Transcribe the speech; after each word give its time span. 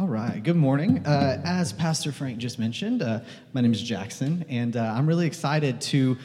All 0.00 0.08
right. 0.08 0.42
Good 0.42 0.56
morning. 0.56 1.06
Uh, 1.06 1.42
as 1.44 1.74
Pastor 1.74 2.10
Frank 2.10 2.38
just 2.38 2.58
mentioned, 2.58 3.02
uh, 3.02 3.20
my 3.52 3.60
name 3.60 3.72
is 3.72 3.82
Jackson, 3.82 4.46
and 4.48 4.74
uh, 4.74 4.94
I'm 4.96 5.06
really 5.06 5.26
excited 5.26 5.78
to 5.82 6.16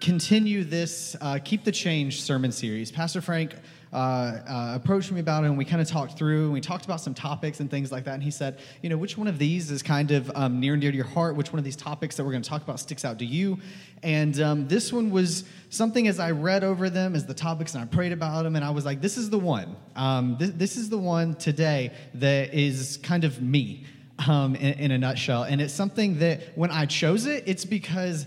continue 0.00 0.62
this 0.62 1.16
uh, 1.20 1.40
Keep 1.44 1.64
the 1.64 1.72
Change 1.72 2.22
sermon 2.22 2.52
series. 2.52 2.92
Pastor 2.92 3.20
Frank 3.20 3.56
uh, 3.92 3.96
uh, 3.96 4.72
approached 4.74 5.12
me 5.12 5.20
about 5.20 5.44
it, 5.44 5.46
and 5.46 5.56
we 5.56 5.64
kind 5.64 5.80
of 5.80 5.88
talked 5.88 6.18
through, 6.18 6.44
and 6.44 6.52
we 6.52 6.60
talked 6.60 6.84
about 6.84 7.00
some 7.00 7.14
topics 7.14 7.60
and 7.60 7.70
things 7.70 7.92
like 7.92 8.04
that. 8.04 8.14
And 8.14 8.22
he 8.22 8.30
said, 8.30 8.58
you 8.82 8.90
know, 8.90 8.96
which 8.96 9.16
one 9.16 9.28
of 9.28 9.38
these 9.38 9.70
is 9.70 9.82
kind 9.82 10.10
of 10.10 10.30
um, 10.34 10.60
near 10.60 10.72
and 10.72 10.82
dear 10.82 10.90
to 10.90 10.96
your 10.96 11.06
heart? 11.06 11.36
Which 11.36 11.52
one 11.52 11.58
of 11.58 11.64
these 11.64 11.76
topics 11.76 12.16
that 12.16 12.24
we're 12.24 12.32
going 12.32 12.42
to 12.42 12.48
talk 12.48 12.62
about 12.62 12.80
sticks 12.80 13.04
out 13.04 13.18
to 13.20 13.24
you? 13.24 13.58
And 14.02 14.40
um, 14.40 14.68
this 14.68 14.92
one 14.92 15.10
was 15.10 15.44
something 15.70 16.08
as 16.08 16.18
I 16.18 16.32
read 16.32 16.64
over 16.64 16.90
them 16.90 17.14
as 17.14 17.26
the 17.26 17.34
topics 17.34 17.74
and 17.74 17.82
I 17.82 17.86
prayed 17.86 18.12
about 18.12 18.42
them, 18.42 18.56
and 18.56 18.64
I 18.64 18.70
was 18.70 18.84
like, 18.84 19.00
this 19.00 19.16
is 19.16 19.30
the 19.30 19.38
one. 19.38 19.76
Um, 19.94 20.36
th- 20.36 20.52
this 20.54 20.76
is 20.76 20.88
the 20.90 20.98
one 20.98 21.34
today 21.34 21.92
that 22.14 22.52
is 22.52 22.98
kind 23.02 23.24
of 23.24 23.40
me 23.40 23.86
um, 24.26 24.54
in, 24.56 24.74
in 24.74 24.90
a 24.90 24.98
nutshell. 24.98 25.44
And 25.44 25.60
it's 25.60 25.74
something 25.74 26.18
that 26.18 26.56
when 26.56 26.70
I 26.70 26.86
chose 26.86 27.26
it, 27.26 27.44
it's 27.46 27.64
because 27.64 28.26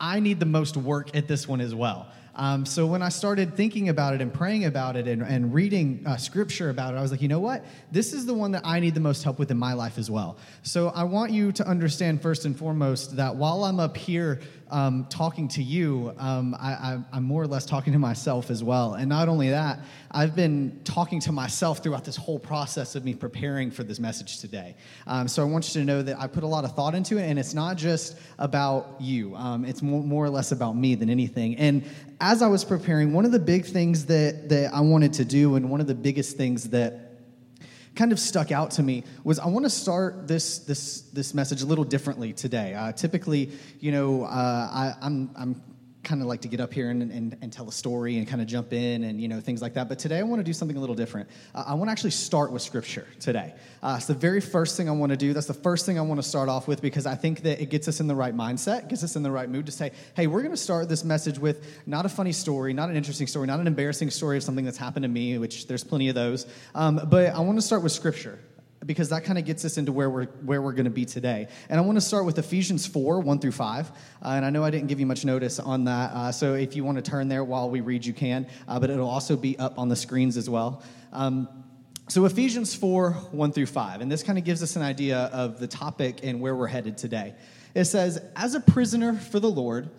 I 0.00 0.20
need 0.20 0.40
the 0.40 0.46
most 0.46 0.76
work 0.76 1.16
at 1.16 1.26
this 1.26 1.48
one 1.48 1.60
as 1.60 1.74
well. 1.74 2.08
Um, 2.38 2.64
so 2.64 2.86
when 2.86 3.02
I 3.02 3.08
started 3.08 3.56
thinking 3.56 3.88
about 3.88 4.14
it 4.14 4.20
and 4.20 4.32
praying 4.32 4.64
about 4.64 4.94
it 4.94 5.08
and, 5.08 5.22
and 5.22 5.52
reading 5.52 6.04
uh, 6.06 6.16
scripture 6.16 6.70
about 6.70 6.94
it, 6.94 6.96
I 6.96 7.02
was 7.02 7.10
like, 7.10 7.20
you 7.20 7.26
know 7.26 7.40
what? 7.40 7.64
This 7.90 8.12
is 8.12 8.26
the 8.26 8.34
one 8.34 8.52
that 8.52 8.62
I 8.64 8.78
need 8.78 8.94
the 8.94 9.00
most 9.00 9.24
help 9.24 9.40
with 9.40 9.50
in 9.50 9.58
my 9.58 9.72
life 9.72 9.98
as 9.98 10.08
well. 10.08 10.38
So 10.62 10.90
I 10.90 11.02
want 11.02 11.32
you 11.32 11.50
to 11.50 11.66
understand 11.66 12.22
first 12.22 12.44
and 12.44 12.56
foremost 12.56 13.16
that 13.16 13.34
while 13.34 13.64
I'm 13.64 13.80
up 13.80 13.96
here 13.96 14.40
um, 14.70 15.06
talking 15.08 15.48
to 15.48 15.62
you, 15.62 16.12
um, 16.18 16.54
I, 16.58 16.98
am 17.12 17.24
more 17.24 17.42
or 17.42 17.46
less 17.46 17.64
talking 17.64 17.92
to 17.92 17.98
myself 17.98 18.50
as 18.50 18.62
well. 18.62 18.94
And 18.94 19.08
not 19.08 19.28
only 19.28 19.50
that, 19.50 19.80
I've 20.10 20.36
been 20.36 20.80
talking 20.84 21.20
to 21.20 21.32
myself 21.32 21.82
throughout 21.82 22.04
this 22.04 22.16
whole 22.16 22.38
process 22.38 22.94
of 22.94 23.04
me 23.04 23.14
preparing 23.14 23.70
for 23.70 23.82
this 23.82 23.98
message 23.98 24.40
today. 24.40 24.76
Um, 25.06 25.28
so 25.28 25.42
I 25.42 25.46
want 25.46 25.66
you 25.68 25.80
to 25.80 25.86
know 25.86 26.02
that 26.02 26.18
I 26.18 26.26
put 26.26 26.42
a 26.42 26.46
lot 26.46 26.64
of 26.64 26.72
thought 26.72 26.94
into 26.94 27.18
it, 27.18 27.22
and 27.22 27.38
it's 27.38 27.54
not 27.54 27.76
just 27.76 28.18
about 28.38 28.96
you, 29.00 29.34
um, 29.36 29.64
it's 29.64 29.82
more, 29.82 30.02
more 30.02 30.24
or 30.24 30.30
less 30.30 30.52
about 30.52 30.76
me 30.76 30.94
than 30.94 31.10
anything. 31.10 31.56
And 31.56 31.84
as 32.20 32.42
I 32.42 32.48
was 32.48 32.64
preparing, 32.64 33.12
one 33.12 33.24
of 33.24 33.32
the 33.32 33.38
big 33.38 33.64
things 33.64 34.06
that, 34.06 34.48
that 34.48 34.74
I 34.74 34.80
wanted 34.80 35.12
to 35.14 35.24
do, 35.24 35.56
and 35.56 35.70
one 35.70 35.80
of 35.80 35.86
the 35.86 35.94
biggest 35.94 36.36
things 36.36 36.70
that 36.70 37.07
kind 37.98 38.12
of 38.12 38.20
stuck 38.20 38.52
out 38.52 38.70
to 38.70 38.82
me 38.82 39.02
was 39.24 39.40
I 39.40 39.48
want 39.48 39.64
to 39.66 39.70
start 39.70 40.28
this 40.28 40.60
this 40.60 41.02
this 41.12 41.34
message 41.34 41.62
a 41.62 41.66
little 41.66 41.84
differently 41.84 42.32
today. 42.32 42.72
Uh, 42.72 42.92
typically, 42.92 43.50
you 43.80 43.90
know, 43.90 44.22
uh, 44.22 44.28
I, 44.28 44.94
I'm 45.02 45.30
I'm 45.36 45.62
kind 46.04 46.22
of 46.22 46.28
like 46.28 46.42
to 46.42 46.48
get 46.48 46.60
up 46.60 46.72
here 46.72 46.90
and, 46.90 47.02
and, 47.02 47.36
and, 47.42 47.52
tell 47.52 47.68
a 47.68 47.72
story 47.72 48.18
and 48.18 48.28
kind 48.28 48.40
of 48.40 48.46
jump 48.46 48.72
in 48.72 49.04
and 49.04 49.20
you 49.20 49.28
know 49.28 49.40
things 49.40 49.60
like 49.60 49.74
that. 49.74 49.88
But 49.88 49.98
today 49.98 50.18
i 50.18 50.22
want 50.22 50.40
to 50.40 50.44
do 50.44 50.52
something 50.52 50.76
a 50.76 50.80
little 50.80 50.94
different. 50.94 51.28
Uh, 51.54 51.64
i 51.66 51.74
want 51.74 51.88
to 51.88 51.92
actually 51.92 52.10
start 52.10 52.52
with 52.52 52.62
scripture 52.62 53.06
today. 53.20 53.54
Uh, 53.82 53.94
it's 53.96 54.06
the 54.06 54.14
very 54.14 54.40
first 54.40 54.76
thing 54.76 54.88
i 54.88 54.92
want 54.92 55.10
to 55.10 55.16
do. 55.16 55.32
That's 55.32 55.46
the 55.46 55.54
first 55.54 55.86
thing 55.86 55.98
i 55.98 56.02
want 56.02 56.22
to 56.22 56.28
start 56.28 56.48
off 56.48 56.68
with 56.68 56.80
because 56.80 57.06
i 57.06 57.14
think 57.14 57.42
that 57.42 57.60
it 57.60 57.66
gets 57.66 57.88
us 57.88 58.00
in 58.00 58.06
the 58.06 58.14
right 58.14 58.34
mindset 58.34 58.88
gets 58.88 59.02
us 59.02 59.16
in 59.16 59.22
the 59.22 59.30
right 59.30 59.48
mood 59.48 59.66
to 59.66 59.72
say 59.72 59.92
hey 60.14 60.26
we're 60.26 60.42
going 60.42 60.54
to 60.54 60.56
start 60.56 60.88
this 60.88 61.04
message 61.04 61.38
with 61.38 61.66
not 61.86 62.06
a 62.06 62.08
funny 62.08 62.32
story 62.32 62.72
not 62.72 62.88
an 62.88 62.96
interesting 62.96 63.26
story 63.26 63.46
not 63.46 63.60
an 63.60 63.66
embarrassing 63.66 64.10
story 64.10 64.36
of 64.36 64.42
something 64.42 64.64
that's 64.64 64.78
happened 64.78 65.02
to 65.02 65.08
me 65.08 65.38
which 65.38 65.66
there's 65.66 65.84
plenty 65.84 66.08
of 66.08 66.14
those. 66.14 66.46
Um, 66.74 67.00
but 67.08 67.34
i 67.34 67.40
want 67.40 67.58
to 67.58 67.62
start 67.62 67.82
with 67.82 67.92
scripture 67.92 68.38
because 68.84 69.08
that 69.08 69.24
kind 69.24 69.38
of 69.38 69.44
gets 69.44 69.64
us 69.64 69.76
into 69.76 69.92
where 69.92 70.08
we're 70.08 70.26
where 70.26 70.62
we're 70.62 70.72
going 70.72 70.84
to 70.84 70.90
be 70.90 71.04
today. 71.04 71.48
And 71.68 71.78
I 71.78 71.82
want 71.82 71.96
to 71.96 72.00
start 72.00 72.24
with 72.24 72.38
Ephesians 72.38 72.86
4, 72.86 73.20
1 73.20 73.38
through 73.40 73.52
5. 73.52 73.88
Uh, 73.88 74.28
and 74.28 74.44
I 74.44 74.50
know 74.50 74.62
I 74.62 74.70
didn't 74.70 74.88
give 74.88 75.00
you 75.00 75.06
much 75.06 75.24
notice 75.24 75.58
on 75.58 75.84
that. 75.84 76.12
Uh, 76.12 76.32
so 76.32 76.54
if 76.54 76.76
you 76.76 76.84
want 76.84 76.96
to 76.96 77.10
turn 77.10 77.28
there 77.28 77.42
while 77.42 77.70
we 77.70 77.80
read, 77.80 78.04
you 78.04 78.12
can. 78.12 78.46
Uh, 78.66 78.78
but 78.78 78.90
it'll 78.90 79.08
also 79.08 79.36
be 79.36 79.58
up 79.58 79.78
on 79.78 79.88
the 79.88 79.96
screens 79.96 80.36
as 80.36 80.48
well. 80.48 80.82
Um, 81.12 81.48
so 82.08 82.24
Ephesians 82.24 82.74
4, 82.74 83.12
1 83.12 83.52
through 83.52 83.66
5. 83.66 84.00
And 84.00 84.10
this 84.10 84.22
kind 84.22 84.38
of 84.38 84.44
gives 84.44 84.62
us 84.62 84.76
an 84.76 84.82
idea 84.82 85.18
of 85.32 85.58
the 85.58 85.66
topic 85.66 86.20
and 86.22 86.40
where 86.40 86.54
we're 86.54 86.68
headed 86.68 86.96
today. 86.96 87.34
It 87.74 87.84
says, 87.84 88.22
As 88.36 88.54
a 88.54 88.60
prisoner 88.60 89.14
for 89.14 89.40
the 89.40 89.50
Lord, 89.50 89.90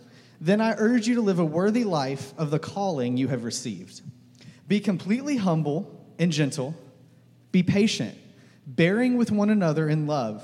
then 0.41 0.61
I 0.61 0.73
urge 0.77 1.07
you 1.07 1.15
to 1.15 1.21
live 1.21 1.39
a 1.39 1.45
worthy 1.45 1.83
life 1.83 2.33
of 2.37 2.49
the 2.49 2.59
calling 2.59 3.17
you 3.17 3.27
have 3.27 3.43
received. 3.43 4.01
Be 4.67 4.79
completely 4.79 5.35
humble 5.35 6.05
and 6.17 6.31
gentle. 6.31 6.73
Be 7.51 7.61
patient 7.61 8.17
bearing 8.75 9.17
with 9.17 9.31
one 9.31 9.49
another 9.49 9.89
in 9.89 10.05
love. 10.05 10.43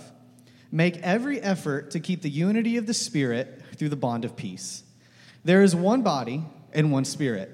Make 0.72 0.98
every 0.98 1.40
effort 1.40 1.92
to 1.92 2.00
keep 2.00 2.22
the 2.22 2.30
unity 2.30 2.78
of 2.78 2.88
the 2.88 2.94
Spirit 2.94 3.62
through 3.76 3.90
the 3.90 3.96
bond 3.96 4.26
of 4.26 4.36
peace. 4.36 4.84
There 5.44 5.62
is 5.62 5.76
one 5.76 6.02
body 6.02 6.44
and 6.74 6.92
one 6.92 7.06
Spirit, 7.06 7.52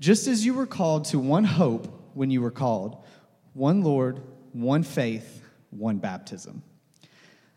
just 0.00 0.26
as 0.28 0.46
you 0.46 0.54
were 0.54 0.66
called 0.66 1.06
to 1.06 1.18
one 1.18 1.44
hope 1.44 1.88
when 2.14 2.30
you 2.30 2.40
were 2.40 2.50
called, 2.50 3.02
one 3.52 3.82
Lord, 3.82 4.22
one 4.52 4.84
faith, 4.84 5.42
one 5.70 5.98
baptism. 5.98 6.62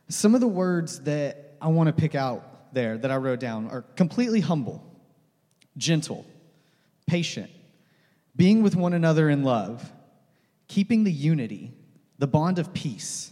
Some 0.10 0.34
of 0.34 0.42
the 0.42 0.48
words 0.48 1.02
that 1.02 1.56
I 1.62 1.68
want 1.68 1.88
to 1.88 1.94
pick 1.94 2.16
out 2.16 2.74
there 2.74 2.98
that 2.98 3.12
I 3.12 3.18
wrote 3.18 3.40
down 3.40 3.70
are 3.70 3.84
completely 3.96 4.40
humble, 4.40 4.84
gentle, 5.78 6.26
patient, 7.08 7.52
being 8.36 8.64
with 8.64 8.76
one 8.76 8.94
another 8.94 9.30
in 9.30 9.44
love, 9.44 9.92
keeping 10.68 11.04
the 11.04 11.12
unity 11.12 11.72
the 12.20 12.28
bond 12.28 12.60
of 12.60 12.74
peace. 12.74 13.32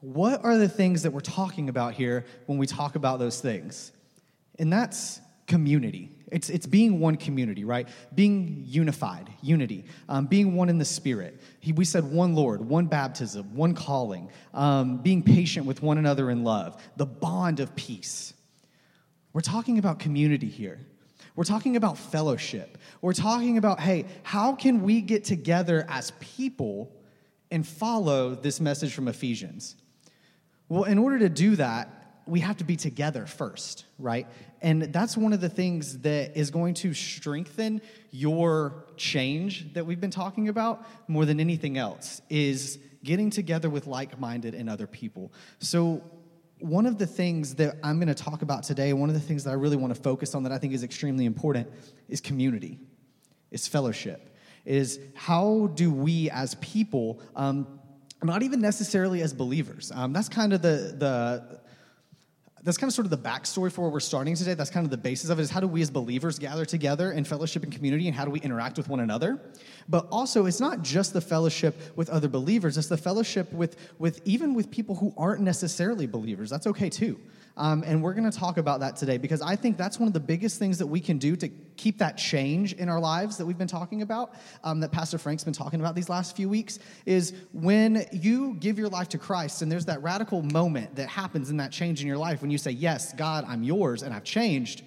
What 0.00 0.44
are 0.44 0.56
the 0.56 0.68
things 0.68 1.02
that 1.02 1.12
we're 1.12 1.20
talking 1.20 1.68
about 1.68 1.94
here 1.94 2.24
when 2.46 2.58
we 2.58 2.66
talk 2.66 2.94
about 2.94 3.18
those 3.18 3.40
things? 3.40 3.92
And 4.58 4.72
that's 4.72 5.20
community. 5.46 6.10
It's, 6.30 6.50
it's 6.50 6.66
being 6.66 7.00
one 7.00 7.16
community, 7.16 7.64
right? 7.64 7.88
Being 8.14 8.62
unified, 8.66 9.30
unity, 9.40 9.86
um, 10.08 10.26
being 10.26 10.54
one 10.54 10.68
in 10.68 10.78
the 10.78 10.84
spirit. 10.84 11.40
He, 11.60 11.72
we 11.72 11.84
said 11.84 12.04
one 12.04 12.34
Lord, 12.34 12.60
one 12.60 12.86
baptism, 12.86 13.56
one 13.56 13.74
calling, 13.74 14.30
um, 14.52 14.98
being 14.98 15.22
patient 15.22 15.64
with 15.64 15.82
one 15.82 15.96
another 15.98 16.30
in 16.30 16.44
love, 16.44 16.80
the 16.96 17.06
bond 17.06 17.60
of 17.60 17.74
peace. 17.76 18.34
We're 19.32 19.40
talking 19.40 19.78
about 19.78 19.98
community 19.98 20.48
here. 20.48 20.80
We're 21.34 21.44
talking 21.44 21.76
about 21.76 21.96
fellowship. 21.96 22.76
We're 23.00 23.12
talking 23.12 23.58
about, 23.58 23.80
hey, 23.80 24.04
how 24.22 24.54
can 24.54 24.82
we 24.82 25.00
get 25.00 25.24
together 25.24 25.86
as 25.88 26.12
people 26.20 26.92
and 27.50 27.66
follow 27.66 28.34
this 28.34 28.60
message 28.60 28.92
from 28.92 29.08
Ephesians? 29.08 29.76
Well, 30.68 30.84
in 30.84 30.98
order 30.98 31.18
to 31.20 31.28
do 31.28 31.56
that, 31.56 31.90
we 32.26 32.40
have 32.40 32.58
to 32.58 32.64
be 32.64 32.76
together 32.76 33.26
first, 33.26 33.86
right? 33.98 34.26
And 34.60 34.82
that's 34.92 35.16
one 35.16 35.32
of 35.32 35.40
the 35.40 35.48
things 35.48 36.00
that 36.00 36.36
is 36.36 36.50
going 36.50 36.74
to 36.74 36.92
strengthen 36.92 37.80
your 38.10 38.84
change 38.96 39.72
that 39.72 39.86
we've 39.86 40.00
been 40.00 40.10
talking 40.10 40.48
about 40.48 40.86
more 41.08 41.24
than 41.24 41.40
anything 41.40 41.78
else 41.78 42.20
is 42.28 42.78
getting 43.02 43.30
together 43.30 43.70
with 43.70 43.86
like-minded 43.86 44.54
and 44.54 44.68
other 44.68 44.86
people. 44.86 45.32
So 45.58 46.02
one 46.58 46.86
of 46.86 46.98
the 46.98 47.06
things 47.06 47.54
that 47.54 47.76
I'm 47.82 47.98
going 47.98 48.08
to 48.08 48.14
talk 48.14 48.42
about 48.42 48.64
today, 48.64 48.92
one 48.92 49.08
of 49.08 49.14
the 49.14 49.20
things 49.20 49.44
that 49.44 49.50
I 49.50 49.54
really 49.54 49.76
want 49.76 49.94
to 49.94 50.00
focus 50.00 50.34
on 50.34 50.42
that 50.42 50.52
I 50.52 50.58
think 50.58 50.74
is 50.74 50.82
extremely 50.82 51.24
important 51.24 51.68
is 52.08 52.20
community. 52.20 52.78
Is 53.50 53.66
fellowship 53.66 54.36
is 54.68 55.00
how 55.14 55.70
do 55.74 55.90
we 55.90 56.28
as 56.30 56.54
people, 56.56 57.20
um, 57.34 57.80
not 58.22 58.42
even 58.42 58.60
necessarily 58.60 59.22
as 59.22 59.32
believers, 59.32 59.90
um, 59.94 60.12
that's 60.12 60.28
kind 60.28 60.52
of 60.52 60.60
the, 60.60 60.94
the 60.98 61.60
that's 62.64 62.76
kind 62.76 62.90
of 62.90 62.94
sort 62.94 63.06
of 63.06 63.10
the 63.10 63.16
backstory 63.16 63.72
for 63.72 63.82
where 63.82 63.90
we're 63.90 64.00
starting 64.00 64.34
today. 64.34 64.52
That's 64.52 64.68
kind 64.68 64.84
of 64.84 64.90
the 64.90 64.98
basis 64.98 65.30
of 65.30 65.38
it 65.38 65.42
is 65.42 65.50
how 65.50 65.60
do 65.60 65.68
we 65.68 65.80
as 65.80 65.90
believers 65.90 66.38
gather 66.38 66.66
together 66.66 67.12
in 67.12 67.24
fellowship 67.24 67.62
and 67.62 67.72
community 67.72 68.08
and 68.08 68.14
how 68.14 68.26
do 68.26 68.30
we 68.30 68.40
interact 68.40 68.76
with 68.76 68.88
one 68.88 69.00
another? 69.00 69.40
But 69.88 70.06
also 70.10 70.44
it's 70.44 70.60
not 70.60 70.82
just 70.82 71.14
the 71.14 71.20
fellowship 71.20 71.74
with 71.96 72.10
other 72.10 72.28
believers, 72.28 72.76
it's 72.76 72.88
the 72.88 72.96
fellowship 72.96 73.50
with, 73.52 73.76
with 73.98 74.20
even 74.26 74.54
with 74.54 74.70
people 74.70 74.96
who 74.96 75.14
aren't 75.16 75.40
necessarily 75.40 76.06
believers. 76.06 76.50
That's 76.50 76.66
okay 76.66 76.90
too. 76.90 77.18
Um, 77.58 77.82
and 77.84 78.00
we're 78.00 78.14
going 78.14 78.30
to 78.30 78.36
talk 78.36 78.56
about 78.56 78.78
that 78.80 78.94
today 78.96 79.18
because 79.18 79.42
I 79.42 79.56
think 79.56 79.76
that's 79.76 79.98
one 79.98 80.06
of 80.06 80.12
the 80.12 80.20
biggest 80.20 80.60
things 80.60 80.78
that 80.78 80.86
we 80.86 81.00
can 81.00 81.18
do 81.18 81.34
to 81.36 81.48
keep 81.76 81.98
that 81.98 82.16
change 82.16 82.72
in 82.74 82.88
our 82.88 83.00
lives 83.00 83.36
that 83.36 83.44
we've 83.44 83.58
been 83.58 83.66
talking 83.66 84.02
about, 84.02 84.34
um, 84.62 84.78
that 84.78 84.92
Pastor 84.92 85.18
Frank's 85.18 85.42
been 85.42 85.52
talking 85.52 85.80
about 85.80 85.96
these 85.96 86.08
last 86.08 86.36
few 86.36 86.48
weeks, 86.48 86.78
is 87.04 87.34
when 87.52 88.06
you 88.12 88.54
give 88.60 88.78
your 88.78 88.88
life 88.88 89.08
to 89.08 89.18
Christ 89.18 89.60
and 89.62 89.70
there's 89.70 89.86
that 89.86 90.00
radical 90.02 90.40
moment 90.40 90.94
that 90.94 91.08
happens 91.08 91.50
in 91.50 91.56
that 91.56 91.72
change 91.72 92.00
in 92.00 92.06
your 92.06 92.16
life 92.16 92.42
when 92.42 92.50
you 92.50 92.58
say, 92.58 92.70
Yes, 92.70 93.12
God, 93.12 93.44
I'm 93.48 93.64
yours 93.64 94.04
and 94.04 94.14
I've 94.14 94.24
changed. 94.24 94.82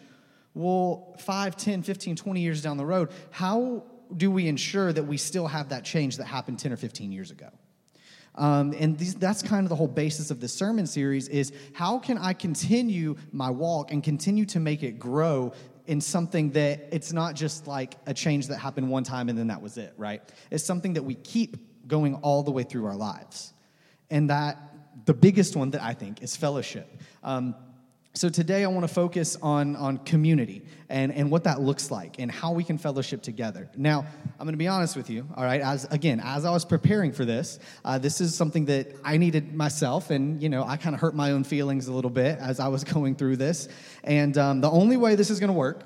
Well, 0.54 1.16
5, 1.20 1.58
10, 1.58 1.84
15, 1.84 2.16
20 2.16 2.40
years 2.40 2.62
down 2.62 2.78
the 2.78 2.86
road, 2.86 3.10
how 3.32 3.84
do 4.16 4.32
we 4.32 4.48
ensure 4.48 4.94
that 4.94 5.04
we 5.04 5.18
still 5.18 5.48
have 5.48 5.70
that 5.70 5.84
change 5.84 6.18
that 6.18 6.26
happened 6.26 6.60
10 6.60 6.72
or 6.72 6.78
15 6.78 7.12
years 7.12 7.32
ago? 7.32 7.50
Um, 8.36 8.74
and 8.78 8.98
these, 8.98 9.16
that's 9.16 9.42
kind 9.42 9.66
of 9.66 9.70
the 9.70 9.76
whole 9.76 9.88
basis 9.88 10.32
of 10.32 10.40
this 10.40 10.54
sermon 10.54 10.88
series 10.88 11.28
is 11.28 11.52
how 11.74 12.00
can 12.00 12.18
I 12.18 12.34
continue 12.34 13.16
my 13.32 13.50
walk 13.50 13.92
and 13.92 14.02
continue 14.04 14.46
to 14.48 14.60
make 14.60 14.84
it 14.84 15.00
grow 15.00 15.54
in 15.86 16.00
something 16.00 16.52
that 16.52 16.88
it's 16.92 17.12
not 17.12 17.36
just 17.36 17.68
like 17.68 17.98
a 18.06 18.14
change 18.14 18.48
that 18.48 18.58
happened 18.58 18.90
one 18.90 19.04
time 19.04 19.28
and 19.28 19.38
then 19.38 19.48
that 19.48 19.62
was 19.62 19.78
it, 19.78 19.94
right? 19.98 20.22
It's 20.50 20.64
something 20.64 20.94
that 20.94 21.04
we 21.04 21.16
keep 21.16 21.88
going 21.88 22.16
all 22.16 22.44
the 22.44 22.52
way 22.52 22.64
through 22.64 22.86
our 22.86 22.96
lives. 22.96 23.54
And 24.10 24.30
that 24.30 24.58
the 25.06 25.14
biggest 25.14 25.56
one 25.56 25.72
that 25.72 25.82
I 25.82 25.94
think 25.94 26.22
is 26.22 26.36
fellowship. 26.36 27.02
Um, 27.24 27.56
so 28.14 28.28
today 28.28 28.66
I 28.66 28.68
want 28.68 28.86
to 28.86 28.94
focus 28.94 29.38
on, 29.42 29.78
on 29.78 29.98
community 30.00 30.64
and, 30.90 31.14
and 31.14 31.32
what 31.32 31.46
that 31.46 31.62
looks 31.62 31.90
like 31.90 32.20
and 32.20 32.30
how 32.30 32.52
we 32.52 32.62
can 32.62 32.78
fellowship 32.78 33.22
together. 33.22 33.70
Now, 33.78 34.06
I'm 34.38 34.46
going 34.46 34.52
to 34.52 34.58
be 34.58 34.68
honest 34.68 34.98
with 34.98 35.10
you, 35.10 35.26
all 35.38 35.46
right? 35.46 35.62
As 35.62 35.86
again, 35.86 36.20
as 36.22 36.44
I 36.44 36.52
was 36.52 36.66
preparing 36.66 37.14
for 37.14 37.24
this, 37.24 37.58
uh, 37.86 38.00
this 38.00 38.20
is 38.20 38.36
something 38.36 38.66
that 38.66 38.94
I 39.06 39.16
needed 39.16 39.56
myself, 39.56 40.10
and 40.10 40.44
you 40.44 40.50
know, 40.50 40.66
I 40.66 40.76
kind 40.76 40.94
of 40.94 41.00
hurt 41.00 41.16
my 41.16 41.32
own 41.32 41.46
feelings 41.46 41.88
a 41.88 41.94
little 41.94 42.10
bit 42.10 42.38
as 42.40 42.60
I 42.60 42.68
was 42.68 42.84
going 42.94 43.16
through 43.16 43.38
this. 43.38 43.70
And 44.04 44.38
um, 44.38 44.60
the 44.60 44.70
only 44.70 44.98
way 44.98 45.16
this 45.16 45.30
is 45.30 45.40
going 45.40 45.48
to 45.48 45.58
work, 45.58 45.82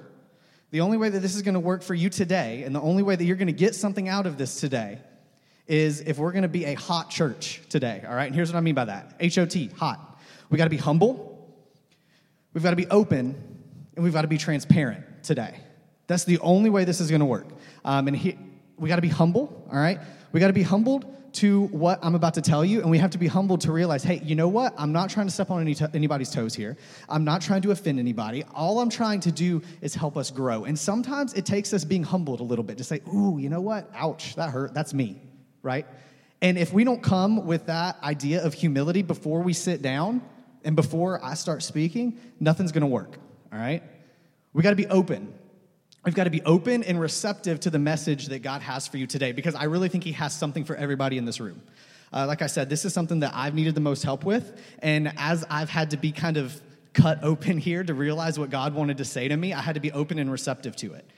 the 0.72 0.82
only 0.82 0.98
way 0.98 1.10
that 1.10 1.20
this 1.20 1.36
is 1.36 1.44
going 1.44 1.54
to 1.54 1.60
work 1.60 1.84
for 1.84 1.94
you 1.94 2.10
today, 2.10 2.64
and 2.64 2.76
the 2.76 2.82
only 2.82 3.04
way 3.04 3.16
that 3.16 3.24
you're 3.24 3.38
going 3.38 3.48
to 3.48 3.54
get 3.54 3.76
something 3.76 4.10
out 4.10 4.26
of 4.26 4.40
this 4.40 4.60
today, 4.60 4.98
is 5.68 6.02
if 6.02 6.18
we're 6.18 6.32
going 6.32 6.42
to 6.42 6.48
be 6.48 6.66
a 6.66 6.74
hot 6.74 7.12
church 7.12 7.62
today. 7.70 8.04
All 8.08 8.16
right, 8.16 8.26
and 8.26 8.34
here's 8.36 8.52
what 8.52 8.58
I 8.58 8.62
mean 8.62 8.76
by 8.76 8.86
that: 8.86 9.16
H 9.20 9.38
O 9.38 9.46
T, 9.46 9.70
hot. 9.78 10.20
We 10.50 10.58
got 10.58 10.64
to 10.64 10.72
be 10.72 10.78
humble. 10.78 11.35
We've 12.56 12.64
got 12.64 12.70
to 12.70 12.78
be 12.78 12.88
open 12.88 13.36
and 13.96 14.04
we've 14.04 14.14
got 14.14 14.22
to 14.22 14.30
be 14.30 14.38
transparent 14.38 15.04
today. 15.24 15.60
That's 16.08 16.24
the 16.24 16.40
only 16.40 16.70
way 16.70 16.86
this 16.86 17.02
is 17.02 17.10
going 17.10 17.20
to 17.20 17.26
work. 17.26 17.48
Um, 17.84 18.08
and 18.08 18.16
he, 18.16 18.38
we 18.78 18.88
got 18.88 18.96
to 18.96 19.02
be 19.02 19.10
humble, 19.10 19.68
all 19.70 19.78
right? 19.78 20.00
We 20.32 20.40
got 20.40 20.48
to 20.48 20.54
be 20.54 20.64
humbled 20.64 21.06
to 21.34 21.64
what 21.64 22.00
I'm 22.02 22.16
about 22.16 22.36
to 22.36 22.42
tell 22.42 22.64
you, 22.64 22.80
and 22.80 22.90
we 22.90 22.98
have 23.00 23.12
to 23.12 23.18
be 23.18 23.28
humbled 23.28 23.60
to 23.62 23.74
realize, 23.74 24.04
hey, 24.04 24.22
you 24.24 24.36
know 24.36 24.48
what? 24.48 24.74
I'm 24.78 24.94
not 24.94 25.10
trying 25.10 25.28
to 25.28 25.34
step 25.34 25.52
on 25.52 25.60
any 25.60 25.76
anybody's 25.94 26.32
toes 26.32 26.56
here. 26.56 26.78
I'm 27.10 27.26
not 27.26 27.42
trying 27.42 27.62
to 27.64 27.72
offend 27.72 28.00
anybody. 28.00 28.46
All 28.54 28.80
I'm 28.80 28.90
trying 28.90 29.20
to 29.22 29.34
do 29.34 29.62
is 29.82 29.94
help 29.94 30.16
us 30.16 30.32
grow. 30.32 30.64
And 30.64 30.80
sometimes 30.80 31.34
it 31.34 31.46
takes 31.46 31.74
us 31.74 31.84
being 31.84 32.04
humbled 32.04 32.40
a 32.40 32.44
little 32.44 32.64
bit 32.64 32.78
to 32.78 32.86
say, 32.86 33.02
ooh, 33.14 33.38
you 33.38 33.50
know 33.50 33.60
what? 33.60 33.92
Ouch, 33.96 34.36
that 34.36 34.52
hurt. 34.52 34.74
That's 34.74 34.94
me, 34.94 35.20
right? 35.62 35.86
And 36.42 36.58
if 36.58 36.72
we 36.72 36.86
don't 36.86 37.04
come 37.04 37.46
with 37.46 37.66
that 37.66 38.02
idea 38.02 38.46
of 38.46 38.54
humility 38.54 39.02
before 39.02 39.42
we 39.42 39.52
sit 39.52 39.82
down, 39.82 40.22
and 40.66 40.76
before 40.76 41.24
I 41.24 41.36
start 41.36 41.64
speaking, 41.64 42.20
nothing's 42.42 42.74
gonna 42.74 42.88
work, 42.88 43.18
all 43.54 43.60
right? 43.60 43.82
We 44.52 44.64
gotta 44.64 44.76
be 44.76 44.88
open. 44.88 45.34
We've 46.06 46.14
got 46.14 46.26
to 46.26 46.30
be 46.30 46.44
open 46.44 46.84
and 46.84 47.00
receptive 47.00 47.60
to 47.62 47.72
the 47.72 47.80
message 47.80 48.28
that 48.28 48.44
God 48.44 48.62
has 48.62 48.88
for 48.88 48.98
you 48.98 49.08
today 49.08 49.32
because 49.32 49.56
I 49.56 49.64
really 49.64 49.90
think 49.90 50.04
He 50.04 50.12
has 50.12 50.36
something 50.36 50.64
for 50.64 50.76
everybody 50.76 51.18
in 51.18 51.26
this 51.26 51.40
room. 51.40 51.64
Uh, 52.14 52.28
like 52.28 52.44
I 52.44 52.48
said, 52.48 52.70
this 52.70 52.86
is 52.86 52.94
something 52.94 53.22
that 53.22 53.32
I've 53.34 53.56
needed 53.56 53.74
the 53.74 53.82
most 53.82 54.04
help 54.04 54.24
with. 54.24 54.62
And 54.84 55.12
as 55.18 55.44
I've 55.50 55.70
had 55.70 55.90
to 55.92 55.98
be 55.98 56.12
kind 56.12 56.38
of 56.38 56.62
cut 56.94 57.24
open 57.24 57.58
here 57.58 57.84
to 57.84 57.94
realize 57.96 58.38
what 58.38 58.52
God 58.52 58.76
wanted 58.76 59.00
to 59.00 59.06
say 59.06 59.28
to 59.28 59.36
me, 59.36 59.52
I 59.52 59.62
had 59.62 59.74
to 59.74 59.82
be 59.82 59.92
open 59.92 60.20
and 60.20 60.32
receptive 60.32 60.76
to 60.78 60.94
it. 60.94 61.10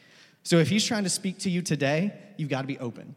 So 0.43 0.57
if 0.59 0.69
He's 0.69 0.85
trying 0.85 1.03
to 1.03 1.09
speak 1.09 1.39
to 1.39 1.49
you 1.49 1.61
today, 1.61 2.13
you've 2.37 2.49
got 2.49 2.61
to 2.61 2.67
be 2.67 2.79
open. 2.79 3.13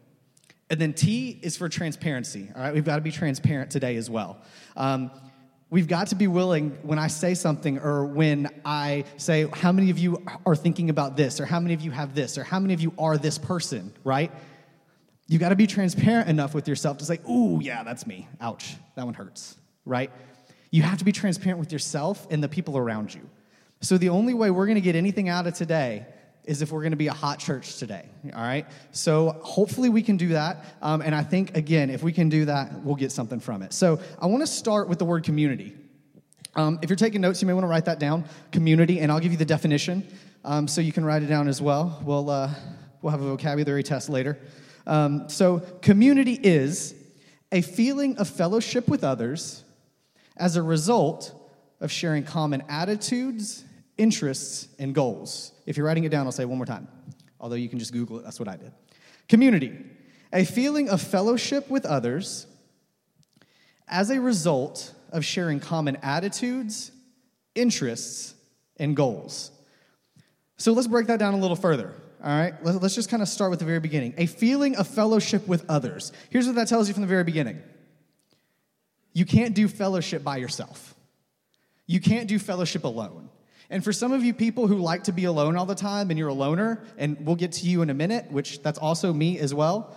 And 0.69 0.79
then 0.79 0.91
T 0.91 1.39
is 1.41 1.55
for 1.55 1.69
transparency, 1.69 2.49
all 2.53 2.61
right? 2.61 2.73
We've 2.73 2.83
got 2.83 2.97
to 2.97 3.01
be 3.01 3.11
transparent 3.11 3.71
today 3.71 3.95
as 3.95 4.09
well. 4.09 4.41
Um, 4.75 5.09
We've 5.71 5.87
got 5.87 6.07
to 6.07 6.15
be 6.15 6.27
willing 6.27 6.77
when 6.83 6.99
I 6.99 7.07
say 7.07 7.33
something 7.33 7.79
or 7.79 8.05
when 8.05 8.49
I 8.65 9.05
say, 9.15 9.47
How 9.53 9.71
many 9.71 9.89
of 9.89 9.97
you 9.97 10.21
are 10.45 10.55
thinking 10.55 10.89
about 10.89 11.15
this? 11.15 11.39
Or 11.39 11.45
how 11.45 11.61
many 11.61 11.73
of 11.73 11.79
you 11.79 11.91
have 11.91 12.13
this? 12.13 12.37
Or 12.37 12.43
how 12.43 12.59
many 12.59 12.73
of 12.73 12.81
you 12.81 12.93
are 12.99 13.17
this 13.17 13.37
person, 13.37 13.93
right? 14.03 14.33
You've 15.27 15.39
got 15.39 15.49
to 15.49 15.55
be 15.55 15.67
transparent 15.67 16.27
enough 16.27 16.53
with 16.53 16.67
yourself 16.67 16.97
to 16.97 17.05
say, 17.05 17.19
Ooh, 17.29 17.59
yeah, 17.61 17.83
that's 17.83 18.05
me. 18.05 18.27
Ouch, 18.41 18.75
that 18.95 19.05
one 19.05 19.13
hurts, 19.13 19.55
right? 19.85 20.11
You 20.71 20.81
have 20.83 20.97
to 20.97 21.05
be 21.05 21.13
transparent 21.13 21.57
with 21.57 21.71
yourself 21.71 22.27
and 22.29 22.43
the 22.43 22.49
people 22.49 22.77
around 22.77 23.15
you. 23.15 23.21
So 23.79 23.97
the 23.97 24.09
only 24.09 24.33
way 24.33 24.51
we're 24.51 24.65
going 24.65 24.75
to 24.75 24.81
get 24.81 24.97
anything 24.97 25.29
out 25.29 25.47
of 25.47 25.53
today 25.53 26.05
is 26.45 26.61
if 26.61 26.71
we're 26.71 26.81
going 26.81 26.91
to 26.91 26.97
be 26.97 27.07
a 27.07 27.13
hot 27.13 27.39
church 27.39 27.77
today. 27.77 28.05
All 28.33 28.41
right. 28.41 28.65
So 28.91 29.39
hopefully 29.43 29.89
we 29.89 30.01
can 30.01 30.17
do 30.17 30.29
that. 30.29 30.65
Um, 30.81 31.01
and 31.01 31.13
I 31.13 31.23
think, 31.23 31.55
again, 31.55 31.89
if 31.89 32.01
we 32.01 32.11
can 32.11 32.29
do 32.29 32.45
that, 32.45 32.81
we'll 32.83 32.95
get 32.95 33.11
something 33.11 33.39
from 33.39 33.61
it. 33.61 33.73
So 33.73 33.99
I 34.19 34.25
want 34.25 34.41
to 34.41 34.47
start 34.47 34.89
with 34.89 34.99
the 34.99 35.05
word 35.05 35.23
community. 35.23 35.75
Um, 36.55 36.79
if 36.81 36.89
you're 36.89 36.97
taking 36.97 37.21
notes, 37.21 37.41
you 37.41 37.47
may 37.47 37.53
want 37.53 37.63
to 37.63 37.69
write 37.69 37.85
that 37.85 37.99
down 37.99 38.25
community, 38.51 38.99
and 38.99 39.11
I'll 39.11 39.19
give 39.19 39.31
you 39.31 39.37
the 39.37 39.45
definition 39.45 40.05
um, 40.43 40.67
so 40.67 40.81
you 40.81 40.91
can 40.91 41.05
write 41.05 41.23
it 41.23 41.27
down 41.27 41.47
as 41.47 41.61
well. 41.61 42.01
We'll, 42.03 42.29
uh, 42.29 42.49
we'll 43.01 43.11
have 43.11 43.21
a 43.21 43.25
vocabulary 43.25 43.83
test 43.83 44.09
later. 44.09 44.37
Um, 44.85 45.29
so, 45.29 45.59
community 45.81 46.33
is 46.33 46.95
a 47.51 47.61
feeling 47.61 48.17
of 48.17 48.27
fellowship 48.27 48.87
with 48.87 49.03
others 49.03 49.63
as 50.37 50.55
a 50.55 50.63
result 50.63 51.33
of 51.79 51.91
sharing 51.91 52.23
common 52.23 52.63
attitudes, 52.67 53.63
interests, 53.97 54.67
and 54.79 54.95
goals. 54.95 55.51
If 55.65 55.77
you're 55.77 55.85
writing 55.85 56.03
it 56.03 56.09
down, 56.09 56.25
I'll 56.25 56.31
say 56.31 56.45
one 56.45 56.57
more 56.57 56.65
time, 56.65 56.87
although 57.39 57.55
you 57.55 57.69
can 57.69 57.79
just 57.79 57.93
Google 57.93 58.19
it. 58.19 58.23
That's 58.23 58.39
what 58.39 58.47
I 58.47 58.57
did. 58.57 58.71
Community, 59.29 59.77
a 60.33 60.45
feeling 60.45 60.89
of 60.89 61.01
fellowship 61.01 61.69
with 61.69 61.85
others 61.85 62.47
as 63.87 64.09
a 64.09 64.19
result 64.19 64.93
of 65.11 65.25
sharing 65.25 65.59
common 65.59 65.97
attitudes, 66.01 66.91
interests, 67.55 68.33
and 68.77 68.95
goals. 68.95 69.51
So 70.57 70.73
let's 70.73 70.87
break 70.87 71.07
that 71.07 71.19
down 71.19 71.33
a 71.33 71.37
little 71.37 71.55
further. 71.55 71.93
All 72.23 72.29
right, 72.29 72.53
let's 72.63 72.93
just 72.93 73.09
kind 73.09 73.23
of 73.23 73.27
start 73.27 73.49
with 73.49 73.59
the 73.59 73.65
very 73.65 73.79
beginning. 73.79 74.13
A 74.17 74.27
feeling 74.27 74.75
of 74.75 74.87
fellowship 74.87 75.47
with 75.47 75.65
others. 75.67 76.11
Here's 76.29 76.45
what 76.45 76.55
that 76.55 76.67
tells 76.67 76.87
you 76.87 76.93
from 76.93 77.01
the 77.01 77.07
very 77.07 77.23
beginning 77.23 77.61
you 79.13 79.25
can't 79.25 79.53
do 79.53 79.67
fellowship 79.67 80.23
by 80.23 80.37
yourself, 80.37 80.95
you 81.87 81.99
can't 81.99 82.27
do 82.27 82.37
fellowship 82.37 82.83
alone. 82.83 83.29
And 83.71 83.83
for 83.83 83.93
some 83.93 84.11
of 84.11 84.23
you 84.23 84.33
people 84.33 84.67
who 84.67 84.75
like 84.75 85.05
to 85.05 85.13
be 85.13 85.23
alone 85.23 85.55
all 85.55 85.65
the 85.65 85.73
time 85.73 86.09
and 86.09 86.19
you're 86.19 86.27
a 86.27 86.33
loner, 86.33 86.83
and 86.97 87.17
we'll 87.25 87.37
get 87.37 87.53
to 87.53 87.65
you 87.65 87.81
in 87.81 87.89
a 87.89 87.93
minute, 87.93 88.29
which 88.29 88.61
that's 88.61 88.77
also 88.77 89.13
me 89.13 89.39
as 89.39 89.53
well, 89.53 89.95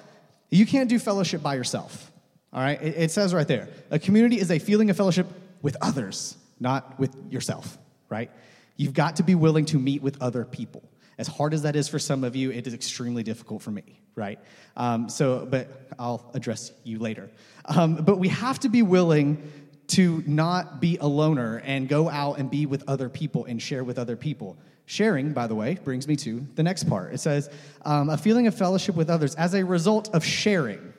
you 0.48 0.64
can't 0.64 0.88
do 0.88 0.98
fellowship 0.98 1.42
by 1.42 1.56
yourself. 1.56 2.12
All 2.52 2.62
right? 2.62 2.80
It, 2.80 2.94
it 2.96 3.10
says 3.10 3.34
right 3.34 3.46
there 3.46 3.68
a 3.90 3.98
community 3.98 4.38
is 4.38 4.50
a 4.50 4.60
feeling 4.60 4.90
of 4.90 4.96
fellowship 4.96 5.26
with 5.60 5.76
others, 5.82 6.36
not 6.60 6.98
with 7.00 7.14
yourself, 7.30 7.76
right? 8.08 8.30
You've 8.76 8.94
got 8.94 9.16
to 9.16 9.24
be 9.24 9.34
willing 9.34 9.64
to 9.66 9.78
meet 9.78 10.02
with 10.02 10.22
other 10.22 10.44
people. 10.44 10.88
As 11.18 11.26
hard 11.26 11.52
as 11.52 11.62
that 11.62 11.74
is 11.74 11.88
for 11.88 11.98
some 11.98 12.24
of 12.24 12.36
you, 12.36 12.50
it 12.50 12.66
is 12.66 12.74
extremely 12.74 13.22
difficult 13.22 13.62
for 13.62 13.70
me, 13.70 14.00
right? 14.14 14.38
Um, 14.76 15.08
so, 15.08 15.46
but 15.48 15.88
I'll 15.98 16.30
address 16.34 16.72
you 16.84 16.98
later. 16.98 17.30
Um, 17.64 17.96
but 17.96 18.18
we 18.18 18.28
have 18.28 18.60
to 18.60 18.68
be 18.68 18.82
willing 18.82 19.50
to 19.88 20.22
not 20.26 20.80
be 20.80 20.96
a 20.98 21.06
loner 21.06 21.58
and 21.64 21.88
go 21.88 22.08
out 22.08 22.38
and 22.38 22.50
be 22.50 22.66
with 22.66 22.84
other 22.88 23.08
people 23.08 23.44
and 23.44 23.60
share 23.60 23.84
with 23.84 23.98
other 23.98 24.16
people. 24.16 24.56
Sharing, 24.86 25.32
by 25.32 25.46
the 25.46 25.54
way, 25.54 25.78
brings 25.82 26.06
me 26.06 26.16
to 26.16 26.46
the 26.54 26.62
next 26.62 26.84
part. 26.84 27.14
It 27.14 27.18
says, 27.18 27.48
um, 27.84 28.10
a 28.10 28.18
feeling 28.18 28.46
of 28.46 28.54
fellowship 28.54 28.94
with 28.94 29.08
others 29.08 29.34
as 29.34 29.54
a 29.54 29.64
result 29.64 30.14
of 30.14 30.24
sharing. 30.24 30.92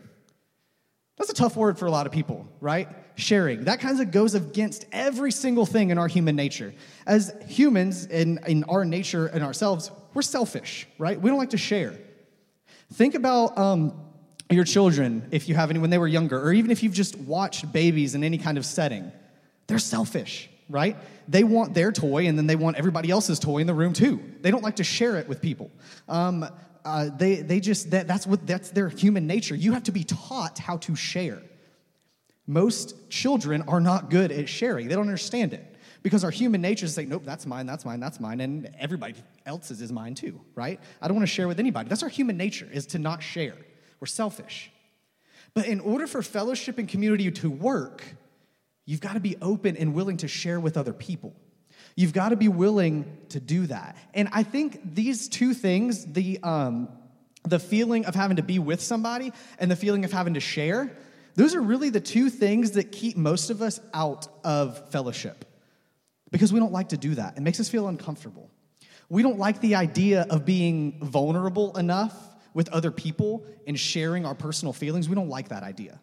That's 1.18 1.30
a 1.30 1.34
tough 1.36 1.56
word 1.56 1.78
for 1.78 1.86
a 1.86 1.92
lot 1.92 2.06
of 2.06 2.12
people, 2.12 2.48
right? 2.60 2.90
Sharing. 3.16 3.66
That 3.66 3.80
kind 3.80 4.00
of 4.00 4.12
goes 4.12 4.36
against 4.36 4.86
every 4.92 5.32
single 5.32 5.66
thing 5.66 5.92
in 5.92 5.98
our 5.98 6.08
human 6.08 6.36
nature. 6.36 6.74
As 7.06 7.34
humans, 7.48 8.06
in, 8.08 8.40
in 8.48 8.64
our 8.66 8.86
nature 8.86 9.28
and 9.28 9.44
ourselves, 9.44 9.92
we're 10.14 10.24
selfish, 10.24 10.88
right? 10.98 11.20
We 11.20 11.30
don't 11.30 11.40
like 11.40 11.52
to 11.52 11.58
share. 11.58 11.94
Think 12.94 13.16
about 13.16 13.58
um, 13.58 13.94
your 14.50 14.64
children, 14.64 15.28
if 15.32 15.50
you 15.50 15.56
have 15.56 15.70
any 15.70 15.80
when 15.80 15.90
they 15.90 15.98
were 15.98 16.08
younger, 16.08 16.40
or 16.40 16.54
even 16.54 16.72
if 16.72 16.84
you've 16.84 16.94
just 16.94 17.18
watched 17.18 17.72
babies 17.72 18.16
in 18.16 18.24
any 18.24 18.38
kind 18.38 18.58
of 18.58 18.66
setting, 18.66 19.12
they're 19.68 19.80
selfish, 19.80 20.50
right? 20.70 20.96
They 21.28 21.44
want 21.44 21.74
their 21.74 21.92
toy 21.92 22.28
and 22.28 22.38
then 22.38 22.46
they 22.46 22.56
want 22.56 22.78
everybody 22.78 23.10
else's 23.10 23.40
toy 23.40 23.60
in 23.60 23.68
the 23.68 23.74
room 23.74 23.94
too. 23.94 24.22
They 24.42 24.52
don't 24.52 24.64
like 24.64 24.76
to 24.76 24.84
share 24.84 25.18
it 25.18 25.28
with 25.28 25.42
people. 25.42 25.72
Um, 26.08 26.48
uh, 26.84 27.10
they, 27.18 27.38
they 27.38 27.60
just, 27.60 27.90
that, 27.92 28.08
that's, 28.08 28.28
what, 28.28 28.46
that's 28.46 28.70
their 28.70 28.90
human 28.90 29.26
nature. 29.26 29.56
You 29.56 29.74
have 29.74 29.84
to 29.84 29.92
be 29.92 30.04
taught 30.04 30.60
how 30.60 30.78
to 30.78 30.96
share. 30.96 31.42
Most 32.46 33.10
children 33.10 33.64
are 33.68 33.80
not 33.80 34.12
good 34.12 34.32
at 34.32 34.48
sharing, 34.48 34.88
they 34.88 34.96
don't 34.96 35.08
understand 35.08 35.54
it. 35.54 35.72
Because 36.04 36.24
our 36.24 36.30
human 36.30 36.62
nature 36.62 36.86
is 36.86 36.94
say, 36.94 37.06
nope, 37.06 37.24
that's 37.26 37.48
mine, 37.48 37.66
that's 37.66 37.84
mine, 37.84 38.00
that's 38.00 38.20
mine, 38.20 38.40
and 38.40 38.70
everybody 38.78 39.16
else's 39.48 39.82
is 39.82 39.92
mine 39.92 40.14
too, 40.14 40.40
right? 40.54 40.80
I 41.02 41.08
don't 41.08 41.18
want 41.18 41.28
to 41.28 41.34
share 41.34 41.48
with 41.48 41.60
anybody. 41.60 41.90
That's 41.90 42.04
our 42.04 42.10
human 42.10 42.38
nature, 42.38 42.70
is 42.72 42.86
to 42.88 43.00
not 43.00 43.24
share. 43.24 43.56
Selfish. 44.06 44.72
But 45.54 45.68
in 45.68 45.80
order 45.80 46.06
for 46.06 46.22
fellowship 46.22 46.78
and 46.78 46.88
community 46.88 47.32
to 47.32 47.50
work, 47.50 48.04
you've 48.86 49.00
got 49.00 49.14
to 49.14 49.20
be 49.20 49.38
open 49.42 49.78
and 49.78 49.94
willing 49.94 50.18
to 50.18 50.28
share 50.28 50.60
with 50.60 50.78
other 50.78 50.94
people. 50.94 51.34
You've 51.96 52.14
got 52.14 52.30
to 52.30 52.36
be 52.36 52.50
willing 52.50 53.06
to 53.30 53.40
do 53.40 53.68
that. 53.68 53.96
And 54.14 54.28
I 54.34 54.44
think 54.44 54.96
these 54.96 55.30
two 55.30 55.54
things, 55.54 56.06
the, 56.06 56.40
um, 56.44 56.90
the 57.44 57.60
feeling 57.60 58.06
of 58.06 58.16
having 58.16 58.38
to 58.38 58.44
be 58.44 58.60
with 58.60 58.82
somebody 58.82 59.32
and 59.60 59.72
the 59.72 59.78
feeling 59.78 60.04
of 60.04 60.12
having 60.12 60.34
to 60.34 60.42
share, 60.42 60.92
those 61.36 61.56
are 61.56 61.62
really 61.62 61.90
the 61.90 62.02
two 62.02 62.30
things 62.30 62.72
that 62.72 62.92
keep 62.92 63.16
most 63.16 63.50
of 63.50 63.62
us 63.62 63.80
out 63.94 64.28
of 64.44 64.90
fellowship 64.92 65.46
because 66.32 66.52
we 66.52 66.60
don't 66.60 66.74
like 66.74 66.90
to 66.90 66.98
do 66.98 67.16
that. 67.16 67.38
It 67.38 67.42
makes 67.42 67.62
us 67.62 67.70
feel 67.70 67.88
uncomfortable. 67.88 68.50
We 69.10 69.22
don't 69.22 69.38
like 69.40 69.62
the 69.62 69.76
idea 69.76 70.26
of 70.30 70.46
being 70.46 71.00
vulnerable 71.02 71.78
enough 71.78 72.14
with 72.56 72.70
other 72.70 72.90
people 72.90 73.46
and 73.68 73.80
sharing 73.80 74.26
our 74.26 74.34
personal 74.34 74.74
feelings, 74.74 75.08
we 75.08 75.14
don't 75.14 75.30
like 75.30 75.50
that 75.50 75.62
idea. 75.62 76.00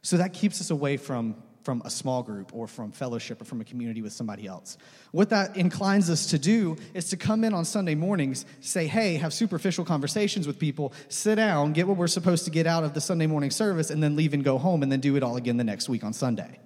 So 0.00 0.16
that 0.16 0.32
keeps 0.32 0.60
us 0.60 0.70
away 0.70 0.96
from, 0.96 1.34
from 1.64 1.82
a 1.84 1.90
small 1.90 2.22
group 2.22 2.54
or 2.54 2.68
from 2.68 2.92
fellowship 2.92 3.42
or 3.42 3.44
from 3.44 3.60
a 3.60 3.64
community 3.64 4.00
with 4.00 4.12
somebody 4.12 4.46
else. 4.46 4.78
What 5.10 5.30
that 5.30 5.56
inclines 5.56 6.08
us 6.08 6.26
to 6.26 6.38
do 6.38 6.76
is 6.94 7.10
to 7.10 7.16
come 7.16 7.42
in 7.42 7.52
on 7.52 7.64
Sunday 7.64 7.96
mornings, 7.96 8.46
say, 8.60 8.86
hey, 8.86 9.16
have 9.16 9.34
superficial 9.34 9.84
conversations 9.84 10.46
with 10.46 10.58
people, 10.58 10.92
sit 11.08 11.34
down, 11.34 11.72
get 11.72 11.88
what 11.88 11.96
we're 11.96 12.06
supposed 12.06 12.44
to 12.44 12.50
get 12.50 12.66
out 12.66 12.84
of 12.84 12.94
the 12.94 13.00
Sunday 13.00 13.26
morning 13.26 13.50
service, 13.50 13.90
and 13.90 14.00
then 14.00 14.14
leave 14.14 14.34
and 14.34 14.44
go 14.44 14.58
home 14.58 14.84
and 14.84 14.90
then 14.90 15.00
do 15.00 15.16
it 15.16 15.24
all 15.24 15.36
again 15.36 15.56
the 15.56 15.64
next 15.64 15.88
week 15.88 16.04
on 16.04 16.12
Sunday. 16.12 16.60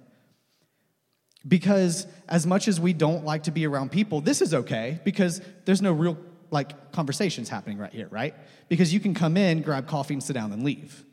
Because 1.47 2.05
as 2.27 2.45
much 2.45 2.67
as 2.67 2.79
we 2.79 2.93
don't 2.93 3.25
like 3.25 3.43
to 3.43 3.51
be 3.51 3.65
around 3.65 3.91
people, 3.91 4.21
this 4.21 4.41
is 4.41 4.53
okay 4.53 4.99
because 5.03 5.41
there's 5.65 5.81
no 5.81 5.91
real 5.91 6.17
like 6.51 6.91
conversations 6.91 7.49
happening 7.49 7.77
right 7.77 7.93
here, 7.93 8.07
right? 8.09 8.33
Because 8.69 8.93
you 8.93 8.99
can 8.99 9.13
come 9.13 9.37
in, 9.37 9.61
grab 9.61 9.87
coffee, 9.87 10.13
and 10.13 10.23
sit 10.23 10.33
down 10.33 10.51
and 10.51 10.63
leave. 10.63 11.03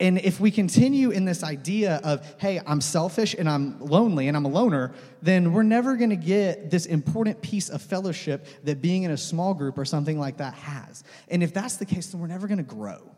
And 0.00 0.18
if 0.18 0.40
we 0.40 0.50
continue 0.50 1.10
in 1.10 1.26
this 1.26 1.44
idea 1.44 2.00
of, 2.02 2.26
hey, 2.38 2.58
I'm 2.66 2.80
selfish 2.80 3.34
and 3.38 3.46
I'm 3.46 3.78
lonely 3.80 4.28
and 4.28 4.36
I'm 4.36 4.46
a 4.46 4.48
loner, 4.48 4.94
then 5.20 5.52
we're 5.52 5.62
never 5.62 5.94
to 6.10 6.16
get 6.16 6.70
this 6.70 6.86
important 6.86 7.42
piece 7.42 7.68
of 7.68 7.82
fellowship 7.82 8.46
that 8.64 8.80
being 8.80 9.02
in 9.02 9.10
a 9.10 9.18
small 9.18 9.52
group 9.52 9.76
or 9.76 9.84
something 9.84 10.18
like 10.18 10.38
that 10.38 10.54
has. 10.54 11.04
And 11.28 11.42
if 11.42 11.52
that's 11.52 11.76
the 11.76 11.84
case, 11.84 12.06
then 12.06 12.20
we're 12.20 12.28
never 12.28 12.48
to 12.58 12.64
grow. 12.64 13.14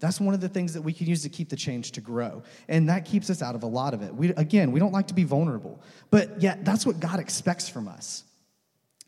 That's 0.00 0.20
one 0.20 0.34
of 0.34 0.40
the 0.40 0.48
things 0.48 0.74
that 0.74 0.82
we 0.82 0.92
can 0.92 1.06
use 1.06 1.22
to 1.22 1.28
keep 1.28 1.48
the 1.48 1.56
change 1.56 1.92
to 1.92 2.00
grow. 2.00 2.42
And 2.68 2.88
that 2.88 3.04
keeps 3.04 3.30
us 3.30 3.40
out 3.40 3.54
of 3.54 3.62
a 3.62 3.66
lot 3.66 3.94
of 3.94 4.02
it. 4.02 4.12
We, 4.12 4.30
again, 4.30 4.72
we 4.72 4.80
don't 4.80 4.92
like 4.92 5.06
to 5.06 5.14
be 5.14 5.24
vulnerable, 5.24 5.80
but 6.10 6.42
yet 6.42 6.64
that's 6.64 6.84
what 6.84 6.98
God 6.98 7.20
expects 7.20 7.68
from 7.68 7.86
us. 7.86 8.24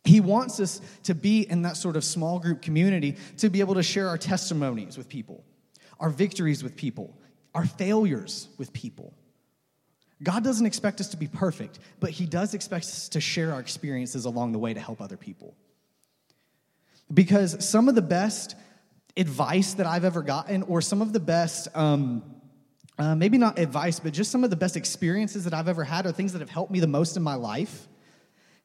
He 0.04 0.20
wants 0.20 0.58
us 0.60 0.80
to 1.04 1.14
be 1.14 1.42
in 1.42 1.62
that 1.62 1.76
sort 1.76 1.96
of 1.96 2.04
small 2.04 2.38
group 2.38 2.62
community 2.62 3.16
to 3.38 3.50
be 3.50 3.60
able 3.60 3.74
to 3.74 3.82
share 3.82 4.08
our 4.08 4.18
testimonies 4.18 4.96
with 4.96 5.08
people 5.08 5.44
our 6.00 6.10
victories 6.10 6.62
with 6.62 6.76
people, 6.76 7.16
our 7.54 7.66
failures 7.66 8.48
with 8.56 8.72
people. 8.72 9.12
God 10.22 10.42
doesn't 10.42 10.66
expect 10.66 11.00
us 11.00 11.08
to 11.08 11.16
be 11.16 11.28
perfect, 11.28 11.78
but 12.00 12.10
He 12.10 12.26
does 12.26 12.54
expect 12.54 12.84
us 12.84 13.08
to 13.10 13.20
share 13.20 13.52
our 13.52 13.60
experiences 13.60 14.24
along 14.24 14.52
the 14.52 14.58
way 14.58 14.74
to 14.74 14.80
help 14.80 15.00
other 15.00 15.16
people. 15.16 15.56
Because 17.12 17.64
some 17.66 17.88
of 17.88 17.94
the 17.94 18.02
best 18.02 18.54
advice 19.16 19.74
that 19.74 19.86
I've 19.86 20.04
ever 20.04 20.22
gotten, 20.22 20.62
or 20.64 20.80
some 20.80 21.02
of 21.02 21.12
the 21.12 21.20
best, 21.20 21.68
um, 21.74 22.22
uh, 22.98 23.14
maybe 23.14 23.38
not 23.38 23.58
advice, 23.58 24.00
but 24.00 24.12
just 24.12 24.30
some 24.30 24.44
of 24.44 24.50
the 24.50 24.56
best 24.56 24.76
experiences 24.76 25.44
that 25.44 25.54
I've 25.54 25.68
ever 25.68 25.84
had, 25.84 26.06
or 26.06 26.12
things 26.12 26.32
that 26.32 26.40
have 26.40 26.50
helped 26.50 26.70
me 26.70 26.80
the 26.80 26.86
most 26.86 27.16
in 27.16 27.22
my 27.22 27.34
life, 27.34 27.87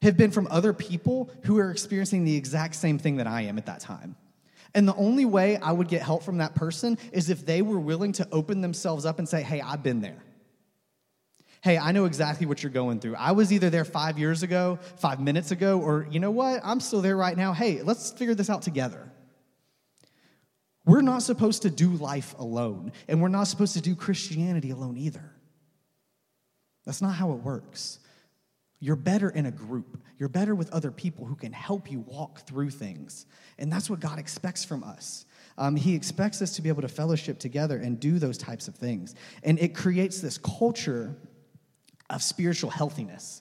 have 0.02 0.16
been 0.16 0.30
from 0.30 0.46
other 0.50 0.72
people 0.72 1.30
who 1.44 1.58
are 1.58 1.70
experiencing 1.70 2.24
the 2.24 2.36
exact 2.36 2.74
same 2.74 2.98
thing 2.98 3.16
that 3.16 3.26
I 3.26 3.42
am 3.42 3.58
at 3.58 3.66
that 3.66 3.80
time. 3.80 4.16
And 4.74 4.88
the 4.88 4.94
only 4.96 5.24
way 5.24 5.56
I 5.56 5.72
would 5.72 5.88
get 5.88 6.02
help 6.02 6.24
from 6.24 6.38
that 6.38 6.54
person 6.54 6.98
is 7.12 7.30
if 7.30 7.46
they 7.46 7.62
were 7.62 7.78
willing 7.78 8.12
to 8.14 8.28
open 8.32 8.60
themselves 8.60 9.06
up 9.06 9.18
and 9.18 9.28
say, 9.28 9.42
Hey, 9.42 9.60
I've 9.60 9.82
been 9.82 10.00
there. 10.00 10.22
Hey, 11.62 11.78
I 11.78 11.92
know 11.92 12.04
exactly 12.04 12.46
what 12.46 12.62
you're 12.62 12.72
going 12.72 13.00
through. 13.00 13.16
I 13.16 13.32
was 13.32 13.50
either 13.50 13.70
there 13.70 13.86
five 13.86 14.18
years 14.18 14.42
ago, 14.42 14.78
five 14.96 15.18
minutes 15.18 15.50
ago, 15.50 15.80
or 15.80 16.06
you 16.10 16.20
know 16.20 16.30
what? 16.30 16.60
I'm 16.62 16.78
still 16.78 17.00
there 17.00 17.16
right 17.16 17.34
now. 17.34 17.54
Hey, 17.54 17.80
let's 17.80 18.10
figure 18.10 18.34
this 18.34 18.50
out 18.50 18.60
together. 18.60 19.10
We're 20.84 21.00
not 21.00 21.22
supposed 21.22 21.62
to 21.62 21.70
do 21.70 21.88
life 21.88 22.34
alone, 22.38 22.92
and 23.08 23.22
we're 23.22 23.28
not 23.28 23.44
supposed 23.44 23.72
to 23.74 23.80
do 23.80 23.96
Christianity 23.96 24.70
alone 24.70 24.98
either. 24.98 25.32
That's 26.84 27.00
not 27.00 27.14
how 27.14 27.32
it 27.32 27.38
works. 27.38 27.98
You're 28.84 28.96
better 28.96 29.30
in 29.30 29.46
a 29.46 29.50
group. 29.50 29.98
You're 30.18 30.28
better 30.28 30.54
with 30.54 30.70
other 30.70 30.90
people 30.90 31.24
who 31.24 31.36
can 31.36 31.54
help 31.54 31.90
you 31.90 32.00
walk 32.00 32.46
through 32.46 32.68
things. 32.68 33.24
And 33.58 33.72
that's 33.72 33.88
what 33.88 33.98
God 33.98 34.18
expects 34.18 34.62
from 34.62 34.84
us. 34.84 35.24
Um, 35.56 35.74
he 35.74 35.94
expects 35.94 36.42
us 36.42 36.56
to 36.56 36.62
be 36.62 36.68
able 36.68 36.82
to 36.82 36.88
fellowship 36.88 37.38
together 37.38 37.78
and 37.78 37.98
do 37.98 38.18
those 38.18 38.36
types 38.36 38.68
of 38.68 38.74
things. 38.74 39.14
And 39.42 39.58
it 39.58 39.74
creates 39.74 40.20
this 40.20 40.36
culture 40.36 41.16
of 42.10 42.22
spiritual 42.22 42.68
healthiness. 42.68 43.40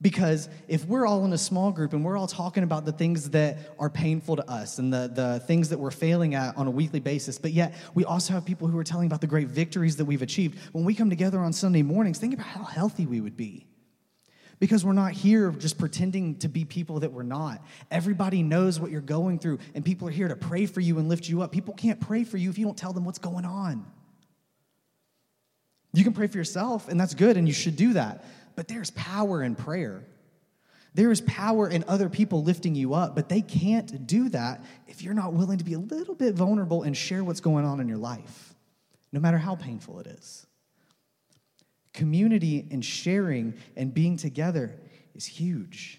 Because 0.00 0.48
if 0.66 0.86
we're 0.86 1.06
all 1.06 1.26
in 1.26 1.34
a 1.34 1.38
small 1.38 1.70
group 1.70 1.92
and 1.92 2.02
we're 2.02 2.16
all 2.16 2.26
talking 2.26 2.62
about 2.62 2.86
the 2.86 2.92
things 2.92 3.28
that 3.30 3.58
are 3.78 3.90
painful 3.90 4.36
to 4.36 4.50
us 4.50 4.78
and 4.78 4.90
the, 4.90 5.12
the 5.12 5.40
things 5.40 5.68
that 5.68 5.78
we're 5.78 5.90
failing 5.90 6.34
at 6.34 6.56
on 6.56 6.66
a 6.66 6.70
weekly 6.70 7.00
basis, 7.00 7.38
but 7.38 7.52
yet 7.52 7.74
we 7.92 8.06
also 8.06 8.32
have 8.32 8.46
people 8.46 8.66
who 8.66 8.78
are 8.78 8.84
telling 8.84 9.08
about 9.08 9.20
the 9.20 9.26
great 9.26 9.48
victories 9.48 9.96
that 9.96 10.06
we've 10.06 10.22
achieved, 10.22 10.58
when 10.72 10.86
we 10.86 10.94
come 10.94 11.10
together 11.10 11.40
on 11.40 11.52
Sunday 11.52 11.82
mornings, 11.82 12.18
think 12.18 12.32
about 12.32 12.46
how 12.46 12.64
healthy 12.64 13.04
we 13.04 13.20
would 13.20 13.36
be 13.36 13.66
because 14.58 14.84
we're 14.84 14.92
not 14.92 15.12
here 15.12 15.50
just 15.50 15.78
pretending 15.78 16.36
to 16.38 16.48
be 16.48 16.64
people 16.64 17.00
that 17.00 17.12
we're 17.12 17.22
not. 17.22 17.64
Everybody 17.90 18.42
knows 18.42 18.78
what 18.80 18.90
you're 18.90 19.00
going 19.00 19.38
through, 19.38 19.58
and 19.74 19.84
people 19.84 20.08
are 20.08 20.12
here 20.12 20.28
to 20.28 20.36
pray 20.36 20.66
for 20.66 20.80
you 20.80 20.98
and 20.98 21.08
lift 21.08 21.28
you 21.28 21.42
up. 21.42 21.52
People 21.52 21.74
can't 21.74 22.00
pray 22.00 22.24
for 22.24 22.36
you 22.36 22.50
if 22.50 22.58
you 22.58 22.64
don't 22.64 22.76
tell 22.76 22.92
them 22.92 23.04
what's 23.04 23.18
going 23.18 23.44
on. 23.44 23.84
You 25.92 26.02
can 26.02 26.12
pray 26.12 26.26
for 26.26 26.38
yourself, 26.38 26.88
and 26.88 26.98
that's 26.98 27.14
good, 27.14 27.36
and 27.36 27.46
you 27.46 27.54
should 27.54 27.76
do 27.76 27.92
that. 27.92 28.24
But 28.56 28.68
there's 28.68 28.90
power 28.92 29.42
in 29.42 29.54
prayer. 29.54 30.04
There 30.94 31.10
is 31.10 31.20
power 31.22 31.68
in 31.68 31.84
other 31.88 32.08
people 32.08 32.42
lifting 32.44 32.76
you 32.76 32.94
up, 32.94 33.16
but 33.16 33.28
they 33.28 33.42
can't 33.42 34.06
do 34.06 34.28
that 34.28 34.64
if 34.86 35.02
you're 35.02 35.14
not 35.14 35.32
willing 35.32 35.58
to 35.58 35.64
be 35.64 35.74
a 35.74 35.78
little 35.78 36.14
bit 36.14 36.34
vulnerable 36.34 36.84
and 36.84 36.96
share 36.96 37.24
what's 37.24 37.40
going 37.40 37.64
on 37.64 37.80
in 37.80 37.88
your 37.88 37.98
life, 37.98 38.54
no 39.12 39.18
matter 39.18 39.38
how 39.38 39.56
painful 39.56 39.98
it 40.00 40.06
is. 40.06 40.46
Community 41.94 42.66
and 42.70 42.84
sharing 42.84 43.54
and 43.76 43.94
being 43.94 44.18
together 44.18 44.74
is 45.14 45.24
huge. 45.24 45.98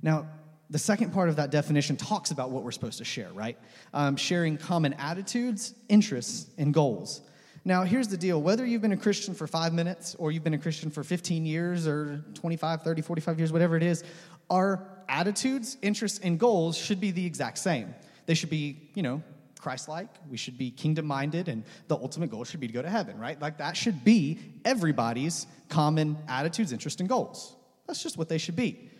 Now, 0.00 0.28
the 0.70 0.78
second 0.78 1.12
part 1.12 1.28
of 1.28 1.36
that 1.36 1.50
definition 1.50 1.96
talks 1.96 2.30
about 2.30 2.50
what 2.50 2.62
we're 2.62 2.70
supposed 2.70 2.98
to 2.98 3.04
share, 3.04 3.32
right? 3.32 3.58
Um, 3.92 4.16
sharing 4.16 4.56
common 4.56 4.92
attitudes, 4.94 5.74
interests, 5.88 6.48
and 6.58 6.72
goals. 6.72 7.22
Now, 7.64 7.82
here's 7.82 8.08
the 8.08 8.16
deal 8.16 8.40
whether 8.40 8.64
you've 8.64 8.80
been 8.80 8.92
a 8.92 8.96
Christian 8.96 9.34
for 9.34 9.46
five 9.46 9.72
minutes 9.72 10.14
or 10.14 10.30
you've 10.30 10.44
been 10.44 10.54
a 10.54 10.58
Christian 10.58 10.90
for 10.90 11.02
15 11.02 11.44
years 11.44 11.86
or 11.86 12.24
25, 12.34 12.82
30, 12.82 13.02
45 13.02 13.38
years, 13.38 13.52
whatever 13.52 13.76
it 13.76 13.82
is, 13.82 14.04
our 14.48 14.86
attitudes, 15.08 15.76
interests, 15.82 16.20
and 16.22 16.38
goals 16.38 16.76
should 16.76 17.00
be 17.00 17.10
the 17.10 17.26
exact 17.26 17.58
same. 17.58 17.94
They 18.26 18.34
should 18.34 18.50
be, 18.50 18.90
you 18.94 19.02
know, 19.02 19.22
Christ 19.60 19.88
like, 19.88 20.08
we 20.28 20.36
should 20.36 20.56
be 20.56 20.70
kingdom 20.70 21.06
minded, 21.06 21.48
and 21.48 21.64
the 21.88 21.96
ultimate 21.96 22.30
goal 22.30 22.44
should 22.44 22.60
be 22.60 22.66
to 22.66 22.72
go 22.72 22.82
to 22.82 22.88
heaven, 22.88 23.18
right? 23.18 23.40
Like 23.40 23.58
that 23.58 23.76
should 23.76 24.04
be 24.04 24.38
everybody's 24.64 25.46
common 25.68 26.16
attitudes, 26.28 26.72
interests, 26.72 27.00
and 27.00 27.08
goals. 27.08 27.56
That's 27.86 28.02
just 28.02 28.16
what 28.16 28.28
they 28.28 28.38
should 28.38 28.56
be. 28.56 28.90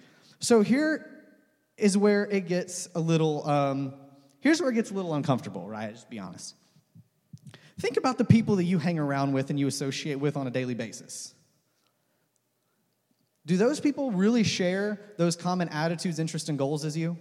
So 0.40 0.62
here 0.62 1.06
is 1.76 1.96
where 1.96 2.24
it 2.24 2.46
gets 2.46 2.88
a 2.94 3.00
little, 3.00 3.48
um, 3.48 3.94
here's 4.40 4.60
where 4.60 4.70
it 4.70 4.74
gets 4.74 4.90
a 4.90 4.94
little 4.94 5.14
uncomfortable, 5.14 5.68
right? 5.68 5.92
Just 5.92 6.10
be 6.10 6.18
honest. 6.18 6.54
Think 7.78 7.96
about 7.96 8.18
the 8.18 8.24
people 8.24 8.56
that 8.56 8.64
you 8.64 8.78
hang 8.78 8.98
around 8.98 9.32
with 9.32 9.50
and 9.50 9.58
you 9.58 9.66
associate 9.66 10.16
with 10.16 10.36
on 10.36 10.46
a 10.46 10.50
daily 10.50 10.74
basis. 10.74 11.34
Do 13.46 13.56
those 13.56 13.80
people 13.80 14.10
really 14.10 14.44
share 14.44 15.00
those 15.16 15.34
common 15.34 15.70
attitudes, 15.70 16.18
interests, 16.18 16.48
and 16.50 16.58
goals 16.58 16.84
as 16.84 16.96
you? 16.96 17.16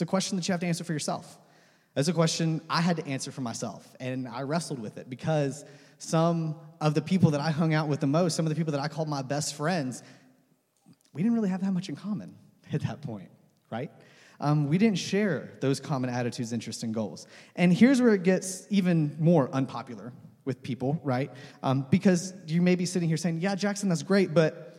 It's 0.00 0.02
a 0.02 0.06
question 0.06 0.36
that 0.38 0.48
you 0.48 0.52
have 0.52 0.60
to 0.62 0.66
answer 0.66 0.82
for 0.82 0.94
yourself. 0.94 1.38
That's 1.92 2.08
a 2.08 2.14
question 2.14 2.62
I 2.70 2.80
had 2.80 2.96
to 2.96 3.06
answer 3.06 3.30
for 3.30 3.42
myself, 3.42 3.86
and 4.00 4.26
I 4.26 4.44
wrestled 4.44 4.78
with 4.78 4.96
it 4.96 5.10
because 5.10 5.66
some 5.98 6.56
of 6.80 6.94
the 6.94 7.02
people 7.02 7.32
that 7.32 7.42
I 7.42 7.50
hung 7.50 7.74
out 7.74 7.86
with 7.86 8.00
the 8.00 8.06
most, 8.06 8.34
some 8.34 8.46
of 8.46 8.48
the 8.48 8.56
people 8.56 8.72
that 8.72 8.80
I 8.80 8.88
called 8.88 9.08
my 9.08 9.20
best 9.20 9.56
friends, 9.56 10.02
we 11.12 11.22
didn't 11.22 11.34
really 11.34 11.50
have 11.50 11.60
that 11.60 11.72
much 11.72 11.90
in 11.90 11.96
common 11.96 12.34
at 12.72 12.80
that 12.80 13.02
point, 13.02 13.28
right? 13.68 13.90
Um, 14.40 14.68
we 14.68 14.78
didn't 14.78 14.96
share 14.96 15.58
those 15.60 15.80
common 15.80 16.08
attitudes, 16.08 16.54
interests, 16.54 16.82
and 16.82 16.94
goals. 16.94 17.26
And 17.56 17.70
here's 17.70 18.00
where 18.00 18.14
it 18.14 18.22
gets 18.22 18.66
even 18.70 19.14
more 19.20 19.50
unpopular 19.52 20.14
with 20.46 20.62
people, 20.62 20.98
right? 21.04 21.30
Um, 21.62 21.86
because 21.90 22.32
you 22.46 22.62
may 22.62 22.74
be 22.74 22.86
sitting 22.86 23.06
here 23.06 23.18
saying, 23.18 23.40
"Yeah, 23.42 23.54
Jackson, 23.54 23.90
that's 23.90 24.02
great, 24.02 24.32
but 24.32 24.69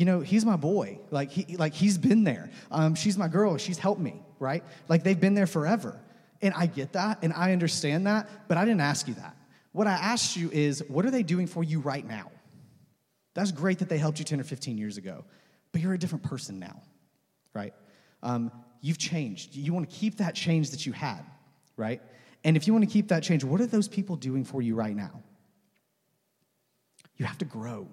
you 0.00 0.06
know, 0.06 0.20
he's 0.20 0.44
my 0.44 0.56
boy. 0.56 0.98
Like 1.10 1.30
he, 1.30 1.56
like 1.56 1.74
he's 1.74 1.98
been 1.98 2.24
there. 2.24 2.50
Um, 2.70 2.94
she's 2.94 3.16
my 3.16 3.28
girl. 3.28 3.56
She's 3.58 3.78
helped 3.78 4.00
me." 4.00 4.22
right? 4.40 4.64
Like 4.88 5.04
they've 5.04 5.20
been 5.20 5.34
there 5.34 5.46
forever. 5.46 6.00
And 6.42 6.52
I 6.54 6.66
get 6.66 6.94
that 6.94 7.18
and 7.22 7.32
I 7.34 7.52
understand 7.52 8.06
that, 8.08 8.28
but 8.48 8.56
I 8.56 8.64
didn't 8.64 8.80
ask 8.80 9.06
you 9.06 9.14
that. 9.14 9.36
What 9.72 9.86
I 9.86 9.92
asked 9.92 10.36
you 10.36 10.50
is, 10.50 10.82
what 10.88 11.06
are 11.06 11.12
they 11.12 11.22
doing 11.22 11.46
for 11.46 11.62
you 11.62 11.78
right 11.78 12.04
now? 12.04 12.32
That's 13.34 13.52
great 13.52 13.78
that 13.78 13.88
they 13.88 13.98
helped 13.98 14.18
you 14.18 14.24
10 14.24 14.40
or 14.40 14.44
15 14.44 14.76
years 14.76 14.96
ago, 14.96 15.24
but 15.70 15.80
you're 15.80 15.94
a 15.94 15.98
different 15.98 16.24
person 16.24 16.58
now, 16.58 16.82
right? 17.54 17.72
Um, 18.22 18.50
you've 18.80 18.98
changed. 18.98 19.54
You 19.54 19.72
want 19.72 19.88
to 19.88 19.94
keep 19.94 20.16
that 20.16 20.34
change 20.34 20.70
that 20.70 20.86
you 20.86 20.92
had, 20.92 21.20
right? 21.76 22.02
And 22.42 22.56
if 22.56 22.66
you 22.66 22.72
want 22.72 22.84
to 22.84 22.90
keep 22.90 23.08
that 23.08 23.22
change, 23.22 23.44
what 23.44 23.60
are 23.60 23.66
those 23.66 23.86
people 23.86 24.16
doing 24.16 24.44
for 24.44 24.60
you 24.60 24.74
right 24.74 24.96
now? 24.96 25.22
You 27.16 27.26
have 27.26 27.38
to 27.38 27.44
grow. 27.44 27.86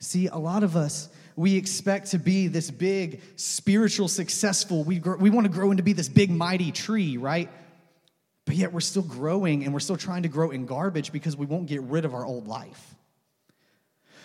See, 0.00 0.26
a 0.26 0.36
lot 0.36 0.62
of 0.62 0.76
us, 0.76 1.08
we 1.36 1.56
expect 1.56 2.10
to 2.12 2.18
be 2.18 2.48
this 2.48 2.70
big, 2.70 3.20
spiritual, 3.36 4.08
successful, 4.08 4.84
we, 4.84 5.00
we 5.00 5.30
want 5.30 5.46
to 5.46 5.52
grow 5.52 5.70
into 5.70 5.82
be 5.82 5.92
this 5.92 6.08
big, 6.08 6.30
mighty 6.30 6.72
tree, 6.72 7.16
right? 7.16 7.48
But 8.44 8.56
yet 8.56 8.72
we're 8.72 8.80
still 8.80 9.02
growing 9.02 9.64
and 9.64 9.72
we're 9.72 9.80
still 9.80 9.96
trying 9.96 10.22
to 10.22 10.28
grow 10.28 10.50
in 10.50 10.66
garbage 10.66 11.12
because 11.12 11.36
we 11.36 11.46
won't 11.46 11.66
get 11.66 11.82
rid 11.82 12.04
of 12.04 12.14
our 12.14 12.24
old 12.24 12.46
life. 12.46 12.94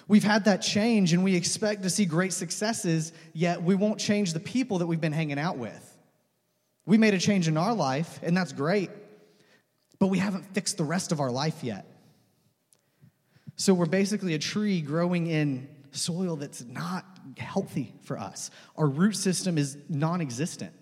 We've 0.07 0.23
had 0.23 0.45
that 0.45 0.61
change 0.61 1.13
and 1.13 1.23
we 1.23 1.35
expect 1.35 1.83
to 1.83 1.89
see 1.89 2.05
great 2.05 2.33
successes, 2.33 3.13
yet 3.33 3.61
we 3.61 3.75
won't 3.75 3.99
change 3.99 4.33
the 4.33 4.39
people 4.39 4.79
that 4.79 4.87
we've 4.87 5.01
been 5.01 5.13
hanging 5.13 5.39
out 5.39 5.57
with. 5.57 5.87
We 6.85 6.97
made 6.97 7.13
a 7.13 7.19
change 7.19 7.47
in 7.47 7.57
our 7.57 7.73
life, 7.73 8.19
and 8.23 8.35
that's 8.35 8.51
great, 8.51 8.89
but 9.99 10.07
we 10.07 10.17
haven't 10.17 10.53
fixed 10.53 10.77
the 10.77 10.83
rest 10.83 11.11
of 11.11 11.19
our 11.19 11.31
life 11.31 11.63
yet. 11.63 11.85
So 13.62 13.75
we're 13.75 13.86
basically 13.86 14.34
a 14.34 14.39
tree 14.39 14.82
growing 14.82 15.27
in 15.27 15.68
soil 15.91 16.36
that's 16.36 16.63
not 16.63 17.06
healthy 17.38 17.94
for 18.01 18.18
us. 18.18 18.50
Our 18.75 18.88
root 18.88 19.15
system 19.15 19.60
is 19.60 19.77
non 19.88 20.20
existent. 20.20 20.74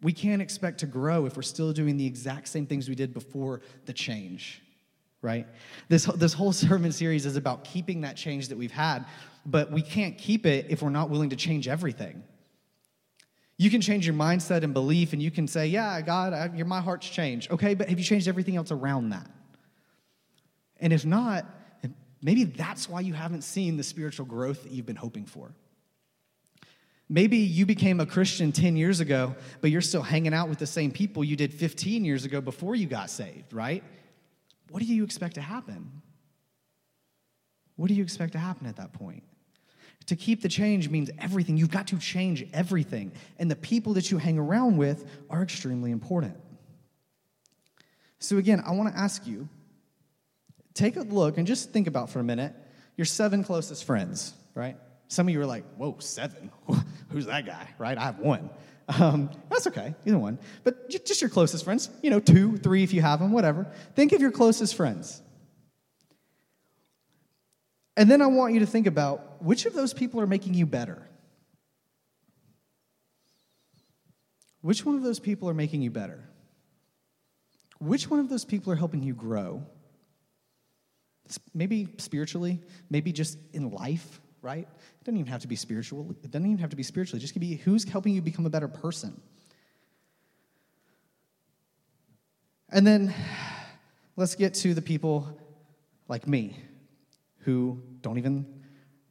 We 0.00 0.14
can't 0.14 0.40
expect 0.40 0.80
to 0.80 0.86
grow 0.86 1.26
if 1.26 1.36
we're 1.36 1.42
still 1.42 1.74
doing 1.74 1.98
the 1.98 2.06
exact 2.06 2.48
same 2.48 2.64
things 2.64 2.88
we 2.88 2.94
did 2.94 3.12
before 3.12 3.60
the 3.84 3.92
change, 3.92 4.62
right? 5.20 5.46
This, 5.90 6.06
this 6.06 6.32
whole 6.32 6.52
sermon 6.52 6.92
series 6.92 7.26
is 7.26 7.36
about 7.36 7.64
keeping 7.64 8.00
that 8.00 8.16
change 8.16 8.48
that 8.48 8.56
we've 8.56 8.72
had, 8.72 9.04
but 9.44 9.70
we 9.70 9.82
can't 9.82 10.16
keep 10.16 10.46
it 10.46 10.68
if 10.70 10.80
we're 10.80 10.88
not 10.88 11.10
willing 11.10 11.28
to 11.28 11.36
change 11.36 11.68
everything. 11.68 12.22
You 13.58 13.68
can 13.68 13.82
change 13.82 14.06
your 14.06 14.16
mindset 14.16 14.62
and 14.62 14.72
belief, 14.72 15.12
and 15.12 15.22
you 15.22 15.30
can 15.30 15.46
say, 15.46 15.66
Yeah, 15.66 16.00
God, 16.00 16.32
I, 16.32 16.62
my 16.62 16.80
heart's 16.80 17.10
changed. 17.10 17.50
Okay, 17.50 17.74
but 17.74 17.90
have 17.90 17.98
you 17.98 18.04
changed 18.04 18.28
everything 18.28 18.56
else 18.56 18.70
around 18.70 19.10
that? 19.10 19.28
And 20.80 20.92
if 20.92 21.04
not, 21.04 21.46
maybe 22.22 22.44
that's 22.44 22.88
why 22.88 23.00
you 23.00 23.14
haven't 23.14 23.42
seen 23.42 23.76
the 23.76 23.82
spiritual 23.82 24.26
growth 24.26 24.62
that 24.64 24.72
you've 24.72 24.86
been 24.86 24.96
hoping 24.96 25.26
for. 25.26 25.52
Maybe 27.08 27.36
you 27.36 27.66
became 27.66 28.00
a 28.00 28.06
Christian 28.06 28.50
10 28.50 28.76
years 28.76 29.00
ago, 29.00 29.36
but 29.60 29.70
you're 29.70 29.82
still 29.82 30.02
hanging 30.02 30.32
out 30.32 30.48
with 30.48 30.58
the 30.58 30.66
same 30.66 30.90
people 30.90 31.22
you 31.22 31.36
did 31.36 31.52
15 31.52 32.04
years 32.04 32.24
ago 32.24 32.40
before 32.40 32.74
you 32.74 32.86
got 32.86 33.10
saved, 33.10 33.52
right? 33.52 33.84
What 34.70 34.80
do 34.80 34.86
you 34.86 35.04
expect 35.04 35.34
to 35.34 35.42
happen? 35.42 36.02
What 37.76 37.88
do 37.88 37.94
you 37.94 38.02
expect 38.02 38.32
to 38.32 38.38
happen 38.38 38.66
at 38.66 38.76
that 38.76 38.92
point? 38.92 39.22
To 40.06 40.16
keep 40.16 40.42
the 40.42 40.48
change 40.48 40.88
means 40.88 41.10
everything. 41.18 41.56
You've 41.56 41.70
got 41.70 41.86
to 41.88 41.98
change 41.98 42.46
everything. 42.52 43.12
And 43.38 43.50
the 43.50 43.56
people 43.56 43.94
that 43.94 44.10
you 44.10 44.18
hang 44.18 44.38
around 44.38 44.76
with 44.76 45.06
are 45.30 45.42
extremely 45.42 45.90
important. 45.90 46.36
So, 48.18 48.38
again, 48.38 48.62
I 48.66 48.72
want 48.72 48.94
to 48.94 48.98
ask 48.98 49.26
you 49.26 49.48
take 50.74 50.96
a 50.96 51.02
look 51.02 51.38
and 51.38 51.46
just 51.46 51.70
think 51.70 51.86
about 51.86 52.10
for 52.10 52.20
a 52.20 52.24
minute 52.24 52.54
your 52.96 53.04
seven 53.04 53.42
closest 53.42 53.84
friends, 53.84 54.34
right? 54.54 54.76
Some 55.08 55.28
of 55.28 55.34
you 55.34 55.40
are 55.40 55.46
like, 55.46 55.64
whoa, 55.76 55.96
seven? 55.98 56.50
Who's 57.08 57.26
that 57.26 57.46
guy, 57.46 57.68
right? 57.78 57.96
I 57.96 58.02
have 58.02 58.18
one. 58.18 58.50
Um, 58.88 59.30
that's 59.48 59.66
okay, 59.68 59.94
either 60.04 60.18
one. 60.18 60.38
But 60.62 60.90
just 60.90 61.20
your 61.20 61.30
closest 61.30 61.64
friends, 61.64 61.88
you 62.02 62.10
know, 62.10 62.20
two, 62.20 62.56
three 62.58 62.82
if 62.82 62.92
you 62.92 63.00
have 63.00 63.20
them, 63.20 63.32
whatever. 63.32 63.70
Think 63.94 64.12
of 64.12 64.20
your 64.20 64.30
closest 64.30 64.74
friends. 64.74 65.22
And 67.96 68.10
then 68.10 68.20
I 68.20 68.26
want 68.26 68.54
you 68.54 68.60
to 68.60 68.66
think 68.66 68.86
about 68.86 69.42
which 69.42 69.66
of 69.66 69.72
those 69.72 69.94
people 69.94 70.20
are 70.20 70.26
making 70.26 70.54
you 70.54 70.66
better? 70.66 71.08
Which 74.60 74.84
one 74.84 74.96
of 74.96 75.02
those 75.02 75.20
people 75.20 75.48
are 75.48 75.54
making 75.54 75.82
you 75.82 75.90
better? 75.90 76.28
Which 77.78 78.10
one 78.10 78.18
of 78.18 78.28
those 78.28 78.44
people 78.44 78.72
are 78.72 78.76
helping 78.76 79.02
you 79.02 79.14
grow? 79.14 79.64
Maybe 81.54 81.88
spiritually, 81.98 82.60
maybe 82.90 83.12
just 83.12 83.38
in 83.52 83.70
life, 83.70 84.20
right? 84.42 84.68
It 84.68 85.04
doesn't 85.04 85.16
even 85.16 85.32
have 85.32 85.40
to 85.42 85.48
be 85.48 85.56
spiritual. 85.56 86.14
It 86.22 86.30
doesn't 86.30 86.46
even 86.46 86.58
have 86.58 86.70
to 86.70 86.76
be 86.76 86.82
spiritually. 86.82 87.18
It 87.18 87.22
just 87.22 87.32
can 87.32 87.40
be 87.40 87.56
who's 87.56 87.84
helping 87.84 88.14
you 88.14 88.20
become 88.20 88.46
a 88.46 88.50
better 88.50 88.68
person. 88.68 89.20
And 92.70 92.86
then 92.86 93.14
let's 94.16 94.34
get 94.34 94.54
to 94.54 94.74
the 94.74 94.82
people 94.82 95.38
like 96.08 96.26
me 96.26 96.56
who 97.38 97.82
don't 98.00 98.18
even 98.18 98.46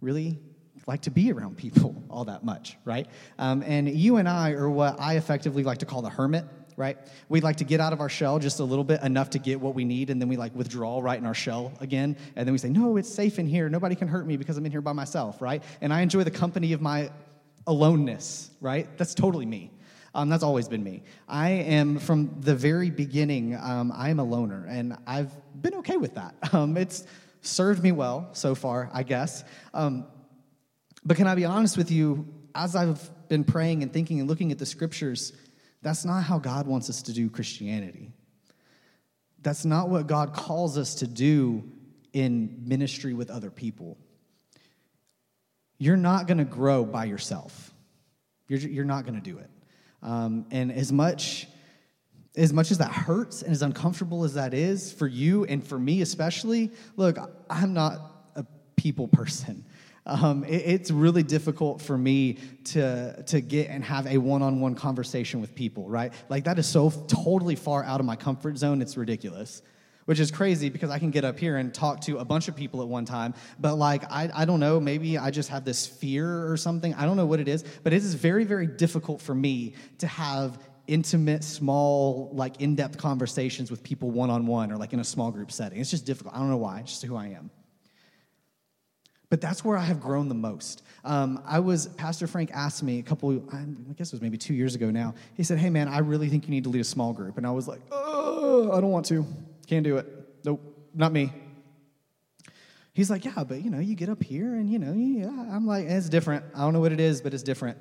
really 0.02 0.40
like 0.86 1.02
to 1.04 1.12
be 1.12 1.32
around 1.32 1.58
people 1.58 2.04
all 2.10 2.26
that 2.26 2.44
much, 2.44 2.78
right? 2.84 3.08
Um, 3.40 3.64
and 3.64 3.90
you 3.90 4.18
and 4.18 4.28
I 4.28 4.52
are 4.52 4.70
what 4.70 5.00
I 5.00 5.16
effectively 5.16 5.64
like 5.64 5.80
to 5.80 5.86
call 5.86 6.02
the 6.02 6.10
hermit 6.10 6.46
right? 6.78 6.98
We 7.30 7.42
like 7.42 7.58
to 7.58 7.64
get 7.64 7.80
out 7.80 7.94
of 7.94 8.02
our 8.02 8.10
shell 8.10 8.40
just 8.40 8.60
a 8.60 8.64
little 8.64 8.84
bit, 8.84 9.02
enough 9.02 9.32
to 9.32 9.40
get 9.40 9.60
what 9.60 9.76
we 9.76 9.86
need, 9.86 10.10
and 10.10 10.22
then 10.22 10.30
we 10.30 10.38
like 10.38 10.56
withdraw 10.56 11.00
right 11.00 11.18
in 11.18 11.26
our 11.26 11.34
shell 11.34 11.72
again. 11.80 12.16
And 12.36 12.48
then 12.48 12.54
we 12.54 12.58
say, 12.58 12.70
No, 12.70 12.98
it's 12.98 13.10
safe 13.10 13.40
in 13.40 13.48
here. 13.48 13.70
Nobody 13.70 13.96
can 13.96 14.08
hurt 14.08 14.26
me 14.26 14.38
because 14.38 14.58
I'm 14.58 14.66
in 14.66 14.72
here 14.72 14.82
by 14.82 14.94
myself, 14.94 15.42
right? 15.42 15.64
And 15.82 15.94
I 15.94 16.02
enjoy 16.02 16.24
the 16.24 16.32
company 16.32 16.74
of 16.74 16.82
my 16.82 17.12
aloneness, 17.68 18.52
right? 18.62 18.88
That's 18.98 19.14
totally 19.14 19.46
me. 19.46 19.72
Um, 20.16 20.30
that's 20.30 20.44
always 20.44 20.68
been 20.68 20.84
me. 20.84 21.04
I 21.28 21.50
am 21.50 21.98
from 21.98 22.38
the 22.42 22.54
very 22.54 22.92
beginning. 22.92 23.56
Um, 23.56 23.92
I 23.96 24.10
am 24.10 24.20
a 24.20 24.24
loner, 24.24 24.66
and 24.70 24.96
I've 25.08 25.32
been 25.60 25.76
okay 25.76 25.98
with 25.98 26.16
that. 26.16 26.36
Um, 26.54 26.78
it's 26.78 27.06
served 27.42 27.82
me 27.82 27.92
well 27.92 28.30
so 28.34 28.54
far, 28.54 28.90
I 28.94 29.02
guess. 29.02 29.44
Um, 29.74 30.06
but 31.04 31.18
can 31.18 31.28
I 31.28 31.34
be 31.34 31.46
honest 31.46 31.78
with 31.78 31.90
you? 31.90 32.28
As 32.54 32.76
I've 32.76 33.10
been 33.28 33.44
praying 33.44 33.82
and 33.82 33.92
thinking 33.92 34.20
and 34.20 34.30
looking 34.30 34.52
at 34.52 34.60
the 34.60 34.66
scriptures, 34.66 35.34
that's 35.84 36.06
not 36.06 36.24
how 36.24 36.40
God 36.40 36.66
wants 36.66 36.90
us 36.90 37.04
to 37.04 37.14
do 37.14 37.30
Christianity. 37.30 38.12
That's 39.42 39.66
not 39.66 39.90
what 39.90 40.08
God 40.08 40.34
calls 40.34 40.78
us 40.78 40.96
to 40.96 41.08
do 41.08 41.70
in 42.14 42.64
ministry 42.66 43.14
with 43.14 43.30
other 43.30 43.52
people. 43.52 43.98
You're 45.78 45.98
not 45.98 46.28
going 46.28 46.38
to 46.38 46.46
grow 46.46 46.86
by 46.86 47.06
yourself. 47.06 47.74
You're, 48.48 48.60
you're 48.60 48.86
not 48.86 49.06
going 49.06 49.16
to 49.16 49.22
do 49.22 49.38
it. 49.40 49.50
Um, 50.02 50.46
and 50.52 50.72
as 50.72 50.92
much 50.92 51.48
as 52.36 52.52
much 52.52 52.72
as 52.72 52.80
that 52.80 52.92
hurts 52.92 53.44
and 53.44 53.52
as 53.52 53.62
uncomfortable 53.62 54.24
as 54.24 54.34
that 54.34 54.56
is 54.56 54.92
for 54.92 55.06
you 55.06 55.46
and 55.46 55.64
for 55.64 55.78
me 55.78 56.02
especially, 56.02 56.72
look, 56.96 57.18
I'm 57.48 57.74
not 57.74 58.00
a 58.36 58.44
people 58.76 59.08
person. 59.08 59.66
Um, 60.06 60.44
it, 60.44 60.64
it's 60.66 60.92
really 60.92 61.24
difficult 61.24 61.82
for 61.82 61.98
me 61.98 62.38
to, 62.66 63.24
to 63.24 63.42
get 63.42 63.70
and 63.70 63.84
have 63.84 64.06
a 64.08 64.18
one 64.18 64.42
on 64.42 64.60
one 64.60 64.76
conversation 64.76 65.42
with 65.42 65.56
people, 65.56 65.90
right? 65.90 66.14
Like, 66.30 66.44
that 66.46 66.60
is 66.60 66.68
so 66.68 66.90
totally 66.90 67.56
far 67.56 67.84
out 67.84 68.00
of 68.00 68.06
my 68.06 68.16
comfort 68.16 68.58
zone, 68.58 68.82
it's 68.82 68.98
ridiculous. 68.98 69.62
Which 70.06 70.20
is 70.20 70.32
crazy 70.32 70.70
because 70.70 70.90
I 70.90 71.00
can 71.00 71.12
get 71.12 71.24
up 71.24 71.40
here 71.40 71.56
and 71.56 71.74
talk 71.74 72.02
to 72.02 72.18
a 72.18 72.26
bunch 72.26 72.50
of 72.50 72.58
people 72.58 72.82
at 72.82 72.90
one 72.90 73.06
time, 73.06 73.34
but 73.58 73.76
like, 73.76 74.04
I, 74.12 74.30
I 74.34 74.44
don't 74.44 74.60
know, 74.60 74.78
maybe 74.78 75.18
I 75.18 75.32
just 75.32 75.48
have 75.48 75.64
this 75.64 75.88
fear 75.88 76.52
or 76.52 76.58
something. 76.58 76.94
I 76.96 77.06
don't 77.06 77.16
know 77.16 77.26
what 77.26 77.40
it 77.40 77.48
is, 77.48 77.64
but 77.84 77.94
it 77.94 78.04
is 78.04 78.14
very, 78.14 78.44
very 78.44 78.68
difficult 78.68 79.22
for 79.22 79.34
me 79.34 79.76
to 80.00 80.08
have 80.08 80.60
intimate, 80.88 81.42
small, 81.42 82.30
like 82.34 82.60
in 82.60 82.76
depth 82.76 82.98
conversations 82.98 83.72
with 83.72 83.82
people 83.82 84.12
one 84.12 84.30
on 84.30 84.46
one 84.46 84.74
or 84.74 84.76
like 84.76 84.92
in 84.92 85.00
a 85.00 85.06
small 85.06 85.32
group 85.32 85.54
setting. 85.54 85.80
It's 85.80 85.92
just 85.92 86.06
difficult. 86.06 86.36
I 86.36 86.40
don't 86.40 86.50
know 86.50 86.58
why, 86.58 86.82
it's 86.82 86.92
just 86.92 87.06
who 87.06 87.16
I 87.16 87.28
am. 87.28 87.50
But 89.34 89.42
that's 89.42 89.66
where 89.66 89.76
I 89.76 89.82
have 89.82 90.00
grown 90.00 90.30
the 90.30 90.36
most. 90.36 90.84
Um, 91.04 91.42
I 91.44 91.60
was, 91.60 91.88
Pastor 91.88 92.28
Frank 92.28 92.52
asked 92.54 92.84
me 92.84 93.00
a 93.00 93.02
couple, 93.02 93.32
I 93.52 93.66
guess 93.98 94.10
it 94.10 94.14
was 94.14 94.22
maybe 94.22 94.38
two 94.38 94.54
years 94.54 94.76
ago 94.76 94.92
now. 94.92 95.16
He 95.34 95.42
said, 95.42 95.58
Hey, 95.58 95.72
man, 95.72 95.88
I 95.88 95.98
really 96.02 96.30
think 96.30 96.44
you 96.44 96.52
need 96.52 96.66
to 96.66 96.70
lead 96.70 96.82
a 96.82 96.84
small 96.84 97.14
group. 97.14 97.40
And 97.40 97.48
I 97.48 97.50
was 97.50 97.68
like, 97.68 97.82
Oh, 97.92 98.72
I 98.72 98.80
don't 98.80 98.92
want 98.92 99.08
to. 99.08 99.26
Can't 99.66 99.84
do 99.84 99.98
it. 99.98 100.06
Nope, 100.46 100.62
not 100.94 101.12
me. 101.12 101.34
He's 102.94 103.10
like, 103.10 103.26
Yeah, 103.26 103.44
but 103.44 103.64
you 103.64 103.72
know, 103.72 103.80
you 103.80 103.96
get 103.96 104.08
up 104.08 104.22
here 104.22 104.54
and 104.54 104.70
you 104.72 104.78
know, 104.78 104.94
yeah. 104.94 105.30
I'm 105.52 105.66
like, 105.66 105.86
It's 105.88 106.10
different. 106.10 106.46
I 106.54 106.60
don't 106.60 106.74
know 106.74 106.82
what 106.82 106.92
it 106.92 107.00
is, 107.00 107.20
but 107.20 107.34
it's 107.34 107.42
different. 107.42 107.80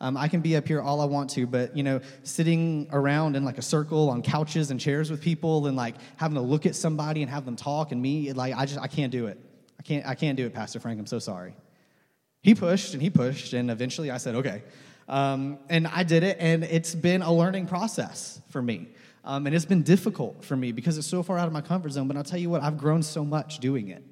Um, 0.00 0.16
I 0.16 0.28
can 0.28 0.40
be 0.40 0.54
up 0.54 0.68
here 0.68 0.80
all 0.80 1.00
I 1.00 1.06
want 1.06 1.30
to, 1.30 1.48
but 1.48 1.76
you 1.76 1.82
know, 1.82 2.00
sitting 2.22 2.86
around 2.92 3.34
in 3.34 3.44
like 3.44 3.58
a 3.58 3.62
circle 3.62 4.08
on 4.08 4.22
couches 4.22 4.70
and 4.70 4.78
chairs 4.78 5.10
with 5.10 5.20
people 5.20 5.66
and 5.66 5.76
like 5.76 5.96
having 6.16 6.36
to 6.36 6.42
look 6.42 6.64
at 6.64 6.76
somebody 6.76 7.22
and 7.22 7.30
have 7.30 7.44
them 7.44 7.56
talk 7.56 7.90
and 7.90 8.00
me, 8.00 8.32
like 8.32 8.54
I 8.54 8.66
just 8.66 8.78
I 8.78 8.86
can't 8.86 9.10
do 9.10 9.26
it. 9.26 9.40
I 9.82 9.84
can't, 9.84 10.06
I 10.06 10.14
can't 10.14 10.36
do 10.36 10.46
it, 10.46 10.54
Pastor 10.54 10.78
Frank. 10.78 11.00
I'm 11.00 11.08
so 11.08 11.18
sorry. 11.18 11.56
He 12.40 12.54
pushed 12.54 12.92
and 12.92 13.02
he 13.02 13.10
pushed, 13.10 13.52
and 13.52 13.68
eventually 13.68 14.12
I 14.12 14.18
said, 14.18 14.36
okay. 14.36 14.62
Um, 15.08 15.58
and 15.68 15.88
I 15.88 16.04
did 16.04 16.22
it, 16.22 16.36
and 16.38 16.62
it's 16.62 16.94
been 16.94 17.20
a 17.20 17.32
learning 17.32 17.66
process 17.66 18.40
for 18.50 18.62
me. 18.62 18.86
Um, 19.24 19.44
and 19.44 19.56
it's 19.56 19.64
been 19.64 19.82
difficult 19.82 20.44
for 20.44 20.54
me 20.54 20.70
because 20.70 20.98
it's 20.98 21.06
so 21.08 21.24
far 21.24 21.36
out 21.36 21.48
of 21.48 21.52
my 21.52 21.62
comfort 21.62 21.90
zone. 21.90 22.06
But 22.06 22.16
I'll 22.16 22.22
tell 22.22 22.38
you 22.38 22.48
what, 22.48 22.62
I've 22.62 22.78
grown 22.78 23.02
so 23.02 23.24
much 23.24 23.58
doing 23.58 23.88
it 23.88 24.04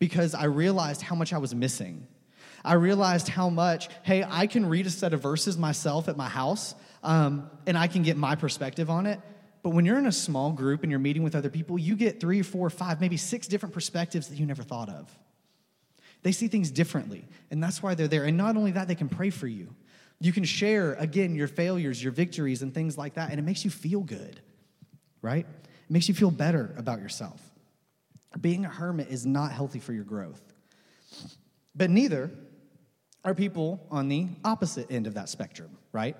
because 0.00 0.34
I 0.34 0.46
realized 0.46 1.02
how 1.02 1.14
much 1.14 1.32
I 1.32 1.38
was 1.38 1.54
missing. 1.54 2.08
I 2.64 2.72
realized 2.74 3.28
how 3.28 3.48
much, 3.48 3.88
hey, 4.02 4.26
I 4.28 4.48
can 4.48 4.66
read 4.66 4.86
a 4.86 4.90
set 4.90 5.12
of 5.12 5.22
verses 5.22 5.56
myself 5.56 6.08
at 6.08 6.16
my 6.16 6.28
house 6.28 6.74
um, 7.04 7.48
and 7.64 7.78
I 7.78 7.86
can 7.86 8.02
get 8.02 8.16
my 8.16 8.34
perspective 8.34 8.90
on 8.90 9.06
it. 9.06 9.20
But 9.66 9.74
when 9.74 9.84
you're 9.84 9.98
in 9.98 10.06
a 10.06 10.12
small 10.12 10.52
group 10.52 10.84
and 10.84 10.92
you're 10.92 11.00
meeting 11.00 11.24
with 11.24 11.34
other 11.34 11.50
people, 11.50 11.76
you 11.76 11.96
get 11.96 12.20
three, 12.20 12.40
four, 12.42 12.70
five, 12.70 13.00
maybe 13.00 13.16
six 13.16 13.48
different 13.48 13.74
perspectives 13.74 14.28
that 14.28 14.38
you 14.38 14.46
never 14.46 14.62
thought 14.62 14.88
of. 14.88 15.12
They 16.22 16.30
see 16.30 16.46
things 16.46 16.70
differently, 16.70 17.24
and 17.50 17.60
that's 17.60 17.82
why 17.82 17.96
they're 17.96 18.06
there. 18.06 18.22
And 18.22 18.36
not 18.36 18.56
only 18.56 18.70
that, 18.70 18.86
they 18.86 18.94
can 18.94 19.08
pray 19.08 19.30
for 19.30 19.48
you. 19.48 19.74
You 20.20 20.32
can 20.32 20.44
share, 20.44 20.94
again, 20.94 21.34
your 21.34 21.48
failures, 21.48 22.00
your 22.00 22.12
victories, 22.12 22.62
and 22.62 22.72
things 22.72 22.96
like 22.96 23.14
that, 23.14 23.30
and 23.30 23.40
it 23.40 23.42
makes 23.42 23.64
you 23.64 23.72
feel 23.72 24.02
good, 24.02 24.40
right? 25.20 25.44
It 25.48 25.90
makes 25.90 26.08
you 26.08 26.14
feel 26.14 26.30
better 26.30 26.72
about 26.78 27.00
yourself. 27.00 27.42
Being 28.40 28.66
a 28.66 28.68
hermit 28.68 29.08
is 29.08 29.26
not 29.26 29.50
healthy 29.50 29.80
for 29.80 29.92
your 29.92 30.04
growth. 30.04 30.42
But 31.74 31.90
neither 31.90 32.30
are 33.24 33.34
people 33.34 33.84
on 33.90 34.08
the 34.08 34.28
opposite 34.44 34.92
end 34.92 35.08
of 35.08 35.14
that 35.14 35.28
spectrum, 35.28 35.76
right? 35.90 36.16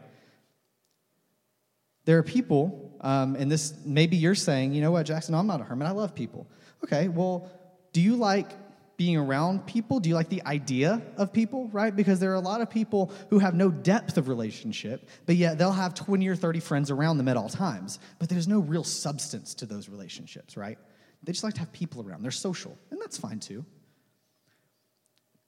There 2.07 2.19
are 2.19 2.23
people, 2.23 2.97
um, 3.03 3.37
and 3.37 3.51
this 3.51 3.75
maybe 3.85 4.17
you're 4.17 4.35
saying, 4.35 4.73
you 4.73 4.81
know 4.81 4.91
what, 4.91 5.05
Jackson, 5.05 5.35
I'm 5.35 5.47
not 5.47 5.61
a 5.61 5.65
hermit. 5.65 5.87
I 5.87 5.91
love 5.91 6.15
people. 6.15 6.47
Okay, 6.85 7.09
well, 7.09 7.51
do 7.93 8.01
you 8.01 8.17
like 8.17 8.51
being 8.97 9.17
around 9.17 9.67
people? 9.67 10.01
Do 10.01 10.09
you 10.09 10.15
like 10.15 10.29
the 10.29 10.43
idea 10.47 11.03
of 11.17 11.33
people, 11.33 11.69
right? 11.69 11.95
Because 11.95 12.21
there 12.21 12.31
are 12.31 12.37
a 12.37 12.41
lot 12.41 12.61
of 12.61 12.71
people 12.71 13.13
who 13.29 13.39
have 13.41 13.55
no 13.55 13.71
depth 13.71 14.17
of 14.17 14.29
relationship, 14.29 15.09
but 15.27 15.37
yet 15.37 15.59
they'll 15.59 15.73
have 15.73 15.95
20 15.95 16.27
or 16.29 16.37
30 16.37 16.61
friends 16.61 16.91
around 16.91 17.19
them 17.19 17.29
at 17.29 17.37
all 17.37 17.49
times. 17.49 17.99
But 18.19 18.29
there's 18.29 18.49
no 18.49 18.61
real 18.61 18.85
substance 18.85 19.55
to 19.57 19.67
those 19.67 19.89
relationships, 19.89 20.57
right? 20.57 20.79
They 21.23 21.33
just 21.33 21.45
like 21.45 21.55
to 21.55 21.61
have 21.61 21.73
people 21.73 22.07
around. 22.07 22.23
They're 22.23 22.31
social, 22.31 22.79
and 22.91 23.01
that's 23.01 23.19
fine 23.19 23.41
too. 23.41 23.65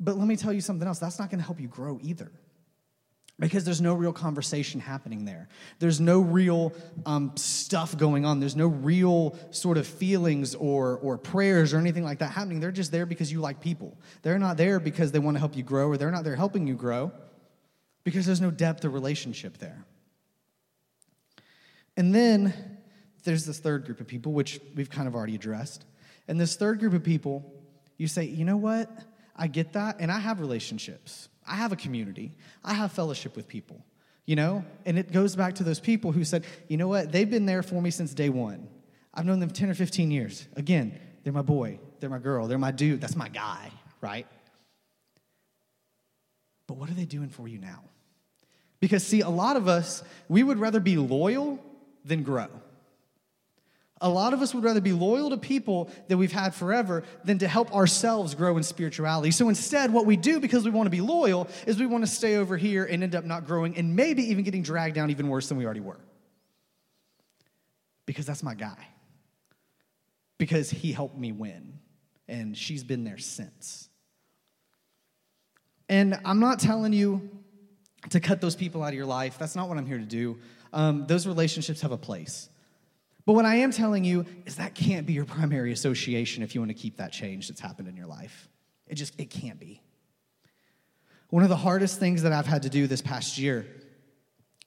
But 0.00 0.16
let 0.16 0.26
me 0.26 0.36
tell 0.36 0.52
you 0.52 0.60
something 0.60 0.86
else 0.86 0.98
that's 0.98 1.18
not 1.18 1.30
to 1.30 1.38
help 1.38 1.60
you 1.60 1.68
grow 1.68 1.98
either. 2.02 2.30
Because 3.38 3.64
there's 3.64 3.80
no 3.80 3.94
real 3.94 4.12
conversation 4.12 4.80
happening 4.80 5.24
there. 5.24 5.48
There's 5.78 6.00
no 6.00 6.20
real 6.20 6.72
um, 7.06 7.32
stuff 7.36 7.96
going 7.96 8.24
on. 8.24 8.40
There's 8.40 8.56
no 8.56 8.66
real 8.66 9.38
sort 9.50 9.78
of 9.78 9.86
feelings 9.86 10.54
or, 10.56 10.98
or 10.98 11.18
prayers 11.18 11.72
or 11.72 11.78
anything 11.78 12.02
like 12.02 12.18
that 12.18 12.32
happening. 12.32 12.58
They're 12.58 12.72
just 12.72 12.90
there 12.90 13.06
because 13.06 13.30
you 13.30 13.40
like 13.40 13.60
people. 13.60 13.96
They're 14.22 14.38
not 14.40 14.56
there 14.56 14.80
because 14.80 15.12
they 15.12 15.20
want 15.20 15.36
to 15.36 15.38
help 15.38 15.56
you 15.56 15.62
grow 15.62 15.88
or 15.88 15.96
they're 15.96 16.10
not 16.10 16.24
there 16.24 16.34
helping 16.34 16.66
you 16.66 16.74
grow 16.74 17.12
because 18.02 18.26
there's 18.26 18.40
no 18.40 18.50
depth 18.50 18.84
of 18.84 18.92
relationship 18.92 19.58
there. 19.58 19.84
And 21.96 22.14
then 22.14 22.54
there's 23.24 23.44
this 23.44 23.58
third 23.58 23.84
group 23.84 24.00
of 24.00 24.06
people, 24.08 24.32
which 24.32 24.60
we've 24.74 24.90
kind 24.90 25.06
of 25.06 25.14
already 25.14 25.34
addressed. 25.34 25.84
And 26.26 26.40
this 26.40 26.56
third 26.56 26.80
group 26.80 26.94
of 26.94 27.04
people, 27.04 27.52
you 27.96 28.08
say, 28.08 28.24
you 28.24 28.44
know 28.44 28.56
what? 28.56 28.90
I 29.38 29.46
get 29.46 29.74
that, 29.74 29.96
and 30.00 30.10
I 30.10 30.18
have 30.18 30.40
relationships. 30.40 31.28
I 31.46 31.54
have 31.54 31.72
a 31.72 31.76
community. 31.76 32.32
I 32.64 32.74
have 32.74 32.92
fellowship 32.92 33.36
with 33.36 33.46
people, 33.46 33.84
you 34.26 34.36
know? 34.36 34.64
And 34.84 34.98
it 34.98 35.12
goes 35.12 35.36
back 35.36 35.54
to 35.56 35.64
those 35.64 35.80
people 35.80 36.10
who 36.12 36.24
said, 36.24 36.44
you 36.66 36.76
know 36.76 36.88
what? 36.88 37.12
They've 37.12 37.30
been 37.30 37.46
there 37.46 37.62
for 37.62 37.80
me 37.80 37.90
since 37.90 38.12
day 38.12 38.28
one. 38.28 38.68
I've 39.14 39.24
known 39.24 39.40
them 39.40 39.50
10 39.50 39.70
or 39.70 39.74
15 39.74 40.10
years. 40.10 40.46
Again, 40.56 40.98
they're 41.22 41.32
my 41.32 41.42
boy, 41.42 41.78
they're 42.00 42.10
my 42.10 42.18
girl, 42.18 42.48
they're 42.48 42.58
my 42.58 42.72
dude, 42.72 43.00
that's 43.00 43.16
my 43.16 43.28
guy, 43.28 43.70
right? 44.00 44.26
But 46.66 46.76
what 46.76 46.90
are 46.90 46.94
they 46.94 47.06
doing 47.06 47.28
for 47.28 47.48
you 47.48 47.58
now? 47.58 47.82
Because, 48.80 49.04
see, 49.04 49.22
a 49.22 49.30
lot 49.30 49.56
of 49.56 49.68
us, 49.68 50.02
we 50.28 50.42
would 50.42 50.58
rather 50.58 50.80
be 50.80 50.96
loyal 50.96 51.58
than 52.04 52.22
grow. 52.22 52.48
A 54.00 54.08
lot 54.08 54.32
of 54.32 54.42
us 54.42 54.54
would 54.54 54.62
rather 54.62 54.80
be 54.80 54.92
loyal 54.92 55.30
to 55.30 55.36
people 55.36 55.90
that 56.06 56.16
we've 56.16 56.32
had 56.32 56.54
forever 56.54 57.02
than 57.24 57.38
to 57.38 57.48
help 57.48 57.74
ourselves 57.74 58.34
grow 58.34 58.56
in 58.56 58.62
spirituality. 58.62 59.32
So 59.32 59.48
instead, 59.48 59.92
what 59.92 60.06
we 60.06 60.16
do 60.16 60.38
because 60.38 60.64
we 60.64 60.70
want 60.70 60.86
to 60.86 60.90
be 60.90 61.00
loyal 61.00 61.48
is 61.66 61.78
we 61.78 61.86
want 61.86 62.04
to 62.04 62.10
stay 62.10 62.36
over 62.36 62.56
here 62.56 62.84
and 62.84 63.02
end 63.02 63.14
up 63.14 63.24
not 63.24 63.46
growing 63.46 63.76
and 63.76 63.96
maybe 63.96 64.22
even 64.30 64.44
getting 64.44 64.62
dragged 64.62 64.94
down 64.94 65.10
even 65.10 65.28
worse 65.28 65.48
than 65.48 65.58
we 65.58 65.64
already 65.64 65.80
were. 65.80 65.98
Because 68.06 68.24
that's 68.24 68.42
my 68.42 68.54
guy. 68.54 68.86
Because 70.38 70.70
he 70.70 70.92
helped 70.92 71.18
me 71.18 71.32
win. 71.32 71.78
And 72.28 72.56
she's 72.56 72.84
been 72.84 73.04
there 73.04 73.18
since. 73.18 73.88
And 75.88 76.20
I'm 76.24 76.38
not 76.38 76.60
telling 76.60 76.92
you 76.92 77.30
to 78.10 78.20
cut 78.20 78.40
those 78.40 78.54
people 78.54 78.82
out 78.82 78.90
of 78.90 78.94
your 78.94 79.06
life. 79.06 79.38
That's 79.38 79.56
not 79.56 79.68
what 79.68 79.76
I'm 79.76 79.86
here 79.86 79.98
to 79.98 80.04
do. 80.04 80.38
Um, 80.72 81.06
those 81.06 81.26
relationships 81.26 81.80
have 81.80 81.92
a 81.92 81.96
place. 81.96 82.48
But 83.28 83.34
what 83.34 83.44
I 83.44 83.56
am 83.56 83.72
telling 83.72 84.04
you 84.04 84.24
is 84.46 84.56
that 84.56 84.74
can't 84.74 85.06
be 85.06 85.12
your 85.12 85.26
primary 85.26 85.70
association 85.70 86.42
if 86.42 86.54
you 86.54 86.62
want 86.62 86.70
to 86.70 86.74
keep 86.74 86.96
that 86.96 87.12
change 87.12 87.48
that's 87.48 87.60
happened 87.60 87.86
in 87.86 87.94
your 87.94 88.06
life. 88.06 88.48
It 88.86 88.94
just, 88.94 89.20
it 89.20 89.28
can't 89.28 89.60
be. 89.60 89.82
One 91.28 91.42
of 91.42 91.50
the 91.50 91.56
hardest 91.56 91.98
things 91.98 92.22
that 92.22 92.32
I've 92.32 92.46
had 92.46 92.62
to 92.62 92.70
do 92.70 92.86
this 92.86 93.02
past 93.02 93.36
year 93.36 93.66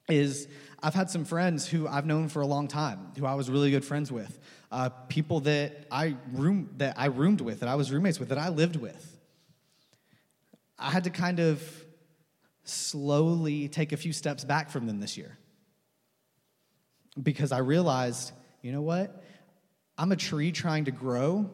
is 0.08 0.46
I've 0.80 0.94
had 0.94 1.10
some 1.10 1.24
friends 1.24 1.66
who 1.66 1.88
I've 1.88 2.06
known 2.06 2.28
for 2.28 2.40
a 2.40 2.46
long 2.46 2.68
time, 2.68 3.10
who 3.18 3.26
I 3.26 3.34
was 3.34 3.50
really 3.50 3.72
good 3.72 3.84
friends 3.84 4.12
with, 4.12 4.38
uh, 4.70 4.90
people 5.08 5.40
that 5.40 5.88
I 5.90 6.14
room 6.30 6.70
that 6.76 6.94
I 6.96 7.06
roomed 7.06 7.40
with, 7.40 7.58
that 7.60 7.68
I 7.68 7.74
was 7.74 7.90
roommates 7.90 8.20
with, 8.20 8.28
that 8.28 8.38
I 8.38 8.50
lived 8.50 8.76
with. 8.76 9.20
I 10.78 10.92
had 10.92 11.02
to 11.02 11.10
kind 11.10 11.40
of 11.40 11.60
slowly 12.62 13.66
take 13.66 13.90
a 13.90 13.96
few 13.96 14.12
steps 14.12 14.44
back 14.44 14.70
from 14.70 14.86
them 14.86 15.00
this 15.00 15.16
year 15.16 15.36
because 17.20 17.50
I 17.50 17.58
realized 17.58 18.30
you 18.62 18.72
know 18.72 18.82
what? 18.82 19.22
I'm 19.98 20.12
a 20.12 20.16
tree 20.16 20.52
trying 20.52 20.86
to 20.86 20.90
grow 20.90 21.50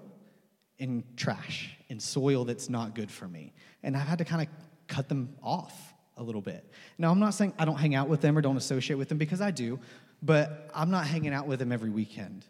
in 0.79 1.03
trash, 1.17 1.77
in 1.89 1.99
soil 1.99 2.45
that's 2.45 2.69
not 2.69 2.95
good 2.95 3.11
for 3.11 3.27
me. 3.27 3.53
And 3.83 3.97
I've 3.97 4.07
had 4.07 4.19
to 4.19 4.25
kind 4.25 4.43
of 4.43 4.49
cut 4.87 5.09
them 5.09 5.35
off 5.43 5.95
a 6.17 6.23
little 6.23 6.41
bit. 6.41 6.71
Now, 6.99 7.11
I'm 7.11 7.19
not 7.19 7.35
saying 7.35 7.55
I 7.59 7.65
don't 7.65 7.77
hang 7.77 7.95
out 7.95 8.09
with 8.09 8.21
them 8.21 8.37
or 8.37 8.41
don't 8.41 8.57
associate 8.57 8.97
with 8.97 9.09
them 9.09 9.19
because 9.19 9.41
I 9.41 9.51
do, 9.51 9.81
but 10.23 10.71
I'm 10.75 10.91
not 10.91 11.07
hanging 11.07 11.33
out 11.33 11.47
with 11.47 11.59
them 11.59 11.73
every 11.73 11.91
weekend. 11.91 12.45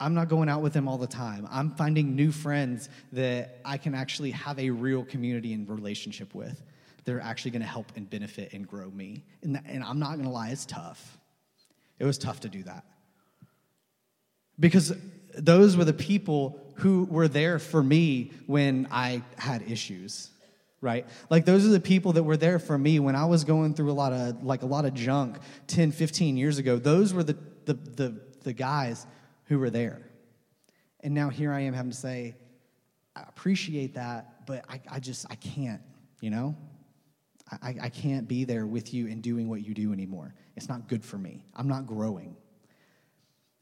I'm 0.00 0.14
not 0.14 0.28
going 0.28 0.48
out 0.48 0.60
with 0.60 0.72
them 0.72 0.88
all 0.88 0.98
the 0.98 1.06
time. 1.06 1.46
I'm 1.50 1.70
finding 1.70 2.16
new 2.16 2.32
friends 2.32 2.88
that 3.12 3.60
I 3.64 3.78
can 3.78 3.94
actually 3.94 4.32
have 4.32 4.58
a 4.58 4.70
real 4.70 5.04
community 5.04 5.52
and 5.52 5.68
relationship 5.68 6.34
with. 6.34 6.62
They're 7.04 7.20
actually 7.20 7.52
going 7.52 7.62
to 7.62 7.68
help 7.68 7.92
and 7.96 8.08
benefit 8.08 8.52
and 8.54 8.66
grow 8.66 8.90
me. 8.90 9.24
And, 9.42 9.60
and 9.66 9.84
I'm 9.84 9.98
not 9.98 10.12
going 10.12 10.24
to 10.24 10.30
lie, 10.30 10.48
it's 10.48 10.66
tough. 10.66 11.18
It 11.98 12.04
was 12.04 12.18
tough 12.18 12.40
to 12.40 12.48
do 12.48 12.62
that. 12.64 12.84
Because 14.58 14.94
those 15.36 15.76
were 15.76 15.84
the 15.84 15.92
people 15.92 16.60
who 16.76 17.04
were 17.04 17.28
there 17.28 17.58
for 17.58 17.82
me 17.82 18.32
when 18.46 18.88
I 18.90 19.22
had 19.36 19.62
issues 19.62 20.30
right? 20.80 21.06
Like 21.30 21.46
those 21.46 21.64
are 21.64 21.70
the 21.70 21.80
people 21.80 22.12
that 22.12 22.24
were 22.24 22.36
there 22.36 22.58
for 22.58 22.76
me 22.76 22.98
when 22.98 23.16
i 23.16 23.24
was 23.24 23.44
going 23.44 23.72
through 23.72 23.90
a 23.90 23.94
lot 23.94 24.12
of 24.12 24.44
like 24.44 24.60
a 24.60 24.66
lot 24.66 24.84
of 24.84 24.92
junk 24.92 25.38
10 25.66 25.92
15 25.92 26.36
years 26.36 26.58
ago. 26.58 26.78
Those 26.78 27.14
were 27.14 27.24
the 27.24 27.38
the 27.64 27.72
the, 27.72 28.20
the 28.42 28.52
guys 28.52 29.06
who 29.44 29.58
were 29.58 29.70
there. 29.70 30.02
And 31.00 31.14
now 31.14 31.30
here 31.30 31.54
i 31.54 31.60
am 31.60 31.72
having 31.72 31.90
to 31.90 31.96
say 31.96 32.36
i 33.16 33.22
appreciate 33.22 33.94
that 33.94 34.46
but 34.46 34.66
i, 34.68 34.78
I 34.90 35.00
just 35.00 35.24
i 35.30 35.36
can't 35.36 35.80
you 36.24 36.30
know? 36.30 36.56
I, 37.62 37.76
I 37.82 37.88
can't 37.90 38.26
be 38.26 38.44
there 38.44 38.66
with 38.66 38.94
you 38.94 39.08
and 39.08 39.22
doing 39.22 39.46
what 39.46 39.62
you 39.62 39.74
do 39.74 39.92
anymore. 39.92 40.34
It's 40.56 40.70
not 40.70 40.88
good 40.88 41.04
for 41.04 41.18
me. 41.18 41.44
I'm 41.54 41.68
not 41.68 41.86
growing. 41.86 42.34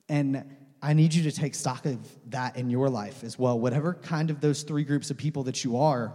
And 0.09 0.45
I 0.85 0.95
need 0.95 1.15
you 1.15 1.23
to 1.23 1.33
take 1.33 1.55
stock 1.55 1.87
of 1.87 1.99
that 2.31 2.57
in 2.57 2.69
your 2.69 2.91
life 2.91 3.23
as 3.23 3.39
well. 3.39 3.59
Whatever 3.59 3.95
kind 3.95 4.31
of 4.31 4.41
those 4.41 4.65
three 4.65 4.83
groups 4.83 5.13
of 5.13 5.17
people 5.17 5.45
that 5.45 5.63
you 5.63 5.77
are, 5.77 6.13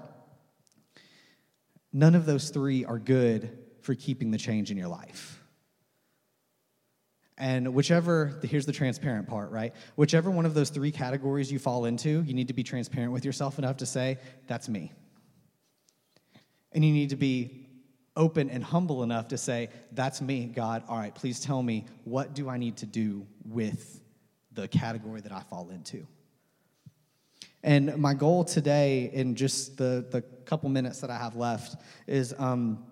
none 1.94 2.16
of 2.16 2.26
those 2.26 2.50
three 2.50 2.84
are 2.84 3.00
good 3.00 3.58
for 3.82 3.96
keeping 3.96 4.32
the 4.32 4.38
change 4.38 4.70
in 4.70 4.76
your 4.76 4.90
life. 4.90 5.42
And 7.38 7.74
whichever, 7.74 8.40
here's 8.44 8.66
the 8.66 8.74
transparent 8.74 9.30
part, 9.30 9.52
right? 9.52 9.74
Whichever 9.96 10.30
one 10.30 10.46
of 10.46 10.54
those 10.54 10.70
three 10.70 10.92
categories 10.92 11.50
you 11.50 11.60
fall 11.60 11.86
into, 11.86 12.22
you 12.24 12.34
need 12.34 12.50
to 12.50 12.54
be 12.54 12.64
transparent 12.64 13.14
with 13.14 13.24
yourself 13.24 13.60
enough 13.60 13.78
to 13.78 13.86
say, 13.86 14.18
that's 14.48 14.68
me. 14.68 14.92
And 16.74 16.84
you 16.84 16.92
need 16.92 17.12
to 17.12 17.16
be 17.16 17.70
open 18.18 18.50
and 18.50 18.64
humble 18.64 19.04
enough 19.04 19.30
to 19.30 19.38
say, 19.38 19.70
that's 19.94 20.20
me, 20.20 20.48
God. 20.48 20.84
All 20.90 20.98
right, 20.98 21.14
please 21.16 21.40
tell 21.40 21.64
me, 21.64 21.86
what 22.04 22.34
do 22.34 22.50
I 22.50 22.58
need 22.58 22.78
to 22.78 22.86
do 22.86 23.28
with 23.46 24.02
the 24.58 24.68
category 24.68 25.22
that 25.22 25.32
I 25.32 25.42
fall 25.42 25.70
into. 25.70 26.06
And 27.64 27.98
my 27.98 28.14
goal 28.16 28.44
today, 28.44 29.12
in 29.14 29.36
just 29.36 29.78
the, 29.78 30.06
the 30.10 30.22
couple 30.46 30.68
minutes 30.70 31.00
that 31.02 31.12
I 31.12 31.18
have 31.18 31.36
left, 31.36 31.76
is 32.08 32.34
um, 32.40 32.84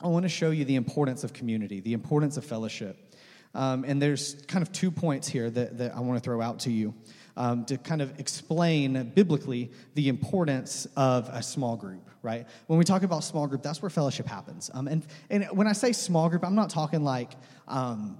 I 0.00 0.06
want 0.08 0.24
to 0.24 0.28
show 0.28 0.50
you 0.50 0.64
the 0.64 0.76
importance 0.76 1.22
of 1.22 1.34
community, 1.34 1.80
the 1.80 1.92
importance 1.92 2.38
of 2.38 2.44
fellowship. 2.44 3.14
Um, 3.54 3.84
and 3.86 4.00
there's 4.00 4.42
kind 4.48 4.62
of 4.62 4.72
two 4.72 4.90
points 4.90 5.28
here 5.28 5.50
that, 5.50 5.76
that 5.78 5.94
I 5.94 6.00
want 6.00 6.16
to 6.16 6.24
throw 6.24 6.40
out 6.40 6.60
to 6.60 6.70
you 6.70 6.94
um, 7.36 7.66
to 7.66 7.76
kind 7.76 8.00
of 8.00 8.18
explain 8.18 9.12
biblically 9.14 9.70
the 9.94 10.08
importance 10.08 10.86
of 10.96 11.28
a 11.28 11.42
small 11.42 11.76
group, 11.76 12.08
right? 12.22 12.46
When 12.68 12.78
we 12.78 12.86
talk 12.86 13.02
about 13.02 13.22
small 13.24 13.46
group, 13.46 13.62
that's 13.62 13.82
where 13.82 13.90
fellowship 13.90 14.26
happens. 14.26 14.70
Um, 14.72 14.88
and, 14.88 15.06
and 15.28 15.44
when 15.52 15.66
I 15.66 15.72
say 15.72 15.92
small 15.92 16.30
group, 16.30 16.44
I'm 16.44 16.54
not 16.54 16.70
talking 16.70 17.04
like, 17.04 17.32
um, 17.68 18.16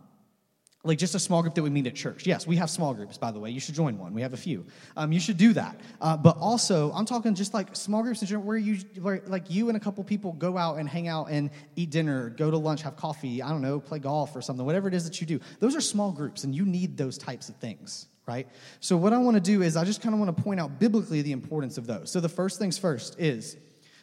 like 0.85 0.99
just 0.99 1.14
a 1.14 1.18
small 1.18 1.42
group 1.42 1.55
that 1.55 1.62
we 1.62 1.71
meet 1.71 1.87
at 1.87 1.95
church. 1.95 2.27
Yes, 2.27 2.45
we 2.45 2.57
have 2.57 2.68
small 2.68 2.92
groups, 2.92 3.16
by 3.16 3.31
the 3.31 3.38
way. 3.38 3.51
You 3.51 3.61
should 3.61 3.77
join 3.77 3.99
one. 3.99 4.14
We 4.14 4.23
have 4.23 4.33
a 4.33 4.37
few. 4.37 4.66
Um, 4.97 5.12
you 5.12 5.21
should 5.21 5.37
do 5.37 5.53
that. 5.53 5.81
Uh, 6.01 6.16
but 6.16 6.37
also, 6.38 6.90
I'm 6.92 7.05
talking 7.05 7.35
just 7.37 7.55
like 7.55 7.77
small 7.77 8.03
groups 8.03 8.21
in 8.21 8.27
general, 8.27 8.45
where 8.45 8.57
you, 8.57 8.79
where 9.01 9.23
like 9.27 9.49
you 9.49 9.68
and 9.68 9.77
a 9.77 9.81
couple 9.81 10.03
people 10.03 10.33
go 10.33 10.59
out 10.59 10.79
and 10.79 10.88
hang 10.88 11.07
out 11.07 11.29
and 11.31 11.51
eat 11.77 11.90
dinner, 11.90 12.31
go 12.31 12.51
to 12.51 12.57
lunch, 12.57 12.83
have 12.83 12.97
coffee. 12.97 13.42
I 13.42 13.51
don't 13.51 13.62
know, 13.62 13.79
play 13.79 14.01
golf 14.01 14.35
or 14.35 14.42
something. 14.42 14.66
Whatever 14.66 14.88
it 14.88 14.95
is 14.95 15.05
that 15.05 15.21
you 15.21 15.27
do, 15.27 15.38
those 15.61 15.77
are 15.77 15.81
small 15.81 16.11
groups, 16.11 16.42
and 16.42 16.53
you 16.53 16.64
need 16.64 16.97
those 16.97 17.16
types 17.16 17.49
of 17.49 17.55
things, 17.57 18.09
right? 18.27 18.49
So 18.81 18.97
what 18.97 19.12
I 19.12 19.18
want 19.18 19.37
to 19.37 19.40
do 19.40 19.62
is 19.62 19.77
I 19.77 19.85
just 19.85 20.03
kind 20.03 20.14
of 20.14 20.21
want 20.21 20.37
to 20.37 20.42
point 20.42 20.59
out 20.59 20.81
biblically 20.81 21.23
the 21.23 21.33
importance 21.33 21.79
of 21.79 21.87
those. 21.87 22.11
So 22.11 22.18
the 22.18 22.29
first 22.29 22.59
things 22.59 22.77
first 22.77 23.21
is 23.21 23.57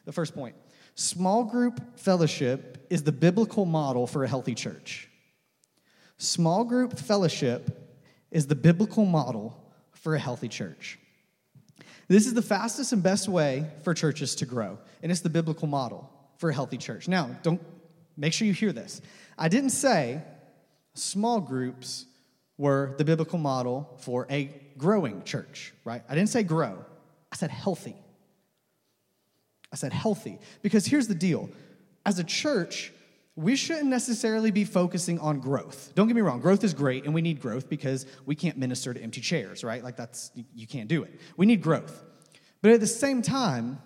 the 0.06 0.14
first 0.14 0.34
point: 0.34 0.56
small 0.96 1.44
group 1.44 2.00
fellowship 2.00 2.86
is 2.90 3.04
the 3.04 3.12
biblical 3.12 3.66
model 3.66 4.08
for 4.08 4.24
a 4.24 4.30
healthy 4.30 4.56
church. 4.56 5.09
Small 6.20 6.66
group 6.66 7.00
fellowship 7.00 7.98
is 8.30 8.46
the 8.46 8.56
biblical 8.56 9.06
model 9.06 9.58
for 9.94 10.16
a 10.16 10.20
healthy 10.20 10.50
church. 10.50 11.00
This 12.10 12.28
is 12.28 12.34
the 12.34 12.42
fastest 12.42 12.92
and 12.92 13.02
best 13.02 13.30
way 13.30 13.72
for 13.84 13.94
churches 13.94 14.36
to 14.36 14.46
grow, 14.46 14.78
and 15.02 15.14
it's 15.14 15.22
the 15.22 15.30
biblical 15.30 15.68
model 15.68 16.12
for 16.38 16.50
a 16.50 16.54
healthy 16.54 16.78
church. 16.78 17.08
Now, 17.08 17.38
don't 17.42 17.62
make 18.18 18.34
sure 18.34 18.46
you 18.46 18.54
hear 18.54 18.74
this. 18.74 19.02
I 19.38 19.48
didn't 19.48 19.70
say 19.70 20.22
small 20.94 21.40
groups 21.40 22.06
were 22.58 22.96
the 22.98 23.06
biblical 23.06 23.40
model 23.40 23.90
for 24.00 24.28
a 24.30 24.54
growing 24.78 25.24
church, 25.24 25.74
right? 25.86 26.04
I 26.10 26.16
didn't 26.16 26.30
say 26.30 26.44
grow. 26.44 26.84
I 27.32 27.38
said 27.38 27.50
healthy. 27.50 27.96
I 29.72 29.78
said 29.78 29.94
healthy 29.94 30.38
because 30.62 30.86
here's 30.86 31.08
the 31.08 31.16
deal. 31.16 31.50
As 32.06 32.20
a 32.20 32.26
church, 32.26 32.92
we 33.40 33.56
shouldn't 33.56 33.88
necessarily 33.88 34.52
be 34.52 34.66
focusing 34.66 35.18
on 35.20 35.40
growth. 35.40 35.94
Don't 35.96 36.08
get 36.08 36.16
me 36.16 36.22
wrong, 36.22 36.42
growth 36.42 36.66
is 36.66 36.74
great 36.74 37.06
and 37.06 37.14
we 37.14 37.22
need 37.22 37.40
growth 37.40 37.70
because 37.70 38.06
we 38.26 38.36
can't 38.36 38.58
minister 38.58 38.94
to 38.94 39.02
empty 39.02 39.22
chairs, 39.22 39.64
right? 39.64 39.82
Like 39.82 39.96
that's, 39.96 40.32
you 40.54 40.68
can't 40.68 40.90
do 40.90 41.04
it. 41.04 41.18
We 41.38 41.46
need 41.46 41.62
growth. 41.62 42.04
But 42.62 42.72
at 42.72 42.82
the 42.82 42.88
same 42.88 43.22
time, 43.22 43.82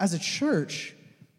as 0.00 0.14
a 0.14 0.18
church, 0.18 0.96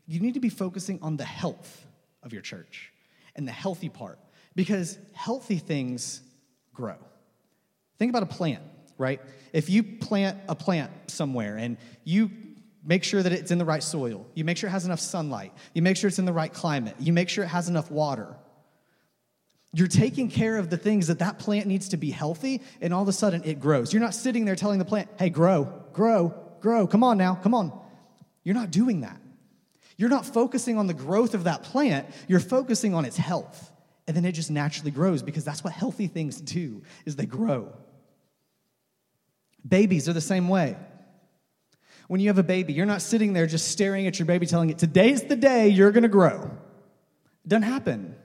you 0.08 0.22
need 0.22 0.36
to 0.36 0.40
be 0.40 0.48
focusing 0.48 1.00
on 1.02 1.18
the 1.18 1.26
health 1.26 1.86
of 2.24 2.32
your 2.32 2.42
church 2.42 2.94
and 3.36 3.46
the 3.46 3.52
healthy 3.52 3.90
part 3.90 4.20
because 4.56 4.98
healthy 5.12 5.58
things 5.58 6.22
grow. 6.74 6.96
Think 8.00 8.10
about 8.10 8.24
a 8.24 8.28
plant, 8.28 8.64
right? 8.98 9.20
If 9.52 9.70
you 9.70 9.84
plant 9.84 10.38
a 10.48 10.56
plant 10.56 10.92
somewhere 11.08 11.58
and 11.58 11.76
you 12.06 12.32
make 12.84 13.04
sure 13.04 13.24
that 13.24 13.32
it's 13.32 13.52
in 13.52 13.58
the 13.58 13.66
right 13.66 13.84
soil, 13.84 14.28
you 14.34 14.44
make 14.44 14.58
sure 14.58 14.68
it 14.68 14.72
has 14.72 14.86
enough 14.86 15.00
sunlight, 15.00 15.54
you 15.74 15.82
make 15.82 15.98
sure 15.98 16.08
it's 16.08 16.20
in 16.20 16.26
the 16.26 16.34
right 16.34 16.54
climate, 16.54 16.96
you 17.00 17.14
make 17.14 17.30
sure 17.30 17.44
it 17.44 17.48
has 17.48 17.70
enough 17.70 17.90
water. 17.90 18.36
You're 19.76 19.88
taking 19.88 20.30
care 20.30 20.58
of 20.58 20.70
the 20.70 20.78
things 20.78 21.08
that 21.08 21.20
that 21.20 21.40
plant 21.40 21.66
needs 21.66 21.90
to 21.90 21.98
be 21.98 22.12
healthy, 22.12 22.62
and 22.80 22.94
all 22.94 23.02
of 23.02 23.08
a 23.08 23.14
sudden 23.14 23.44
it 23.44 23.60
grows. 23.60 23.92
You're 23.92 24.02
not 24.02 24.14
sitting 24.14 24.46
there 24.46 24.56
telling 24.56 24.80
the 24.80 24.86
plant, 24.86 25.10
hey, 25.18 25.30
grow, 25.30 25.64
grow, 25.94 26.34
grow, 26.60 26.86
come 26.86 27.04
on 27.04 27.18
now, 27.18 27.36
come 27.36 27.56
on. 27.56 27.78
You're 28.44 28.56
not 28.56 28.70
doing 28.70 29.02
that. 29.02 29.20
You're 29.98 30.10
not 30.10 30.26
focusing 30.26 30.78
on 30.78 30.88
the 30.88 30.94
growth 30.94 31.34
of 31.34 31.46
that 31.46 31.64
plant, 31.64 32.08
you're 32.28 32.40
focusing 32.40 32.94
on 32.94 33.06
its 33.06 33.18
health. 33.18 33.72
And 34.06 34.18
then 34.18 34.26
it 34.26 34.34
just 34.34 34.52
naturally 34.52 34.92
grows 34.92 35.24
because 35.24 35.46
that's 35.46 35.64
what 35.64 35.72
healthy 35.72 36.08
things 36.08 36.42
do 36.42 36.84
is 37.06 37.16
they 37.16 37.26
grow. 37.26 37.72
Babies 39.66 40.10
are 40.10 40.14
the 40.14 40.20
same 40.22 40.50
way. 40.50 40.76
When 42.08 42.20
you 42.20 42.30
have 42.30 42.38
a 42.38 42.44
baby, 42.44 42.74
you're 42.74 42.86
not 42.86 43.02
sitting 43.02 43.34
there 43.34 43.48
just 43.48 43.70
staring 43.70 44.08
at 44.08 44.20
your 44.20 44.26
baby 44.26 44.46
telling 44.46 44.70
it, 44.70 44.78
today's 44.78 45.24
the 45.24 45.36
day 45.36 45.70
you're 45.70 45.92
gonna 45.92 46.08
grow. 46.08 46.52
It 47.46 47.50
doesn't 47.50 47.64
happen. 47.64 48.16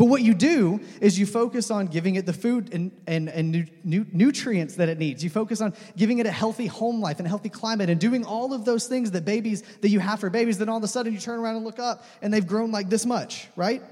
But 0.00 0.06
what 0.06 0.22
you 0.22 0.32
do 0.32 0.80
is 1.02 1.18
you 1.18 1.26
focus 1.26 1.70
on 1.70 1.86
giving 1.86 2.14
it 2.14 2.24
the 2.24 2.32
food 2.32 2.72
and, 2.72 2.90
and, 3.06 3.28
and 3.28 3.52
nu- 3.52 3.66
nu- 3.84 4.06
nutrients 4.12 4.76
that 4.76 4.88
it 4.88 4.98
needs. 4.98 5.22
You 5.22 5.28
focus 5.28 5.60
on 5.60 5.74
giving 5.94 6.20
it 6.20 6.24
a 6.24 6.30
healthy 6.30 6.68
home 6.68 7.02
life 7.02 7.18
and 7.18 7.26
a 7.26 7.28
healthy 7.28 7.50
climate 7.50 7.90
and 7.90 8.00
doing 8.00 8.24
all 8.24 8.54
of 8.54 8.64
those 8.64 8.86
things 8.86 9.10
that 9.10 9.26
babies, 9.26 9.62
that 9.82 9.90
you 9.90 10.00
have 10.00 10.18
for 10.18 10.30
babies. 10.30 10.56
Then 10.56 10.70
all 10.70 10.78
of 10.78 10.84
a 10.84 10.88
sudden 10.88 11.12
you 11.12 11.18
turn 11.18 11.38
around 11.38 11.56
and 11.56 11.66
look 11.66 11.78
up 11.78 12.02
and 12.22 12.32
they've 12.32 12.46
grown 12.46 12.70
like 12.70 12.88
this 12.88 13.04
much, 13.04 13.48
right? 13.56 13.82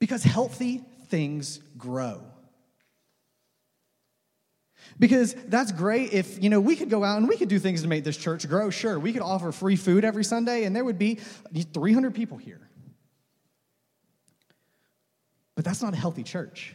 Because 0.00 0.24
healthy 0.24 0.82
things 1.06 1.60
grow. 1.78 2.20
Because 5.00 5.34
that's 5.48 5.72
great 5.72 6.12
if, 6.12 6.40
you 6.42 6.50
know, 6.50 6.60
we 6.60 6.76
could 6.76 6.90
go 6.90 7.02
out 7.02 7.16
and 7.16 7.26
we 7.26 7.38
could 7.38 7.48
do 7.48 7.58
things 7.58 7.80
to 7.82 7.88
make 7.88 8.04
this 8.04 8.18
church 8.18 8.46
grow. 8.46 8.68
Sure, 8.68 8.98
we 8.98 9.14
could 9.14 9.22
offer 9.22 9.50
free 9.50 9.76
food 9.76 10.04
every 10.04 10.22
Sunday 10.22 10.64
and 10.64 10.76
there 10.76 10.84
would 10.84 10.98
be 10.98 11.14
300 11.72 12.14
people 12.14 12.36
here. 12.36 12.60
But 15.56 15.64
that's 15.64 15.82
not 15.82 15.94
a 15.94 15.96
healthy 15.96 16.22
church 16.22 16.74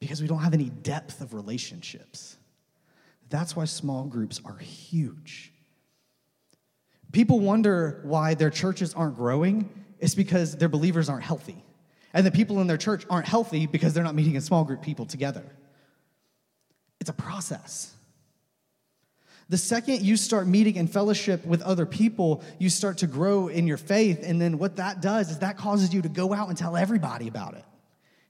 because 0.00 0.22
we 0.22 0.28
don't 0.28 0.40
have 0.40 0.54
any 0.54 0.70
depth 0.70 1.20
of 1.20 1.34
relationships. 1.34 2.38
That's 3.28 3.54
why 3.54 3.66
small 3.66 4.04
groups 4.04 4.40
are 4.46 4.56
huge. 4.56 5.52
People 7.12 7.38
wonder 7.38 8.00
why 8.04 8.32
their 8.32 8.50
churches 8.50 8.94
aren't 8.94 9.16
growing. 9.16 9.68
It's 9.98 10.14
because 10.14 10.56
their 10.56 10.70
believers 10.70 11.10
aren't 11.10 11.24
healthy. 11.24 11.62
And 12.12 12.26
the 12.26 12.30
people 12.30 12.60
in 12.60 12.66
their 12.66 12.76
church 12.76 13.06
aren't 13.08 13.26
healthy 13.26 13.66
because 13.66 13.94
they're 13.94 14.04
not 14.04 14.14
meeting 14.14 14.34
in 14.34 14.40
small 14.40 14.64
group 14.64 14.82
people 14.82 15.06
together. 15.06 15.44
It's 17.00 17.10
a 17.10 17.14
process. 17.14 17.94
The 19.48 19.58
second 19.58 20.02
you 20.02 20.16
start 20.16 20.46
meeting 20.46 20.76
in 20.76 20.86
fellowship 20.86 21.44
with 21.44 21.62
other 21.62 21.86
people, 21.86 22.44
you 22.58 22.70
start 22.70 22.98
to 22.98 23.06
grow 23.06 23.48
in 23.48 23.66
your 23.66 23.76
faith. 23.76 24.20
And 24.24 24.40
then 24.40 24.58
what 24.58 24.76
that 24.76 25.02
does 25.02 25.30
is 25.30 25.38
that 25.40 25.56
causes 25.56 25.92
you 25.92 26.02
to 26.02 26.08
go 26.08 26.32
out 26.32 26.48
and 26.48 26.56
tell 26.56 26.76
everybody 26.76 27.26
about 27.26 27.54
it. 27.54 27.64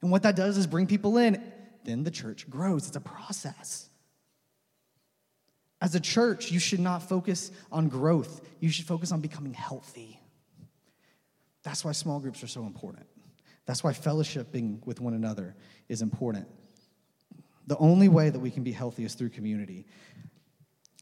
And 0.00 0.10
what 0.10 0.22
that 0.22 0.34
does 0.34 0.56
is 0.56 0.66
bring 0.66 0.86
people 0.86 1.18
in. 1.18 1.42
Then 1.84 2.04
the 2.04 2.10
church 2.10 2.48
grows. 2.48 2.88
It's 2.88 2.96
a 2.96 3.00
process. 3.00 3.90
As 5.82 5.94
a 5.94 6.00
church, 6.00 6.50
you 6.50 6.58
should 6.58 6.80
not 6.80 7.08
focus 7.08 7.50
on 7.72 7.88
growth, 7.88 8.46
you 8.60 8.68
should 8.70 8.86
focus 8.86 9.12
on 9.12 9.20
becoming 9.20 9.54
healthy. 9.54 10.20
That's 11.62 11.84
why 11.84 11.92
small 11.92 12.20
groups 12.20 12.42
are 12.42 12.48
so 12.48 12.62
important. 12.62 13.06
That's 13.70 13.84
why 13.84 13.92
fellowshipping 13.92 14.84
with 14.84 15.00
one 15.00 15.14
another 15.14 15.54
is 15.88 16.02
important. 16.02 16.48
The 17.68 17.76
only 17.76 18.08
way 18.08 18.28
that 18.28 18.40
we 18.40 18.50
can 18.50 18.64
be 18.64 18.72
healthy 18.72 19.04
is 19.04 19.14
through 19.14 19.28
community. 19.28 19.86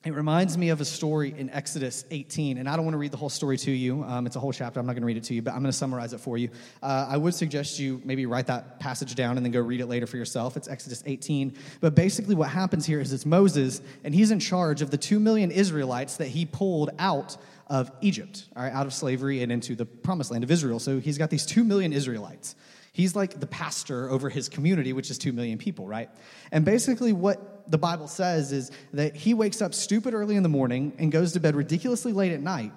It 0.04 0.12
reminds 0.12 0.58
me 0.58 0.68
of 0.68 0.82
a 0.82 0.84
story 0.84 1.34
in 1.34 1.48
Exodus 1.48 2.04
18, 2.10 2.58
and 2.58 2.68
I 2.68 2.76
don't 2.76 2.84
want 2.84 2.92
to 2.92 2.98
read 2.98 3.10
the 3.10 3.16
whole 3.16 3.30
story 3.30 3.56
to 3.56 3.70
you. 3.70 4.04
Um, 4.04 4.26
it's 4.26 4.36
a 4.36 4.40
whole 4.40 4.52
chapter. 4.52 4.78
I'm 4.78 4.84
not 4.84 4.92
going 4.92 5.00
to 5.00 5.06
read 5.06 5.16
it 5.16 5.24
to 5.24 5.34
you, 5.34 5.40
but 5.40 5.52
I'm 5.52 5.60
going 5.60 5.72
to 5.72 5.76
summarize 5.78 6.12
it 6.12 6.20
for 6.20 6.36
you. 6.36 6.50
Uh, 6.82 7.06
I 7.08 7.16
would 7.16 7.32
suggest 7.32 7.78
you 7.78 8.02
maybe 8.04 8.26
write 8.26 8.48
that 8.48 8.78
passage 8.80 9.14
down 9.14 9.38
and 9.38 9.46
then 9.46 9.50
go 9.50 9.62
read 9.62 9.80
it 9.80 9.86
later 9.86 10.06
for 10.06 10.18
yourself. 10.18 10.58
It's 10.58 10.68
Exodus 10.68 11.02
18. 11.06 11.56
But 11.80 11.94
basically, 11.94 12.34
what 12.34 12.50
happens 12.50 12.84
here 12.84 13.00
is 13.00 13.14
it's 13.14 13.24
Moses, 13.24 13.80
and 14.04 14.14
he's 14.14 14.30
in 14.30 14.40
charge 14.40 14.82
of 14.82 14.90
the 14.90 14.98
two 14.98 15.18
million 15.18 15.50
Israelites 15.50 16.18
that 16.18 16.28
he 16.28 16.44
pulled 16.44 16.90
out 16.98 17.38
of 17.68 17.90
Egypt, 18.00 18.46
all 18.56 18.62
right, 18.62 18.72
out 18.72 18.86
of 18.86 18.94
slavery 18.94 19.42
and 19.42 19.52
into 19.52 19.74
the 19.74 19.84
promised 19.84 20.30
land 20.30 20.44
of 20.44 20.50
Israel. 20.50 20.78
So 20.78 21.00
he's 21.00 21.18
got 21.18 21.30
these 21.30 21.44
two 21.44 21.64
million 21.64 21.92
Israelites. 21.92 22.54
He's 22.92 23.14
like 23.14 23.38
the 23.38 23.46
pastor 23.46 24.10
over 24.10 24.28
his 24.28 24.48
community, 24.48 24.92
which 24.92 25.10
is 25.10 25.18
two 25.18 25.32
million 25.32 25.58
people, 25.58 25.86
right? 25.86 26.10
And 26.50 26.64
basically, 26.64 27.12
what 27.12 27.70
the 27.70 27.78
Bible 27.78 28.08
says 28.08 28.50
is 28.50 28.70
that 28.92 29.14
he 29.14 29.34
wakes 29.34 29.62
up 29.62 29.74
stupid 29.74 30.14
early 30.14 30.36
in 30.36 30.42
the 30.42 30.48
morning 30.48 30.92
and 30.98 31.12
goes 31.12 31.32
to 31.34 31.40
bed 31.40 31.54
ridiculously 31.54 32.12
late 32.12 32.32
at 32.32 32.40
night 32.40 32.72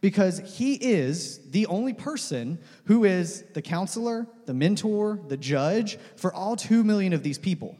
because 0.00 0.38
he 0.56 0.74
is 0.74 1.40
the 1.50 1.66
only 1.66 1.94
person 1.94 2.58
who 2.84 3.04
is 3.04 3.42
the 3.54 3.62
counselor, 3.62 4.26
the 4.44 4.52
mentor, 4.52 5.18
the 5.28 5.36
judge 5.36 5.98
for 6.16 6.32
all 6.32 6.56
two 6.56 6.84
million 6.84 7.14
of 7.14 7.22
these 7.22 7.38
people. 7.38 7.76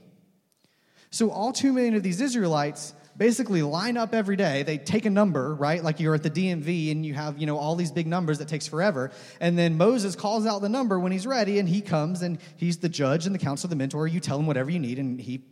So, 1.10 1.30
all 1.30 1.52
two 1.52 1.72
million 1.72 1.94
of 1.94 2.02
these 2.02 2.20
Israelites 2.20 2.94
basically 3.16 3.62
line 3.62 3.96
up 3.96 4.14
every 4.14 4.36
day. 4.36 4.62
They 4.62 4.78
take 4.78 5.04
a 5.04 5.10
number, 5.10 5.54
right? 5.54 5.82
Like 5.82 6.00
you're 6.00 6.14
at 6.14 6.22
the 6.22 6.30
DMV 6.30 6.90
and 6.90 7.04
you 7.04 7.14
have, 7.14 7.38
you 7.38 7.46
know, 7.46 7.56
all 7.56 7.76
these 7.76 7.92
big 7.92 8.06
numbers 8.06 8.38
that 8.38 8.48
takes 8.48 8.66
forever. 8.66 9.10
And 9.40 9.58
then 9.58 9.76
Moses 9.76 10.16
calls 10.16 10.46
out 10.46 10.62
the 10.62 10.68
number 10.68 10.98
when 10.98 11.12
he's 11.12 11.26
ready 11.26 11.58
and 11.58 11.68
he 11.68 11.80
comes 11.80 12.22
and 12.22 12.38
he's 12.56 12.78
the 12.78 12.88
judge 12.88 13.26
and 13.26 13.34
the 13.34 13.38
counselor, 13.38 13.70
the 13.70 13.76
mentor. 13.76 14.06
You 14.06 14.20
tell 14.20 14.38
him 14.38 14.46
whatever 14.46 14.70
you 14.70 14.78
need 14.78 14.98
and 14.98 15.20
he 15.20 15.44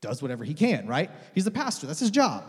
does 0.00 0.22
whatever 0.22 0.44
he 0.44 0.54
can, 0.54 0.86
right? 0.86 1.10
He's 1.34 1.44
the 1.44 1.50
pastor. 1.50 1.86
That's 1.86 2.00
his 2.00 2.10
job. 2.10 2.44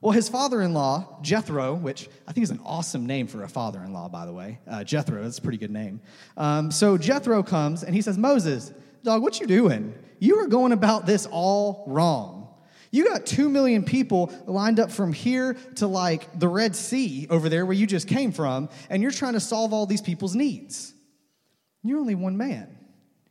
Well, 0.00 0.12
his 0.12 0.28
father 0.28 0.60
in 0.60 0.74
law, 0.74 1.18
Jethro, 1.22 1.74
which 1.74 2.08
I 2.28 2.32
think 2.32 2.44
is 2.44 2.50
an 2.50 2.60
awesome 2.64 3.06
name 3.06 3.26
for 3.26 3.42
a 3.42 3.48
father 3.48 3.82
in 3.82 3.92
law, 3.92 4.08
by 4.08 4.26
the 4.26 4.32
way. 4.32 4.60
Uh, 4.68 4.84
Jethro, 4.84 5.22
that's 5.22 5.38
a 5.38 5.42
pretty 5.42 5.58
good 5.58 5.70
name. 5.70 6.00
Um, 6.36 6.70
so 6.70 6.98
Jethro 6.98 7.42
comes 7.42 7.82
and 7.82 7.94
he 7.94 8.02
says, 8.02 8.18
Moses, 8.18 8.72
dog, 9.02 9.22
what 9.22 9.40
you 9.40 9.46
doing? 9.46 9.94
You 10.18 10.36
are 10.40 10.46
going 10.46 10.72
about 10.72 11.06
this 11.06 11.26
all 11.30 11.84
wrong. 11.86 12.45
You 12.90 13.08
got 13.08 13.26
2 13.26 13.48
million 13.48 13.84
people 13.84 14.32
lined 14.46 14.80
up 14.80 14.90
from 14.90 15.12
here 15.12 15.54
to 15.76 15.86
like 15.86 16.38
the 16.38 16.48
Red 16.48 16.76
Sea 16.76 17.26
over 17.30 17.48
there 17.48 17.66
where 17.66 17.76
you 17.76 17.86
just 17.86 18.08
came 18.08 18.32
from, 18.32 18.68
and 18.90 19.02
you're 19.02 19.10
trying 19.10 19.34
to 19.34 19.40
solve 19.40 19.72
all 19.72 19.86
these 19.86 20.02
people's 20.02 20.34
needs. 20.34 20.94
You're 21.82 21.98
only 21.98 22.14
one 22.14 22.36
man. 22.36 22.76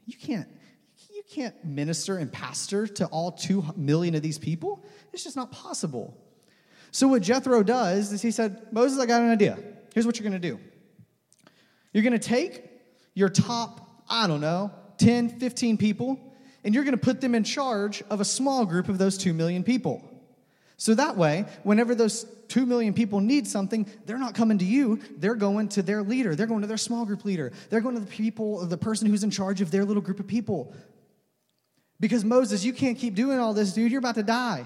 You 0.06 0.18
can't 0.18 0.48
you 1.10 1.24
can't 1.30 1.66
minister 1.66 2.18
and 2.18 2.32
pastor 2.32 2.86
to 2.86 3.06
all 3.08 3.32
2 3.32 3.74
million 3.76 4.16
of 4.16 4.22
these 4.22 4.38
people. 4.38 4.86
It's 5.12 5.24
just 5.24 5.36
not 5.36 5.52
possible. 5.52 6.16
So 6.92 7.08
what 7.08 7.22
Jethro 7.22 7.64
does 7.64 8.12
is 8.14 8.22
he 8.22 8.32
said, 8.32 8.68
"Moses, 8.72 9.00
I 9.00 9.06
got 9.06 9.22
an 9.22 9.32
idea. 9.32 9.58
Here's 9.94 10.06
what 10.06 10.20
you're 10.20 10.30
going 10.30 10.42
to 10.42 10.48
do. 10.48 10.60
You're 11.94 12.04
going 12.04 12.14
to 12.14 12.20
take 12.20 12.70
your 13.14 13.30
top, 13.30 14.04
I 14.10 14.28
don't 14.28 14.42
know, 14.42 14.72
10, 14.98 15.40
15 15.40 15.78
people 15.78 16.20
and 16.66 16.74
you're 16.74 16.84
going 16.84 16.98
to 16.98 17.02
put 17.02 17.22
them 17.22 17.36
in 17.36 17.44
charge 17.44 18.04
of 18.10 18.20
a 18.20 18.26
small 18.26 18.66
group 18.66 18.90
of 18.90 18.98
those 18.98 19.18
2 19.18 19.34
million 19.34 19.64
people. 19.64 20.04
So 20.78 20.96
that 20.96 21.16
way, 21.16 21.46
whenever 21.64 21.96
those 21.96 22.26
2 22.50 22.66
million 22.66 22.94
people 22.94 23.22
need 23.22 23.48
something, 23.48 23.88
they're 24.06 24.18
not 24.18 24.36
coming 24.36 24.58
to 24.58 24.66
you, 24.66 25.00
they're 25.18 25.36
going 25.36 25.70
to 25.70 25.82
their 25.82 26.04
leader, 26.04 26.36
they're 26.36 26.48
going 26.48 26.62
to 26.62 26.68
their 26.68 26.76
small 26.76 27.06
group 27.06 27.24
leader, 27.24 27.54
they're 27.70 27.82
going 27.82 27.96
to 27.96 28.02
the 28.02 28.08
people, 28.08 28.66
the 28.66 28.78
person 28.78 29.08
who's 29.08 29.24
in 29.24 29.32
charge 29.32 29.62
of 29.62 29.72
their 29.72 29.86
little 29.86 30.02
group 30.02 30.20
of 30.20 30.28
people. 30.28 30.76
Because 32.00 32.26
Moses, 32.26 32.66
you 32.66 32.74
can't 32.74 32.98
keep 32.98 33.16
doing 33.16 33.40
all 33.40 33.54
this, 33.54 33.74
dude, 33.74 33.92
you're 33.92 34.00
about 34.00 34.16
to 34.16 34.24
die. 34.24 34.66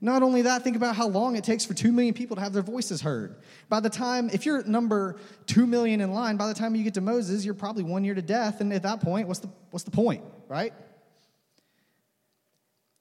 Not 0.00 0.22
only 0.22 0.42
that, 0.42 0.62
think 0.62 0.76
about 0.76 0.94
how 0.94 1.08
long 1.08 1.34
it 1.34 1.44
takes 1.44 1.64
for 1.64 1.72
2 1.72 1.90
million 1.90 2.12
people 2.12 2.36
to 2.36 2.42
have 2.42 2.52
their 2.52 2.62
voices 2.62 3.00
heard. 3.00 3.36
By 3.70 3.80
the 3.80 3.88
time, 3.88 4.28
if 4.32 4.44
you're 4.44 4.62
number 4.64 5.16
2 5.46 5.66
million 5.66 6.02
in 6.02 6.12
line, 6.12 6.36
by 6.36 6.46
the 6.46 6.54
time 6.54 6.74
you 6.74 6.84
get 6.84 6.94
to 6.94 7.00
Moses, 7.00 7.44
you're 7.44 7.54
probably 7.54 7.84
one 7.84 8.04
year 8.04 8.14
to 8.14 8.22
death. 8.22 8.60
And 8.60 8.70
at 8.72 8.82
that 8.82 9.00
point, 9.00 9.26
what's 9.26 9.40
the, 9.40 9.48
what's 9.70 9.84
the 9.84 9.90
point, 9.90 10.22
right? 10.46 10.74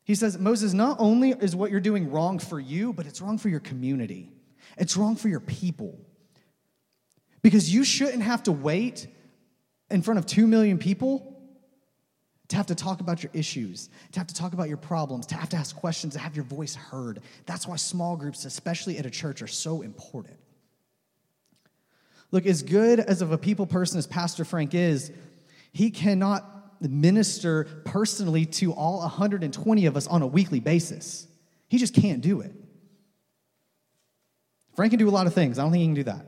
He 0.06 0.16
says, 0.16 0.38
Moses, 0.38 0.74
not 0.74 0.98
only 1.00 1.32
is 1.32 1.56
what 1.56 1.72
you're 1.72 1.80
doing 1.80 2.12
wrong 2.12 2.39
for 2.39 2.60
you, 2.60 2.94
but 2.94 3.06
it's 3.06 3.22
wrong 3.22 3.38
for 3.38 3.50
your 3.50 3.62
community. 3.62 4.32
It's 4.78 4.98
wrong 4.98 5.16
for 5.16 5.30
your 5.30 5.39
people. 5.39 5.98
Because 7.42 7.74
you 7.74 7.84
shouldn't 7.84 8.24
have 8.24 8.44
to 8.44 8.52
wait 8.52 9.08
in 9.89 10.02
front 10.02 10.18
of 10.18 10.26
two 10.26 10.48
million 10.48 10.78
people 10.78 11.30
to 12.50 12.58
have 12.58 12.66
to 12.68 12.76
talk 12.76 13.00
about 13.00 13.24
your 13.24 13.32
issues, 13.34 13.89
to 14.12 14.20
have 14.20 14.28
to 14.28 14.36
talk 14.36 14.54
about 14.54 14.68
your 14.68 14.78
problems, 14.78 15.26
to 15.28 15.36
have 15.36 15.50
to 15.50 15.58
ask 15.58 15.76
questions, 15.76 16.13
to 16.13 16.20
have 16.20 16.36
your 16.36 16.46
voice 16.46 16.76
heard. 16.76 17.22
That's 17.46 17.68
why 17.68 17.78
small 17.78 18.16
groups, 18.16 18.46
especially 18.46 18.98
at 18.98 19.06
a 19.06 19.10
church, 19.10 19.42
are 19.42 19.48
so 19.48 19.82
important. 19.82 20.38
Look, 22.32 22.46
as 22.46 22.63
good 22.63 23.00
as 23.00 23.22
of 23.22 23.32
a 23.32 23.38
people 23.38 23.66
person 23.66 23.98
as 23.98 24.08
Pastor 24.08 24.44
Frank 24.44 24.74
is, 24.74 25.12
he 25.72 25.92
cannot 25.92 26.53
minister 26.89 27.65
personally 27.86 28.46
to 28.46 28.74
all 28.74 29.00
120 29.00 29.86
of 29.86 29.98
us 29.98 30.08
on 30.08 30.22
a 30.22 30.28
weekly 30.28 30.60
basis. 30.60 31.28
He 31.67 31.78
just 31.78 31.93
can't 31.93 32.22
do 32.22 32.41
it. 32.41 32.54
Frank 34.76 34.91
can 34.91 35.00
do 35.00 35.10
a 35.10 35.12
lot 35.12 35.28
of 35.28 35.34
things. 35.34 35.60
I 35.60 35.63
don't 35.63 35.72
think 35.72 35.82
he 35.82 35.88
can 35.88 35.96
do 35.96 36.04
that. 36.04 36.26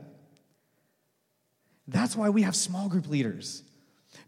That's 1.88 2.16
why 2.16 2.30
we 2.30 2.42
have 2.42 2.56
small 2.56 2.88
group 2.88 3.08
leaders. 3.08 3.62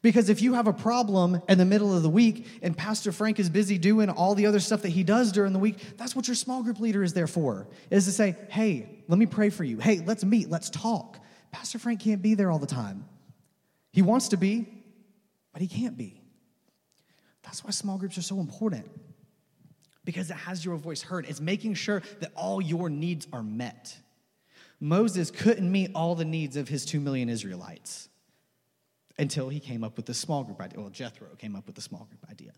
Because 0.03 0.29
if 0.29 0.43
you 0.43 0.55
have 0.55 0.67
a 0.67 0.73
problem 0.73 1.41
in 1.49 1.59
the 1.59 1.65
middle 1.65 1.97
of 1.97 2.03
the 2.03 2.09
week 2.09 2.47
and 2.63 2.77
Pastor 2.77 3.11
Frank 3.11 3.41
is 3.41 3.49
busy 3.49 3.79
doing 3.79 4.11
all 4.11 4.35
the 4.35 4.47
other 4.47 4.61
stuff 4.61 4.83
that 4.83 4.91
he 4.91 5.03
does 5.03 5.33
during 5.33 5.53
the 5.53 5.59
week, 5.59 5.97
that's 5.97 6.15
what 6.15 6.29
your 6.29 6.35
small 6.35 6.63
group 6.63 6.79
leader 6.79 7.03
is 7.03 7.15
there 7.15 7.27
for. 7.27 7.69
Is 7.91 8.05
to 8.05 8.13
say, 8.13 8.37
"Hey, 8.49 9.03
let 9.09 9.19
me 9.19 9.27
pray 9.27 9.51
for 9.51 9.65
you. 9.65 9.79
Hey, 9.79 10.01
let's 10.01 10.25
meet, 10.25 10.51
let's 10.51 10.71
talk." 10.71 11.19
Pastor 11.51 11.79
Frank 11.79 12.01
can't 12.01 12.23
be 12.23 12.35
there 12.35 12.51
all 12.51 12.59
the 12.59 12.67
time. 12.67 13.07
He 13.93 14.03
wants 14.03 14.29
to 14.29 14.37
be, 14.37 14.69
but 15.53 15.63
he 15.63 15.69
can't 15.69 15.97
be. 15.97 16.18
That's 17.49 17.65
why 17.65 17.71
small 17.71 17.97
groups 17.97 18.19
are 18.19 18.23
so 18.23 18.41
important. 18.41 18.87
Because 20.05 20.31
it 20.31 20.37
has 20.37 20.63
your 20.63 20.77
voice 20.77 21.01
heard. 21.01 21.25
It's 21.27 21.41
making 21.41 21.75
sure 21.75 22.03
that 22.21 22.31
all 22.37 22.61
your 22.61 22.91
needs 22.91 23.27
are 23.33 23.43
met. 23.43 23.97
Moses 24.81 25.31
couldn't 25.31 25.73
meet 25.73 25.91
all 25.95 26.15
the 26.15 26.27
needs 26.27 26.59
of 26.59 26.69
his 26.69 26.85
2 26.85 27.01
million 27.01 27.31
Israelites 27.31 28.11
until 29.19 29.49
he 29.49 29.61
came 29.61 29.83
up 29.83 29.97
with 29.97 30.05
the 30.05 30.13
small 30.13 30.45
group 30.45 30.61
idea. 30.61 30.79
Well, 30.79 30.91
Jethro 30.91 31.29
came 31.39 31.57
up 31.57 31.65
with 31.65 31.75
the 31.75 31.81
small 31.81 32.07
group 32.11 32.31
idea. 32.31 32.53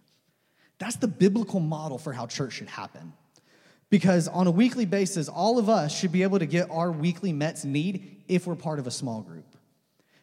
That's 0.80 0.96
the 0.96 1.08
biblical 1.08 1.60
model 1.60 1.96
for 1.96 2.12
how 2.12 2.26
church 2.26 2.54
should 2.54 2.68
happen. 2.68 3.12
Because 3.90 4.26
on 4.26 4.48
a 4.48 4.50
weekly 4.50 4.86
basis, 4.86 5.28
all 5.28 5.56
of 5.60 5.68
us 5.68 5.96
should 5.96 6.10
be 6.10 6.24
able 6.24 6.40
to 6.40 6.46
get 6.46 6.68
our 6.68 6.90
weekly 6.90 7.32
Mets 7.32 7.64
need 7.64 8.24
if 8.26 8.48
we're 8.48 8.56
part 8.56 8.80
of 8.80 8.88
a 8.88 8.90
small 8.90 9.22
group. 9.22 9.49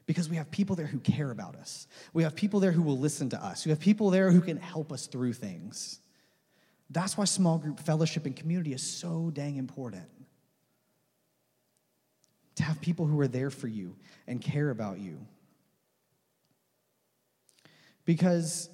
Because 0.07 0.29
we 0.29 0.37
have 0.37 0.49
people 0.49 0.75
there 0.75 0.87
who 0.87 0.99
care 0.99 1.29
about 1.29 1.55
us. 1.55 1.85
We 2.13 2.23
have 2.23 2.33
people 2.33 2.59
there 2.59 2.71
who 2.71 2.81
will 2.81 2.97
listen 2.97 3.29
to 3.29 3.45
us. 3.45 3.65
We 3.65 3.69
have 3.69 3.79
people 3.79 4.09
there 4.09 4.31
who 4.31 4.41
can 4.41 4.57
help 4.57 4.91
us 4.91 5.05
through 5.05 5.33
things. 5.33 5.99
That's 6.89 7.17
why 7.17 7.25
small 7.25 7.57
group 7.57 7.79
fellowship 7.79 8.25
and 8.25 8.35
community 8.35 8.73
is 8.73 8.81
so 8.81 9.29
dang 9.31 9.57
important. 9.57 10.07
To 12.55 12.63
have 12.63 12.81
people 12.81 13.05
who 13.05 13.19
are 13.19 13.27
there 13.27 13.51
for 13.51 13.67
you 13.67 13.95
and 14.25 14.41
care 14.41 14.69
about 14.69 14.97
you. 14.99 15.19
Because 18.05 18.69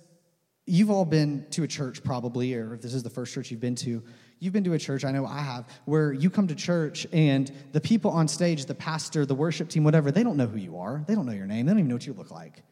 you've 0.68 0.92
all 0.92 1.04
been 1.04 1.48
to 1.50 1.64
a 1.64 1.68
church 1.68 2.04
probably, 2.04 2.54
or 2.54 2.76
if 2.76 2.82
this 2.82 2.94
is 2.94 3.02
the 3.02 3.10
first 3.10 3.34
church 3.34 3.50
you've 3.50 3.60
been 3.60 3.76
to, 3.76 4.04
you've 4.44 4.52
been 4.52 4.66
to 4.66 4.74
a 4.74 4.80
church, 4.80 5.06
I 5.06 5.12
know 5.12 5.26
I 5.26 5.40
have, 5.40 5.66
where 5.86 6.12
you 6.12 6.30
come 6.30 6.48
to 6.48 6.56
church 6.56 7.08
and 7.14 7.50
the 7.72 7.80
people 7.80 8.12
on 8.12 8.28
stage, 8.28 8.66
the 8.66 8.76
pastor, 8.76 9.26
the 9.26 9.36
worship 9.36 9.70
team, 9.70 9.86
whatever, 9.86 10.12
they 10.12 10.22
don't 10.22 10.36
know 10.36 10.48
who 10.48 10.58
you 10.58 10.78
are. 10.78 11.04
They 11.08 11.16
don't 11.16 11.26
know 11.26 11.32
your 11.32 11.48
name. 11.48 11.66
They 11.66 11.72
don't 11.72 11.80
even 11.80 11.88
know 11.88 11.96
what 11.96 12.06
you 12.06 12.14
look 12.14 12.30
like. 12.30 12.64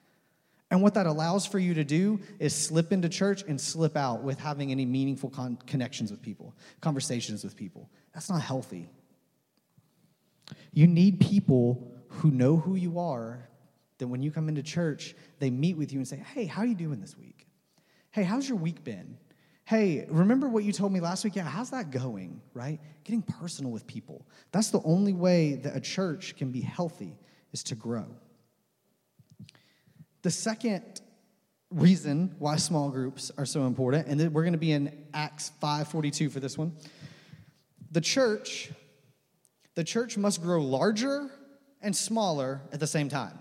And 0.70 0.82
what 0.82 0.94
that 0.96 1.06
allows 1.06 1.46
for 1.46 1.60
you 1.60 1.74
to 1.76 1.84
do 1.84 2.20
is 2.40 2.54
slip 2.54 2.92
into 2.92 3.08
church 3.08 3.44
and 3.48 3.60
slip 3.60 3.96
out 3.96 4.22
with 4.22 4.40
having 4.40 4.72
any 4.72 4.86
meaningful 4.86 5.30
con- 5.30 5.58
connections 5.66 6.12
with 6.12 6.22
people, 6.22 6.54
conversations 6.82 7.44
with 7.44 7.56
people. 7.56 7.90
That's 8.14 8.30
not 8.30 8.42
healthy. 8.42 8.90
You 10.74 10.88
need 10.88 11.22
people 11.22 11.94
who 12.08 12.32
know 12.32 12.58
who 12.58 12.76
you 12.76 13.00
are 13.00 13.48
that 13.98 14.08
when 14.08 14.22
you 14.22 14.32
come 14.32 14.50
into 14.50 14.64
church, 14.64 15.16
they 15.40 15.50
meet 15.50 15.78
with 15.78 15.94
you 15.94 16.00
and 16.00 16.08
say, 16.08 16.18
Hey, 16.34 16.46
how 16.46 16.64
are 16.64 16.66
you 16.66 16.76
doing 16.76 17.00
this 17.00 17.18
week? 17.18 17.48
Hey, 18.12 18.24
how's 18.24 18.48
your 18.48 18.58
week 18.58 18.84
been? 18.84 19.18
Hey, 19.72 20.06
remember 20.10 20.50
what 20.50 20.66
you 20.66 20.74
told 20.74 20.92
me 20.92 21.00
last 21.00 21.24
week? 21.24 21.38
Yeah, 21.38 21.44
how's 21.44 21.70
that 21.70 21.92
going, 21.92 22.42
right? 22.54 22.78
Getting 23.06 23.22
personal 23.22 23.72
with 23.72 23.88
people. 23.88 24.28
That's 24.52 24.70
the 24.70 24.82
only 24.84 25.14
way 25.14 25.54
that 25.54 25.74
a 25.74 25.80
church 25.80 26.36
can 26.36 26.52
be 26.52 26.60
healthy 26.60 27.18
is 27.54 27.64
to 27.64 27.76
grow. 27.76 28.06
The 30.24 30.30
second 30.30 31.00
reason 31.70 32.36
why 32.38 32.58
small 32.58 32.90
groups 32.90 33.32
are 33.38 33.46
so 33.46 33.66
important, 33.66 34.10
and 34.10 34.34
we're 34.34 34.42
going 34.42 34.52
to 34.52 34.60
be 34.60 34.74
in 34.74 35.06
Acts 35.14 35.54
5:42 35.64 36.30
for 36.30 36.42
this 36.42 36.58
one. 36.58 36.76
The 37.92 38.02
church, 38.02 38.74
the 39.76 39.86
church 39.86 40.18
must 40.18 40.42
grow 40.42 40.62
larger 40.62 41.30
and 41.82 41.96
smaller 41.96 42.60
at 42.74 42.82
the 42.82 42.88
same 42.88 43.08
time. 43.08 43.40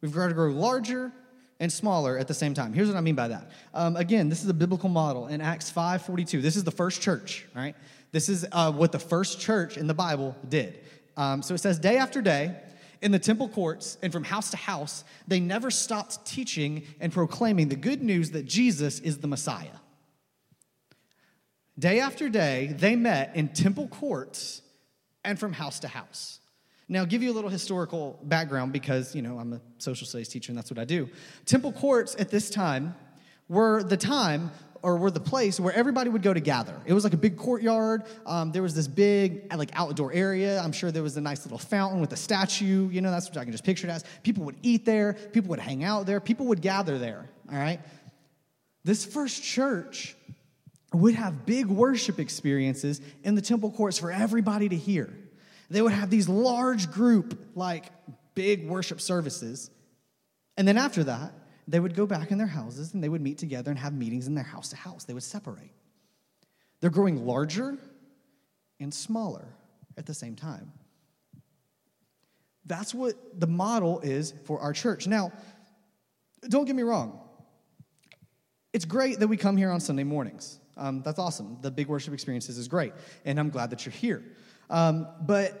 We've 0.00 0.12
got 0.12 0.26
to 0.26 0.34
grow 0.34 0.50
larger 0.50 1.12
and 1.60 1.72
smaller 1.72 2.18
at 2.18 2.28
the 2.28 2.34
same 2.34 2.54
time. 2.54 2.72
Here's 2.72 2.88
what 2.88 2.96
I 2.96 3.00
mean 3.00 3.14
by 3.14 3.28
that. 3.28 3.50
Um, 3.72 3.96
again, 3.96 4.28
this 4.28 4.42
is 4.42 4.48
a 4.48 4.54
biblical 4.54 4.88
model 4.88 5.28
in 5.28 5.40
Acts 5.40 5.70
5:42. 5.70 6.42
This 6.42 6.56
is 6.56 6.64
the 6.64 6.70
first 6.70 7.00
church, 7.00 7.46
right? 7.54 7.76
This 8.12 8.28
is 8.28 8.46
uh, 8.52 8.72
what 8.72 8.92
the 8.92 8.98
first 8.98 9.40
church 9.40 9.76
in 9.76 9.86
the 9.86 9.94
Bible 9.94 10.36
did. 10.48 10.80
Um, 11.16 11.42
so 11.42 11.54
it 11.54 11.58
says, 11.58 11.78
day 11.78 11.96
after 11.96 12.22
day, 12.22 12.56
in 13.02 13.12
the 13.12 13.18
temple 13.18 13.48
courts 13.48 13.98
and 14.02 14.12
from 14.12 14.24
house 14.24 14.50
to 14.50 14.56
house, 14.56 15.04
they 15.28 15.40
never 15.40 15.70
stopped 15.70 16.24
teaching 16.24 16.84
and 17.00 17.12
proclaiming 17.12 17.68
the 17.68 17.76
good 17.76 18.02
news 18.02 18.30
that 18.30 18.46
Jesus 18.46 18.98
is 19.00 19.18
the 19.18 19.26
Messiah. 19.26 19.76
Day 21.78 22.00
after 22.00 22.28
day, 22.28 22.74
they 22.78 22.96
met 22.96 23.34
in 23.34 23.48
temple 23.48 23.88
courts 23.88 24.62
and 25.24 25.38
from 25.38 25.52
house 25.52 25.80
to 25.80 25.88
house. 25.88 26.38
Now, 26.88 27.04
give 27.04 27.22
you 27.22 27.32
a 27.32 27.34
little 27.34 27.50
historical 27.50 28.18
background 28.24 28.72
because, 28.72 29.14
you 29.14 29.22
know, 29.22 29.38
I'm 29.38 29.54
a 29.54 29.60
social 29.78 30.06
studies 30.06 30.28
teacher 30.28 30.50
and 30.50 30.58
that's 30.58 30.70
what 30.70 30.78
I 30.78 30.84
do. 30.84 31.08
Temple 31.46 31.72
courts 31.72 32.14
at 32.18 32.30
this 32.30 32.50
time 32.50 32.94
were 33.48 33.82
the 33.82 33.96
time 33.96 34.50
or 34.82 34.98
were 34.98 35.10
the 35.10 35.20
place 35.20 35.58
where 35.58 35.72
everybody 35.72 36.10
would 36.10 36.20
go 36.20 36.34
to 36.34 36.40
gather. 36.40 36.78
It 36.84 36.92
was 36.92 37.04
like 37.04 37.14
a 37.14 37.18
big 37.18 37.38
courtyard. 37.38 38.02
Um, 38.26 38.52
there 38.52 38.62
was 38.62 38.74
this 38.74 38.86
big, 38.86 39.50
like, 39.54 39.70
outdoor 39.72 40.12
area. 40.12 40.60
I'm 40.60 40.72
sure 40.72 40.90
there 40.90 41.02
was 41.02 41.16
a 41.16 41.22
nice 41.22 41.46
little 41.46 41.56
fountain 41.56 42.02
with 42.02 42.12
a 42.12 42.16
statue. 42.16 42.90
You 42.90 43.00
know, 43.00 43.10
that's 43.10 43.30
what 43.30 43.38
I 43.38 43.44
can 43.44 43.52
just 43.52 43.64
picture 43.64 43.86
it 43.86 43.90
as. 43.90 44.04
People 44.22 44.44
would 44.44 44.58
eat 44.62 44.84
there, 44.84 45.14
people 45.32 45.48
would 45.50 45.58
hang 45.58 45.84
out 45.84 46.04
there, 46.04 46.20
people 46.20 46.46
would 46.46 46.60
gather 46.60 46.98
there, 46.98 47.30
all 47.50 47.56
right? 47.56 47.80
This 48.84 49.06
first 49.06 49.42
church 49.42 50.16
would 50.92 51.14
have 51.14 51.46
big 51.46 51.66
worship 51.66 52.20
experiences 52.20 53.00
in 53.24 53.34
the 53.34 53.42
temple 53.42 53.70
courts 53.70 53.98
for 53.98 54.12
everybody 54.12 54.68
to 54.68 54.76
hear. 54.76 55.08
They 55.70 55.82
would 55.82 55.92
have 55.92 56.10
these 56.10 56.28
large 56.28 56.90
group, 56.90 57.38
like 57.54 57.86
big 58.34 58.68
worship 58.68 59.00
services. 59.00 59.70
And 60.56 60.66
then 60.68 60.76
after 60.76 61.04
that, 61.04 61.32
they 61.66 61.80
would 61.80 61.94
go 61.94 62.06
back 62.06 62.30
in 62.30 62.38
their 62.38 62.46
houses 62.46 62.94
and 62.94 63.02
they 63.02 63.08
would 63.08 63.22
meet 63.22 63.38
together 63.38 63.70
and 63.70 63.78
have 63.78 63.94
meetings 63.94 64.26
in 64.26 64.34
their 64.34 64.44
house 64.44 64.68
to 64.70 64.76
house. 64.76 65.04
They 65.04 65.14
would 65.14 65.22
separate. 65.22 65.72
They're 66.80 66.90
growing 66.90 67.24
larger 67.24 67.78
and 68.80 68.92
smaller 68.92 69.46
at 69.96 70.06
the 70.06 70.14
same 70.14 70.36
time. 70.36 70.72
That's 72.66 72.94
what 72.94 73.14
the 73.38 73.46
model 73.46 74.00
is 74.00 74.34
for 74.44 74.60
our 74.60 74.72
church. 74.72 75.06
Now, 75.06 75.32
don't 76.48 76.64
get 76.64 76.76
me 76.76 76.82
wrong. 76.82 77.20
It's 78.72 78.84
great 78.84 79.20
that 79.20 79.28
we 79.28 79.36
come 79.36 79.56
here 79.56 79.70
on 79.70 79.80
Sunday 79.80 80.04
mornings. 80.04 80.58
Um, 80.76 81.02
that's 81.02 81.18
awesome. 81.18 81.58
The 81.60 81.70
big 81.70 81.86
worship 81.86 82.12
experiences 82.12 82.58
is 82.58 82.68
great. 82.68 82.92
And 83.24 83.38
I'm 83.38 83.50
glad 83.50 83.70
that 83.70 83.86
you're 83.86 83.92
here. 83.92 84.24
Um, 84.70 85.06
but 85.20 85.60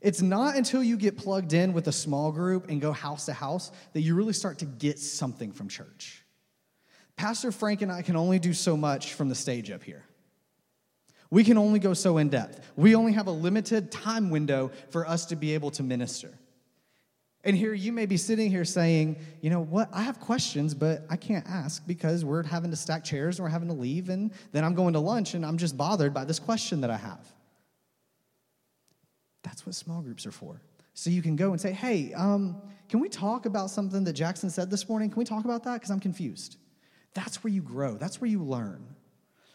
it's 0.00 0.22
not 0.22 0.56
until 0.56 0.82
you 0.82 0.96
get 0.96 1.16
plugged 1.16 1.52
in 1.52 1.72
with 1.72 1.88
a 1.88 1.92
small 1.92 2.30
group 2.30 2.68
and 2.68 2.80
go 2.80 2.92
house 2.92 3.26
to 3.26 3.32
house 3.32 3.72
that 3.92 4.00
you 4.00 4.14
really 4.14 4.32
start 4.32 4.58
to 4.58 4.64
get 4.64 4.98
something 4.98 5.52
from 5.52 5.68
church. 5.68 6.24
Pastor 7.16 7.50
Frank 7.50 7.82
and 7.82 7.90
I 7.90 8.02
can 8.02 8.14
only 8.14 8.38
do 8.38 8.52
so 8.52 8.76
much 8.76 9.14
from 9.14 9.28
the 9.28 9.34
stage 9.34 9.70
up 9.70 9.82
here. 9.82 10.04
We 11.30 11.44
can 11.44 11.58
only 11.58 11.78
go 11.78 11.94
so 11.94 12.16
in 12.18 12.28
depth. 12.28 12.60
We 12.76 12.94
only 12.94 13.12
have 13.12 13.26
a 13.26 13.32
limited 13.32 13.90
time 13.90 14.30
window 14.30 14.70
for 14.90 15.06
us 15.06 15.26
to 15.26 15.36
be 15.36 15.54
able 15.54 15.70
to 15.72 15.82
minister. 15.82 16.32
And 17.44 17.56
here 17.56 17.72
you 17.72 17.92
may 17.92 18.06
be 18.06 18.16
sitting 18.16 18.50
here 18.50 18.64
saying, 18.64 19.16
you 19.40 19.50
know 19.50 19.60
what, 19.60 19.88
I 19.92 20.02
have 20.02 20.18
questions, 20.18 20.74
but 20.74 21.04
I 21.08 21.16
can't 21.16 21.46
ask 21.46 21.86
because 21.86 22.24
we're 22.24 22.42
having 22.42 22.70
to 22.70 22.76
stack 22.76 23.04
chairs 23.04 23.38
and 23.38 23.44
we're 23.44 23.50
having 23.50 23.68
to 23.68 23.74
leave, 23.74 24.08
and 24.08 24.32
then 24.52 24.64
I'm 24.64 24.74
going 24.74 24.92
to 24.94 24.98
lunch 24.98 25.34
and 25.34 25.46
I'm 25.46 25.56
just 25.56 25.76
bothered 25.76 26.12
by 26.12 26.24
this 26.24 26.38
question 26.38 26.80
that 26.80 26.90
I 26.90 26.96
have. 26.96 27.26
That's 29.44 29.64
what 29.64 29.74
small 29.74 30.02
groups 30.02 30.26
are 30.26 30.32
for. 30.32 30.60
So 30.94 31.10
you 31.10 31.22
can 31.22 31.36
go 31.36 31.52
and 31.52 31.60
say, 31.60 31.70
hey, 31.72 32.12
um, 32.14 32.60
can 32.88 32.98
we 32.98 33.08
talk 33.08 33.46
about 33.46 33.70
something 33.70 34.02
that 34.04 34.14
Jackson 34.14 34.50
said 34.50 34.68
this 34.68 34.88
morning? 34.88 35.08
Can 35.10 35.18
we 35.18 35.24
talk 35.24 35.44
about 35.44 35.62
that? 35.62 35.74
Because 35.74 35.90
I'm 35.90 36.00
confused. 36.00 36.56
That's 37.14 37.44
where 37.44 37.52
you 37.52 37.62
grow, 37.62 37.96
that's 37.96 38.20
where 38.20 38.28
you 38.28 38.42
learn. 38.42 38.84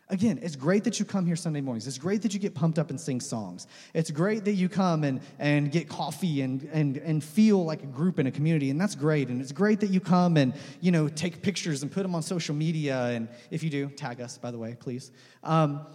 Again, 0.09 0.39
it's 0.43 0.57
great 0.57 0.83
that 0.83 0.99
you 0.99 1.05
come 1.05 1.25
here 1.25 1.37
Sunday 1.37 1.61
mornings. 1.61 1.87
It's 1.87 1.97
great 1.97 2.21
that 2.23 2.33
you 2.33 2.39
get 2.39 2.53
pumped 2.53 2.77
up 2.77 2.89
and 2.89 2.99
sing 2.99 3.21
songs. 3.21 3.67
It's 3.93 4.11
great 4.11 4.43
that 4.45 4.53
you 4.53 4.67
come 4.67 5.05
and, 5.05 5.21
and 5.39 5.71
get 5.71 5.87
coffee 5.87 6.41
and, 6.41 6.61
and, 6.73 6.97
and 6.97 7.23
feel 7.23 7.63
like 7.63 7.83
a 7.83 7.87
group 7.87 8.19
and 8.19 8.27
a 8.27 8.31
community, 8.31 8.69
and 8.69 8.79
that's 8.79 8.95
great. 8.95 9.29
And 9.29 9.41
it's 9.41 9.53
great 9.53 9.79
that 9.79 9.91
you 9.91 10.01
come 10.01 10.35
and, 10.35 10.53
you 10.81 10.91
know, 10.91 11.07
take 11.07 11.41
pictures 11.41 11.83
and 11.83 11.91
put 11.91 12.03
them 12.03 12.15
on 12.15 12.21
social 12.21 12.53
media. 12.53 13.05
And 13.05 13.29
if 13.49 13.63
you 13.63 13.69
do, 13.69 13.87
tag 13.87 14.19
us, 14.19 14.37
by 14.37 14.51
the 14.51 14.57
way, 14.57 14.75
please. 14.77 15.11
Um, 15.41 15.85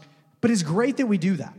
but 0.40 0.50
it's 0.50 0.62
great 0.62 0.96
that 0.96 1.06
we 1.06 1.18
do 1.18 1.36
that. 1.36 1.54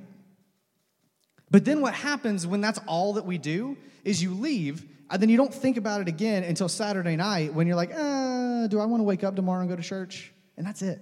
But 1.51 1.65
then 1.65 1.81
what 1.81 1.93
happens 1.93 2.47
when 2.47 2.61
that's 2.61 2.79
all 2.87 3.13
that 3.13 3.25
we 3.25 3.37
do 3.37 3.77
is 4.03 4.23
you 4.23 4.33
leave, 4.33 4.85
and 5.11 5.21
then 5.21 5.29
you 5.29 5.37
don't 5.37 5.53
think 5.53 5.77
about 5.77 6.01
it 6.01 6.07
again 6.07 6.43
until 6.43 6.67
Saturday 6.67 7.15
night 7.15 7.53
when 7.53 7.67
you're 7.67 7.75
like, 7.75 7.91
uh, 7.93 8.67
do 8.67 8.79
I 8.79 8.85
want 8.85 9.01
to 9.01 9.05
wake 9.05 9.23
up 9.23 9.35
tomorrow 9.35 9.61
and 9.61 9.69
go 9.69 9.75
to 9.75 9.83
church? 9.83 10.33
And 10.57 10.65
that's 10.65 10.81
it. 10.81 10.99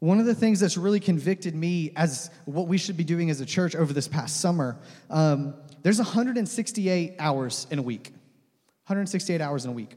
One 0.00 0.18
of 0.18 0.24
the 0.24 0.34
things 0.34 0.60
that's 0.60 0.78
really 0.78 0.98
convicted 0.98 1.54
me 1.54 1.92
as 1.94 2.30
what 2.46 2.68
we 2.68 2.78
should 2.78 2.96
be 2.96 3.04
doing 3.04 3.28
as 3.28 3.40
a 3.42 3.46
church 3.46 3.76
over 3.76 3.92
this 3.92 4.08
past 4.08 4.40
summer, 4.40 4.78
um, 5.10 5.54
there's 5.82 5.98
168 5.98 7.16
hours 7.18 7.66
in 7.70 7.78
a 7.78 7.82
week. 7.82 8.12
168 8.86 9.42
hours 9.42 9.64
in 9.66 9.70
a 9.70 9.74
week. 9.74 9.96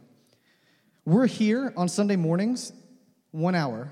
We're 1.06 1.26
here 1.26 1.74
on 1.78 1.88
Sunday 1.88 2.18
mornings, 2.18 2.74
one 3.32 3.56
hour 3.56 3.90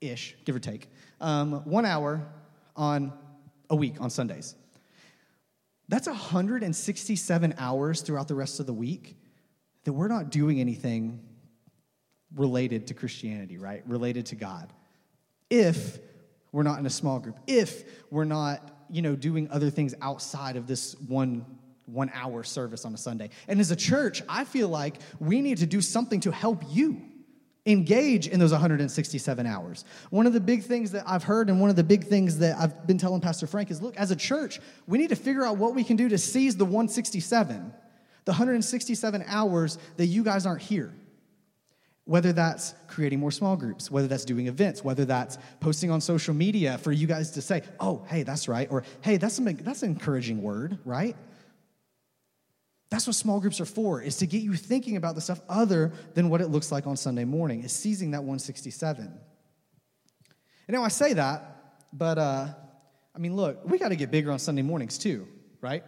ish, 0.00 0.36
give 0.44 0.56
or 0.56 0.60
take, 0.60 0.88
um, 1.20 1.64
one 1.64 1.84
hour 1.84 2.26
on 2.76 3.12
a 3.70 3.76
week 3.76 3.94
on 4.00 4.10
Sundays. 4.10 4.56
That's 5.88 6.06
167 6.06 7.54
hours 7.58 8.02
throughout 8.02 8.28
the 8.28 8.34
rest 8.34 8.58
of 8.58 8.66
the 8.66 8.74
week 8.74 9.16
that 9.84 9.92
we're 9.92 10.08
not 10.08 10.30
doing 10.30 10.60
anything 10.60 11.20
related 12.34 12.88
to 12.88 12.94
Christianity, 12.94 13.56
right? 13.56 13.82
Related 13.86 14.26
to 14.26 14.34
God. 14.34 14.72
If 15.50 15.98
we're 16.52 16.62
not 16.62 16.78
in 16.78 16.86
a 16.86 16.90
small 16.90 17.18
group, 17.18 17.38
if 17.46 17.84
we're 18.10 18.24
not, 18.24 18.86
you 18.90 19.02
know, 19.02 19.16
doing 19.16 19.50
other 19.50 19.70
things 19.70 19.94
outside 20.00 20.56
of 20.56 20.66
this 20.66 20.94
one 21.06 21.44
one 21.88 22.10
hour 22.14 22.44
service 22.44 22.84
on 22.84 22.92
a 22.94 22.98
Sunday. 22.98 23.30
And 23.48 23.60
as 23.60 23.70
a 23.70 23.76
church, 23.76 24.22
I 24.28 24.44
feel 24.44 24.68
like 24.68 24.96
we 25.18 25.40
need 25.40 25.58
to 25.58 25.66
do 25.66 25.80
something 25.80 26.20
to 26.20 26.30
help 26.30 26.62
you 26.68 27.00
engage 27.66 28.28
in 28.28 28.40
those 28.40 28.52
167 28.52 29.46
hours. 29.46 29.84
One 30.10 30.26
of 30.26 30.32
the 30.32 30.40
big 30.40 30.62
things 30.62 30.92
that 30.92 31.04
I've 31.06 31.24
heard 31.24 31.50
and 31.50 31.60
one 31.60 31.70
of 31.70 31.76
the 31.76 31.84
big 31.84 32.04
things 32.04 32.38
that 32.38 32.56
I've 32.58 32.86
been 32.86 32.98
telling 32.98 33.20
Pastor 33.20 33.46
Frank 33.46 33.70
is 33.70 33.82
look, 33.82 33.96
as 33.96 34.10
a 34.10 34.16
church, 34.16 34.60
we 34.86 34.98
need 34.98 35.10
to 35.10 35.16
figure 35.16 35.44
out 35.44 35.58
what 35.58 35.74
we 35.74 35.84
can 35.84 35.96
do 35.96 36.08
to 36.08 36.18
seize 36.18 36.56
the 36.56 36.64
167, 36.64 37.72
the 38.24 38.32
167 38.32 39.24
hours 39.26 39.78
that 39.96 40.06
you 40.06 40.22
guys 40.22 40.46
aren't 40.46 40.62
here. 40.62 40.92
Whether 42.08 42.32
that's 42.32 42.72
creating 42.86 43.20
more 43.20 43.30
small 43.30 43.54
groups, 43.54 43.90
whether 43.90 44.08
that's 44.08 44.24
doing 44.24 44.46
events, 44.46 44.82
whether 44.82 45.04
that's 45.04 45.36
posting 45.60 45.90
on 45.90 46.00
social 46.00 46.32
media 46.32 46.78
for 46.78 46.90
you 46.90 47.06
guys 47.06 47.32
to 47.32 47.42
say, 47.42 47.62
oh, 47.80 48.02
hey, 48.08 48.22
that's 48.22 48.48
right, 48.48 48.66
or 48.70 48.82
hey, 49.02 49.18
that's, 49.18 49.38
a, 49.38 49.42
that's 49.42 49.82
an 49.82 49.90
encouraging 49.90 50.40
word, 50.40 50.78
right? 50.86 51.14
That's 52.88 53.06
what 53.06 53.14
small 53.14 53.40
groups 53.40 53.60
are 53.60 53.66
for, 53.66 54.00
is 54.00 54.16
to 54.16 54.26
get 54.26 54.40
you 54.40 54.54
thinking 54.54 54.96
about 54.96 55.16
the 55.16 55.20
stuff 55.20 55.42
other 55.50 55.92
than 56.14 56.30
what 56.30 56.40
it 56.40 56.48
looks 56.48 56.72
like 56.72 56.86
on 56.86 56.96
Sunday 56.96 57.26
morning, 57.26 57.62
is 57.62 57.72
seizing 57.72 58.12
that 58.12 58.20
167. 58.20 59.04
And 59.04 60.74
now 60.74 60.82
I 60.82 60.88
say 60.88 61.12
that, 61.12 61.74
but 61.92 62.16
uh, 62.16 62.48
I 63.14 63.18
mean, 63.18 63.36
look, 63.36 63.68
we 63.68 63.76
got 63.76 63.88
to 63.88 63.96
get 63.96 64.10
bigger 64.10 64.32
on 64.32 64.38
Sunday 64.38 64.62
mornings 64.62 64.96
too, 64.96 65.28
right? 65.60 65.84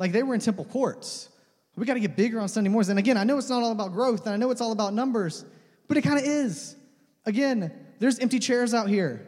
Like 0.00 0.10
they 0.10 0.24
were 0.24 0.34
in 0.34 0.40
temple 0.40 0.64
courts. 0.64 1.28
We 1.76 1.86
got 1.86 1.94
to 1.94 2.00
get 2.00 2.16
bigger 2.16 2.38
on 2.40 2.48
Sunday 2.48 2.68
mornings. 2.68 2.90
And 2.90 2.98
again, 2.98 3.16
I 3.16 3.24
know 3.24 3.38
it's 3.38 3.48
not 3.48 3.62
all 3.62 3.72
about 3.72 3.92
growth, 3.92 4.26
and 4.26 4.34
I 4.34 4.36
know 4.36 4.50
it's 4.50 4.60
all 4.60 4.72
about 4.72 4.92
numbers, 4.92 5.44
but 5.88 5.96
it 5.96 6.02
kind 6.02 6.18
of 6.18 6.24
is. 6.24 6.76
Again, 7.24 7.72
there's 7.98 8.18
empty 8.18 8.38
chairs 8.38 8.74
out 8.74 8.88
here. 8.88 9.26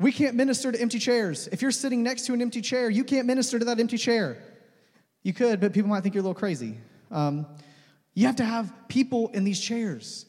We 0.00 0.12
can't 0.12 0.34
minister 0.34 0.72
to 0.72 0.80
empty 0.80 0.98
chairs. 0.98 1.48
If 1.52 1.62
you're 1.62 1.70
sitting 1.70 2.02
next 2.02 2.26
to 2.26 2.34
an 2.34 2.42
empty 2.42 2.60
chair, 2.60 2.88
you 2.90 3.04
can't 3.04 3.26
minister 3.26 3.58
to 3.58 3.64
that 3.66 3.78
empty 3.78 3.98
chair. 3.98 4.42
You 5.22 5.32
could, 5.32 5.60
but 5.60 5.72
people 5.72 5.90
might 5.90 6.02
think 6.02 6.14
you're 6.14 6.22
a 6.22 6.26
little 6.26 6.38
crazy. 6.38 6.78
Um, 7.10 7.46
you 8.14 8.26
have 8.26 8.36
to 8.36 8.44
have 8.44 8.72
people 8.88 9.28
in 9.28 9.44
these 9.44 9.60
chairs. 9.60 10.26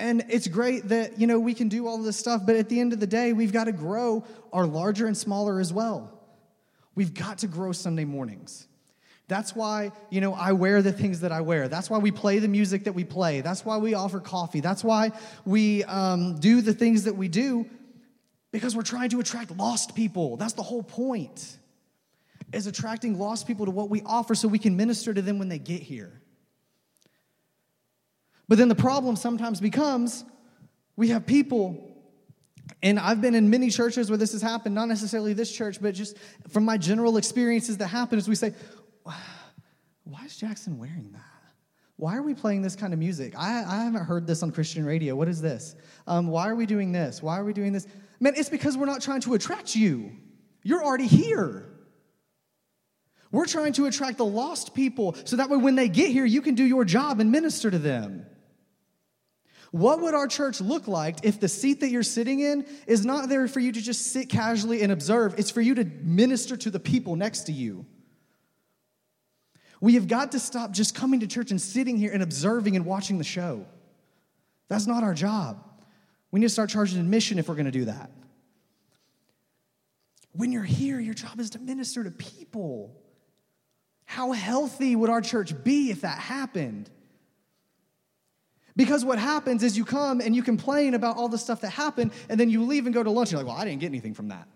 And 0.00 0.24
it's 0.28 0.48
great 0.48 0.88
that, 0.88 1.18
you 1.18 1.26
know, 1.26 1.38
we 1.38 1.54
can 1.54 1.68
do 1.68 1.86
all 1.86 1.98
this 1.98 2.16
stuff, 2.16 2.42
but 2.44 2.56
at 2.56 2.68
the 2.68 2.80
end 2.80 2.92
of 2.92 3.00
the 3.00 3.06
day, 3.06 3.32
we've 3.32 3.52
got 3.52 3.64
to 3.64 3.72
grow 3.72 4.24
our 4.52 4.66
larger 4.66 5.06
and 5.06 5.16
smaller 5.16 5.60
as 5.60 5.72
well. 5.72 6.10
We've 6.94 7.14
got 7.14 7.38
to 7.38 7.46
grow 7.46 7.72
Sunday 7.72 8.04
mornings. 8.04 8.66
That's 9.34 9.56
why, 9.56 9.90
you 10.10 10.20
know, 10.20 10.32
I 10.32 10.52
wear 10.52 10.80
the 10.80 10.92
things 10.92 11.22
that 11.22 11.32
I 11.32 11.40
wear. 11.40 11.66
That's 11.66 11.90
why 11.90 11.98
we 11.98 12.12
play 12.12 12.38
the 12.38 12.46
music 12.46 12.84
that 12.84 12.92
we 12.92 13.02
play. 13.02 13.40
That's 13.40 13.64
why 13.64 13.78
we 13.78 13.94
offer 13.94 14.20
coffee. 14.20 14.60
That's 14.60 14.84
why 14.84 15.10
we 15.44 15.82
um, 15.82 16.38
do 16.38 16.60
the 16.60 16.72
things 16.72 17.02
that 17.02 17.16
we 17.16 17.26
do 17.26 17.68
because 18.52 18.76
we're 18.76 18.82
trying 18.82 19.08
to 19.08 19.18
attract 19.18 19.50
lost 19.50 19.96
people. 19.96 20.36
That's 20.36 20.52
the 20.52 20.62
whole 20.62 20.84
point, 20.84 21.58
is 22.52 22.68
attracting 22.68 23.18
lost 23.18 23.48
people 23.48 23.64
to 23.64 23.72
what 23.72 23.90
we 23.90 24.02
offer 24.06 24.36
so 24.36 24.46
we 24.46 24.60
can 24.60 24.76
minister 24.76 25.12
to 25.12 25.20
them 25.20 25.40
when 25.40 25.48
they 25.48 25.58
get 25.58 25.82
here. 25.82 26.22
But 28.46 28.58
then 28.58 28.68
the 28.68 28.76
problem 28.76 29.16
sometimes 29.16 29.60
becomes 29.60 30.24
we 30.94 31.08
have 31.08 31.26
people 31.26 31.94
and 32.82 32.98
I've 32.98 33.20
been 33.20 33.34
in 33.34 33.50
many 33.50 33.70
churches 33.70 34.10
where 34.10 34.16
this 34.16 34.32
has 34.32 34.42
happened, 34.42 34.74
not 34.74 34.88
necessarily 34.88 35.32
this 35.32 35.50
church, 35.50 35.80
but 35.80 35.94
just 35.94 36.16
from 36.48 36.64
my 36.64 36.76
general 36.76 37.16
experiences 37.16 37.78
that 37.78 37.88
happen, 37.88 38.18
is 38.18 38.28
we 38.28 38.34
say, 38.34 38.54
why 40.04 40.24
is 40.24 40.36
Jackson 40.36 40.78
wearing 40.78 41.10
that? 41.12 41.20
Why 41.96 42.16
are 42.16 42.22
we 42.22 42.34
playing 42.34 42.62
this 42.62 42.74
kind 42.74 42.92
of 42.92 42.98
music? 42.98 43.34
I, 43.38 43.64
I 43.64 43.84
haven't 43.84 44.04
heard 44.04 44.26
this 44.26 44.42
on 44.42 44.50
Christian 44.50 44.84
radio. 44.84 45.14
What 45.14 45.28
is 45.28 45.40
this? 45.40 45.76
Um, 46.06 46.26
why 46.26 46.48
are 46.48 46.56
we 46.56 46.66
doing 46.66 46.90
this? 46.90 47.22
Why 47.22 47.38
are 47.38 47.44
we 47.44 47.52
doing 47.52 47.72
this? 47.72 47.86
Man, 48.18 48.34
it's 48.36 48.48
because 48.48 48.76
we're 48.76 48.86
not 48.86 49.00
trying 49.00 49.20
to 49.22 49.34
attract 49.34 49.76
you. 49.76 50.10
You're 50.62 50.82
already 50.82 51.06
here. 51.06 51.66
We're 53.30 53.46
trying 53.46 53.72
to 53.74 53.86
attract 53.86 54.18
the 54.18 54.24
lost 54.24 54.74
people 54.74 55.16
so 55.24 55.36
that 55.36 55.50
way 55.50 55.56
when 55.56 55.74
they 55.74 55.88
get 55.88 56.10
here, 56.10 56.24
you 56.24 56.40
can 56.40 56.54
do 56.54 56.64
your 56.64 56.84
job 56.84 57.20
and 57.20 57.30
minister 57.30 57.70
to 57.70 57.78
them. 57.78 58.26
What 59.70 60.00
would 60.02 60.14
our 60.14 60.28
church 60.28 60.60
look 60.60 60.86
like 60.86 61.24
if 61.24 61.40
the 61.40 61.48
seat 61.48 61.80
that 61.80 61.90
you're 61.90 62.04
sitting 62.04 62.38
in 62.38 62.64
is 62.86 63.04
not 63.04 63.28
there 63.28 63.48
for 63.48 63.58
you 63.58 63.72
to 63.72 63.80
just 63.80 64.12
sit 64.12 64.28
casually 64.28 64.82
and 64.82 64.92
observe? 64.92 65.34
It's 65.36 65.50
for 65.50 65.60
you 65.60 65.74
to 65.74 65.84
minister 65.84 66.56
to 66.56 66.70
the 66.70 66.78
people 66.78 67.16
next 67.16 67.42
to 67.44 67.52
you. 67.52 67.84
We 69.84 69.96
have 69.96 70.08
got 70.08 70.32
to 70.32 70.38
stop 70.38 70.70
just 70.70 70.94
coming 70.94 71.20
to 71.20 71.26
church 71.26 71.50
and 71.50 71.60
sitting 71.60 71.98
here 71.98 72.10
and 72.10 72.22
observing 72.22 72.74
and 72.74 72.86
watching 72.86 73.18
the 73.18 73.24
show. 73.24 73.66
That's 74.68 74.86
not 74.86 75.02
our 75.02 75.12
job. 75.12 75.62
We 76.30 76.40
need 76.40 76.46
to 76.46 76.52
start 76.54 76.70
charging 76.70 76.98
admission 76.98 77.38
if 77.38 77.50
we're 77.50 77.54
going 77.54 77.66
to 77.66 77.70
do 77.70 77.84
that. 77.84 78.10
When 80.32 80.52
you're 80.52 80.62
here, 80.62 80.98
your 80.98 81.12
job 81.12 81.38
is 81.38 81.50
to 81.50 81.58
minister 81.58 82.02
to 82.02 82.10
people. 82.10 82.96
How 84.06 84.32
healthy 84.32 84.96
would 84.96 85.10
our 85.10 85.20
church 85.20 85.52
be 85.64 85.90
if 85.90 86.00
that 86.00 86.18
happened? 86.18 86.88
Because 88.76 89.04
what 89.04 89.18
happens 89.18 89.62
is 89.62 89.76
you 89.76 89.84
come 89.84 90.22
and 90.22 90.34
you 90.34 90.42
complain 90.42 90.94
about 90.94 91.18
all 91.18 91.28
the 91.28 91.36
stuff 91.36 91.60
that 91.60 91.72
happened, 91.72 92.12
and 92.30 92.40
then 92.40 92.48
you 92.48 92.64
leave 92.64 92.86
and 92.86 92.94
go 92.94 93.02
to 93.02 93.10
lunch. 93.10 93.32
You're 93.32 93.40
like, 93.42 93.48
well, 93.48 93.58
I 93.60 93.66
didn't 93.66 93.80
get 93.80 93.88
anything 93.88 94.14
from 94.14 94.28
that. 94.28 94.48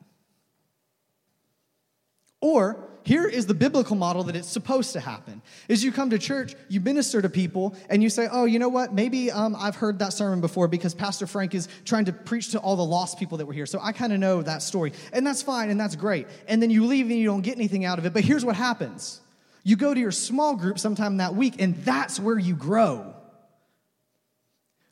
Or 2.41 2.89
here 3.03 3.27
is 3.27 3.47
the 3.47 3.55
biblical 3.55 3.97
model 3.97 4.25
that 4.25 4.37
it's 4.37 4.49
supposed 4.49 4.93
to 4.93 5.01
happen. 5.01 5.41
Is 5.67 5.83
you 5.83 5.93
come 5.93 6.11
to 6.11 6.19
church 6.19 6.55
you 6.69 6.81
minister 6.81 7.23
to 7.23 7.29
people 7.29 7.75
and 7.89 8.03
you 8.03 8.11
say 8.11 8.29
oh 8.31 8.45
you 8.45 8.59
know 8.59 8.69
what? 8.69 8.93
Maybe 8.93 9.31
um, 9.31 9.57
i've 9.59 9.77
heard 9.77 9.99
that 10.01 10.13
sermon 10.13 10.41
before 10.41 10.69
because 10.69 10.95
pastor 10.95 11.27
frank 11.27 11.55
is 11.55 11.69
trying 11.85 12.05
to 12.05 12.13
preach 12.13 12.51
to 12.51 12.59
all 12.59 12.77
the 12.77 12.85
lost 12.85 13.19
people 13.19 13.39
that 13.39 13.47
were 13.47 13.53
here. 13.53 13.67
So 13.67 13.81
i 13.83 13.93
kind 13.93 14.13
of 14.13 14.21
know 14.21 14.43
that 14.43 14.63
story. 14.63 14.93
And 15.13 15.27
that's 15.27 15.43
fine 15.43 15.71
and 15.71 15.81
that's 15.81 15.97
great. 15.97 16.27
And 16.47 16.63
then 16.63 16.71
you 16.71 16.85
leave 16.87 17.07
and 17.07 17.19
you 17.19 17.25
don't 17.25 17.41
get 17.41 17.57
anything 17.57 17.85
out 17.85 17.99
of 17.99 18.07
it. 18.07 18.13
But 18.13 18.25
here's 18.25 18.45
what 18.45 18.57
happens. 18.57 19.21
You 19.65 19.77
go 19.77 19.93
to 19.93 20.01
your 20.01 20.13
small 20.13 20.55
group 20.55 20.79
sometime 20.79 21.17
that 21.17 21.35
week 21.35 21.55
and 21.61 21.77
that's 21.77 22.21
where 22.21 22.39
you 22.39 22.55
grow. 22.55 23.15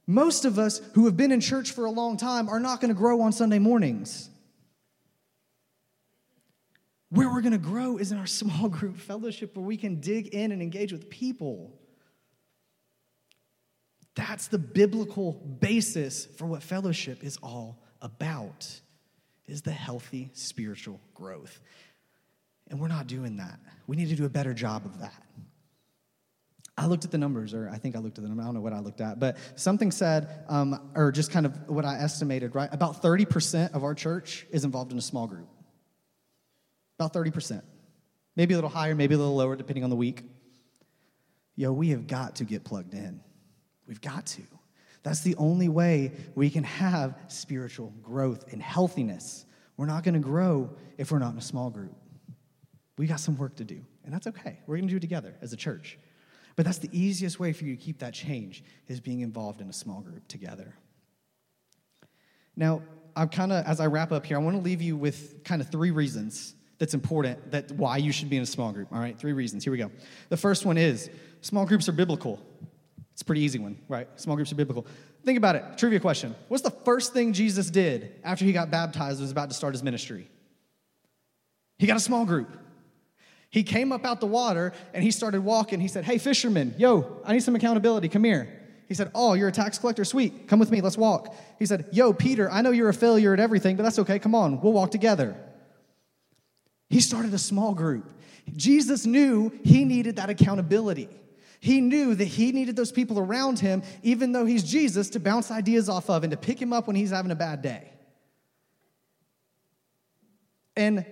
Most 0.07 0.45
of 0.45 0.59
us 0.59 0.81
who 0.95 1.05
have 1.05 1.17
been 1.17 1.33
in 1.33 1.41
church 1.41 1.73
for 1.73 1.85
a 1.85 1.91
long 1.91 2.17
time 2.17 2.49
are 2.49 2.61
not 2.61 2.81
going 2.81 2.95
to 2.95 2.99
grow 2.99 3.21
on 3.21 3.33
sunday 3.33 3.59
mornings 3.59 4.31
where 7.17 7.29
we're 7.31 7.41
going 7.41 7.53
to 7.53 7.59
grow 7.59 7.97
is 7.97 8.13
in 8.13 8.19
our 8.19 8.27
small 8.27 8.69
group 8.69 8.99
fellowship 8.99 9.57
where 9.57 9.65
we 9.65 9.77
can 9.77 10.01
dig 10.01 10.29
in 10.29 10.53
and 10.53 10.63
engage 10.63 10.93
with 10.93 11.09
people. 11.11 11.73
That's 14.15 14.49
the 14.49 14.59
biblical 14.59 15.33
basis 15.33 16.27
for 16.27 16.47
what 16.47 16.63
fellowship 16.63 17.25
is 17.25 17.39
all 17.43 17.83
about. 18.01 18.81
Is 19.47 19.63
the 19.63 19.73
healthy 19.73 20.31
spiritual 20.33 21.01
growth. 21.15 21.61
And 22.69 22.81
we're 22.81 22.89
not 22.89 23.07
doing 23.07 23.37
that. 23.37 23.61
We 23.87 23.95
need 23.95 24.09
to 24.09 24.17
do 24.17 24.25
a 24.25 24.29
better 24.29 24.53
job 24.53 24.85
of 24.85 24.99
that. 24.99 25.23
I 26.77 26.87
looked 26.87 27.05
at 27.05 27.11
the 27.11 27.19
numbers, 27.19 27.55
or 27.55 27.71
I 27.73 27.79
think 27.79 27.97
I 27.97 28.01
looked 28.01 28.19
at 28.19 28.23
the 28.23 28.29
numbers. 28.29 28.45
I 28.45 28.47
don't 28.49 28.55
know 28.55 28.61
what 28.61 28.73
I 28.73 28.81
looked 28.81 29.01
at, 29.01 29.19
but 29.19 29.37
something 29.55 29.91
said, 29.91 30.45
um, 30.49 30.91
or 30.95 31.11
just 31.13 31.31
kind 31.31 31.47
of 31.47 31.69
what 31.69 31.85
I 31.85 31.99
estimated, 31.99 32.55
right? 32.55 32.69
About 32.73 33.03
30% 33.03 33.73
of 33.73 33.85
our 33.85 33.95
church 33.95 34.47
is 34.51 34.65
involved 34.65 34.93
in 34.93 34.99
a 34.99 35.03
small 35.03 35.27
group. 35.27 35.49
About 36.99 37.13
30%. 37.13 37.63
Maybe 38.37 38.55
a 38.55 38.57
little 38.57 38.71
higher, 38.71 38.95
maybe 38.95 39.15
a 39.15 39.19
little 39.19 39.37
lower, 39.37 39.57
depending 39.57 39.85
on 39.85 39.91
the 39.91 39.97
week. 39.97 40.23
Yo, 41.55 41.73
we 41.73 41.91
have 41.91 42.07
got 42.07 42.37
to 42.37 42.45
get 42.45 42.65
plugged 42.65 42.95
in. 42.95 43.21
We've 43.87 44.01
got 44.01 44.27
to. 44.27 44.43
That's 45.03 45.21
the 45.21 45.37
only 45.37 45.69
way 45.69 46.13
we 46.35 46.51
can 46.51 46.65
have 46.65 47.15
spiritual 47.29 47.93
growth 48.03 48.53
and 48.53 48.61
healthiness. 48.61 49.47
We're 49.77 49.87
not 49.87 50.03
going 50.03 50.15
to 50.15 50.21
grow 50.21 50.71
if 50.99 51.13
we're 51.13 51.21
not 51.21 51.33
in 51.33 51.39
a 51.39 51.43
small 51.43 51.71
group. 51.71 51.95
We 52.99 53.07
got 53.07 53.21
some 53.21 53.37
work 53.37 53.57
to 53.57 53.65
do, 53.65 53.81
and 54.05 54.13
that's 54.13 54.27
okay. 54.27 54.59
We're 54.67 54.77
going 54.77 54.89
to 54.89 54.91
do 54.91 54.97
it 54.97 55.01
together 55.01 55.37
as 55.41 55.53
a 55.53 55.57
church. 55.57 55.99
But 56.57 56.65
that's 56.65 56.79
the 56.79 56.89
easiest 56.93 57.39
way 57.39 57.53
for 57.53 57.65
you 57.65 57.77
to 57.77 57.81
keep 57.81 58.01
that 58.01 58.15
change 58.15 58.65
is 58.89 58.99
being 58.99 59.21
involved 59.21 59.61
in 59.61 59.69
a 59.69 59.73
small 59.73 60.01
group 60.01 60.27
together. 60.27 60.75
Now, 62.57 62.83
I'm 63.15 63.29
kind 63.29 63.53
of 63.53 63.65
as 63.65 63.79
I 63.79 63.87
wrap 63.87 64.11
up 64.11 64.27
here, 64.27 64.39
I 64.39 64.41
want 64.41 64.57
to 64.57 64.63
leave 64.63 64.83
you 64.83 64.97
with 64.97 65.45
kind 65.45 65.63
of 65.63 65.71
three 65.71 65.93
reasons 65.93 66.56
that's 66.79 66.95
important 66.95 67.51
that 67.51 67.73
why 67.73 67.97
you 67.97 68.13
should 68.13 68.29
be 68.29 68.37
in 68.37 68.43
a 68.43 68.47
small 68.47 68.73
group. 68.73 68.89
All 68.93 68.99
right, 68.99 69.19
three 69.19 69.33
reasons. 69.33 69.65
Here 69.65 69.73
we 69.73 69.79
go. 69.79 69.91
The 70.29 70.37
first 70.37 70.67
one 70.67 70.77
is 70.77 71.11
small 71.41 71.65
groups 71.65 71.89
are 71.89 71.93
biblical. 71.93 72.41
It's 73.13 73.23
a 73.23 73.25
pretty 73.25 73.41
easy 73.41 73.59
one, 73.59 73.79
right? 73.89 74.09
Small 74.17 74.37
groups 74.37 74.53
are 74.53 74.57
biblical. 74.57 74.87
Think 75.25 75.39
about 75.39 75.57
it. 75.57 75.65
Trivia 75.79 76.01
question. 76.01 76.35
What's 76.49 76.63
the 76.63 76.71
first 76.71 77.15
thing 77.15 77.33
Jesus 77.33 77.71
did 77.71 78.13
after 78.23 78.45
he 78.45 78.53
got 78.53 78.71
baptized 78.71 79.19
and 79.19 79.23
was 79.23 79.31
about 79.33 79.49
to 79.49 79.57
start 79.57 79.73
his 79.73 79.83
ministry? 79.83 80.29
He 81.79 81.87
got 81.87 81.97
a 81.97 82.01
small 82.01 82.27
group. 82.27 82.59
He 83.49 83.63
came 83.63 83.91
up 83.91 84.05
out 84.05 84.21
the 84.21 84.27
water 84.27 84.73
and 84.93 85.03
he 85.03 85.11
started 85.11 85.41
walking. 85.43 85.81
He 85.81 85.89
said, 85.89 86.05
Hey, 86.05 86.19
fishermen, 86.19 86.75
yo, 86.77 87.21
I 87.25 87.33
need 87.33 87.43
some 87.43 87.57
accountability. 87.57 88.09
Come 88.11 88.25
here. 88.25 88.53
He 88.87 88.95
said, 88.95 89.11
Oh, 89.15 89.33
you're 89.33 89.49
a 89.49 89.53
tax 89.53 89.79
collector? 89.79 90.05
Sweet. 90.05 90.47
Come 90.47 90.59
with 90.59 90.71
me. 90.71 90.81
Let's 90.83 90.99
walk. 90.99 91.35
He 91.59 91.65
said, 91.65 91.87
Yo, 91.93 92.13
Peter, 92.13 92.51
I 92.51 92.61
know 92.61 92.71
you're 92.71 92.91
a 92.91 92.95
failure 92.95 93.33
at 93.33 93.41
everything, 93.41 93.77
but 93.77 93.83
that's 93.83 93.99
okay. 94.01 94.19
Come 94.19 94.35
on. 94.35 94.61
We'll 94.61 94.75
walk 94.75 94.91
together. 94.91 95.37
He 96.89 97.01
started 97.01 97.35
a 97.35 97.39
small 97.39 97.75
group. 97.75 98.13
Jesus 98.55 99.07
knew 99.07 99.53
he 99.65 99.85
needed 99.85 100.17
that 100.17 100.31
accountability. 100.31 101.09
He 101.59 101.81
knew 101.81 102.15
that 102.15 102.25
he 102.25 102.53
needed 102.53 102.77
those 102.77 102.93
people 102.93 103.19
around 103.19 103.59
him, 103.59 103.83
even 104.03 104.33
though 104.33 104.47
he's 104.47 104.63
Jesus, 104.63 105.11
to 105.11 105.21
bounce 105.21 105.51
ideas 105.51 105.89
off 105.89 106.09
of 106.09 106.23
and 106.23 106.31
to 106.31 106.37
pick 106.37 106.61
him 106.61 106.73
up 106.73 106.87
when 106.87 106.95
he's 106.95 107.11
having 107.11 107.31
a 107.31 107.37
bad 107.37 107.63
day. 107.63 107.91
And, 110.77 111.05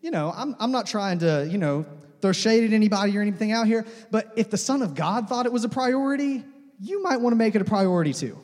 you 0.00 0.10
know, 0.10 0.32
I'm, 0.34 0.56
I'm 0.58 0.72
not 0.72 0.86
trying 0.86 1.18
to, 1.20 1.46
you 1.48 1.58
know, 1.58 1.84
throw 2.20 2.32
shade 2.32 2.64
at 2.64 2.72
anybody 2.72 3.16
or 3.16 3.20
anything 3.20 3.52
out 3.52 3.66
here, 3.66 3.86
but 4.10 4.32
if 4.36 4.50
the 4.50 4.56
Son 4.56 4.82
of 4.82 4.94
God 4.94 5.28
thought 5.28 5.46
it 5.46 5.52
was 5.52 5.64
a 5.64 5.68
priority, 5.68 6.44
you 6.80 7.02
might 7.02 7.20
want 7.20 7.32
to 7.32 7.36
make 7.36 7.54
it 7.54 7.62
a 7.62 7.64
priority 7.64 8.12
too. 8.12 8.38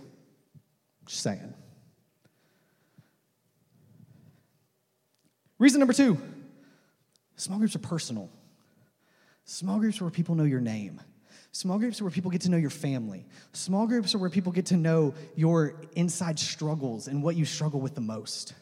Just 1.06 1.22
saying. 1.22 1.54
Reason 5.58 5.78
number 5.78 5.94
two 5.94 6.18
small 7.36 7.58
groups 7.58 7.76
are 7.76 7.80
personal. 7.80 8.30
Small 9.44 9.78
groups 9.78 10.00
are 10.00 10.04
where 10.04 10.10
people 10.10 10.34
know 10.34 10.44
your 10.44 10.60
name. 10.60 11.00
Small 11.52 11.78
groups 11.78 12.00
are 12.00 12.04
where 12.04 12.10
people 12.10 12.30
get 12.30 12.42
to 12.42 12.50
know 12.50 12.56
your 12.56 12.68
family. 12.68 13.24
Small 13.52 13.86
groups 13.86 14.14
are 14.14 14.18
where 14.18 14.28
people 14.28 14.52
get 14.52 14.66
to 14.66 14.76
know 14.76 15.14
your 15.36 15.74
inside 15.94 16.38
struggles 16.38 17.06
and 17.08 17.22
what 17.22 17.36
you 17.36 17.44
struggle 17.44 17.80
with 17.80 17.94
the 17.94 18.00
most. 18.00 18.52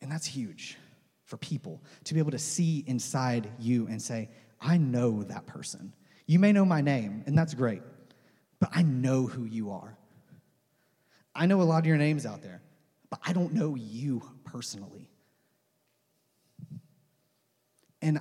And 0.00 0.10
that's 0.10 0.26
huge 0.26 0.78
for 1.24 1.36
people 1.36 1.82
to 2.04 2.14
be 2.14 2.20
able 2.20 2.30
to 2.30 2.38
see 2.38 2.84
inside 2.86 3.50
you 3.58 3.88
and 3.88 4.00
say, 4.00 4.30
I 4.60 4.76
know 4.76 5.24
that 5.24 5.46
person. 5.46 5.92
You 6.26 6.38
may 6.38 6.52
know 6.52 6.64
my 6.64 6.80
name, 6.80 7.22
and 7.26 7.36
that's 7.36 7.54
great, 7.54 7.82
but 8.60 8.70
I 8.72 8.82
know 8.82 9.26
who 9.26 9.44
you 9.44 9.72
are. 9.72 9.96
I 11.34 11.46
know 11.46 11.60
a 11.60 11.64
lot 11.64 11.78
of 11.80 11.86
your 11.86 11.98
names 11.98 12.24
out 12.24 12.42
there, 12.42 12.62
but 13.10 13.20
I 13.24 13.32
don't 13.32 13.52
know 13.52 13.74
you 13.74 14.22
personally. 14.44 15.05
And 18.06 18.20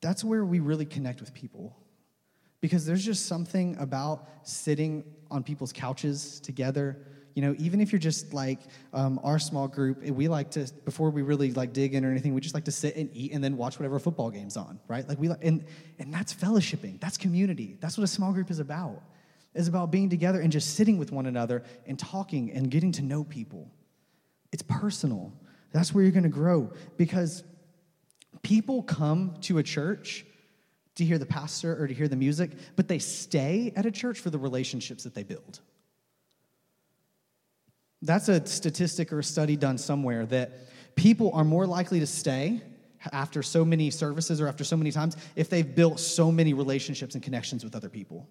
that's 0.00 0.24
where 0.24 0.42
we 0.42 0.60
really 0.60 0.86
connect 0.86 1.20
with 1.20 1.34
people. 1.34 1.76
Because 2.62 2.86
there's 2.86 3.04
just 3.04 3.26
something 3.26 3.76
about 3.78 4.26
sitting 4.42 5.04
on 5.30 5.42
people's 5.42 5.74
couches 5.74 6.40
together. 6.40 6.96
You 7.34 7.42
know 7.42 7.54
even 7.58 7.82
if 7.82 7.92
you're 7.92 7.98
just 7.98 8.32
like 8.32 8.60
um, 8.94 9.20
our 9.22 9.38
small 9.38 9.68
group 9.68 10.02
we 10.02 10.26
like 10.26 10.50
to 10.52 10.72
before 10.86 11.10
we 11.10 11.20
really 11.20 11.52
like 11.52 11.74
dig 11.74 11.94
in 11.94 12.02
or 12.02 12.10
anything 12.10 12.32
we 12.32 12.40
just 12.40 12.54
like 12.54 12.64
to 12.64 12.72
sit 12.72 12.96
and 12.96 13.10
eat 13.12 13.32
and 13.32 13.44
then 13.44 13.58
watch 13.58 13.78
whatever 13.78 13.98
football 13.98 14.30
game's 14.30 14.56
on 14.56 14.80
right? 14.88 15.06
Like 15.06 15.18
we 15.18 15.28
like 15.28 15.44
and 15.44 15.62
and 15.98 16.14
that's 16.14 16.32
fellowshipping. 16.32 16.98
That's 16.98 17.18
community. 17.18 17.76
That's 17.78 17.98
what 17.98 18.04
a 18.04 18.08
small 18.08 18.32
group 18.32 18.50
is 18.50 18.58
about. 18.58 19.02
Is 19.52 19.68
about 19.68 19.90
being 19.90 20.08
together 20.08 20.40
and 20.40 20.50
just 20.50 20.76
sitting 20.76 20.96
with 20.96 21.12
one 21.12 21.26
another 21.26 21.62
and 21.86 21.98
talking 21.98 22.50
and 22.52 22.70
getting 22.70 22.92
to 22.92 23.02
know 23.02 23.22
people. 23.22 23.70
It's 24.50 24.62
personal 24.62 25.34
that's 25.72 25.94
where 25.94 26.02
you're 26.02 26.12
going 26.12 26.22
to 26.22 26.28
grow 26.28 26.72
because 26.96 27.44
people 28.42 28.82
come 28.82 29.34
to 29.42 29.58
a 29.58 29.62
church 29.62 30.24
to 30.94 31.04
hear 31.04 31.18
the 31.18 31.26
pastor 31.26 31.80
or 31.80 31.86
to 31.86 31.94
hear 31.94 32.08
the 32.08 32.16
music 32.16 32.50
but 32.76 32.88
they 32.88 32.98
stay 32.98 33.72
at 33.76 33.86
a 33.86 33.90
church 33.90 34.20
for 34.20 34.30
the 34.30 34.38
relationships 34.38 35.04
that 35.04 35.14
they 35.14 35.22
build 35.22 35.60
that's 38.02 38.28
a 38.28 38.44
statistic 38.46 39.12
or 39.12 39.18
a 39.18 39.24
study 39.24 39.56
done 39.56 39.78
somewhere 39.78 40.26
that 40.26 40.52
people 40.94 41.30
are 41.32 41.44
more 41.44 41.66
likely 41.66 42.00
to 42.00 42.06
stay 42.06 42.62
after 43.12 43.42
so 43.42 43.64
many 43.64 43.90
services 43.90 44.40
or 44.40 44.48
after 44.48 44.64
so 44.64 44.76
many 44.76 44.90
times 44.90 45.16
if 45.36 45.48
they've 45.48 45.74
built 45.74 46.00
so 46.00 46.32
many 46.32 46.54
relationships 46.54 47.14
and 47.14 47.22
connections 47.22 47.62
with 47.62 47.74
other 47.76 47.88
people. 47.88 48.28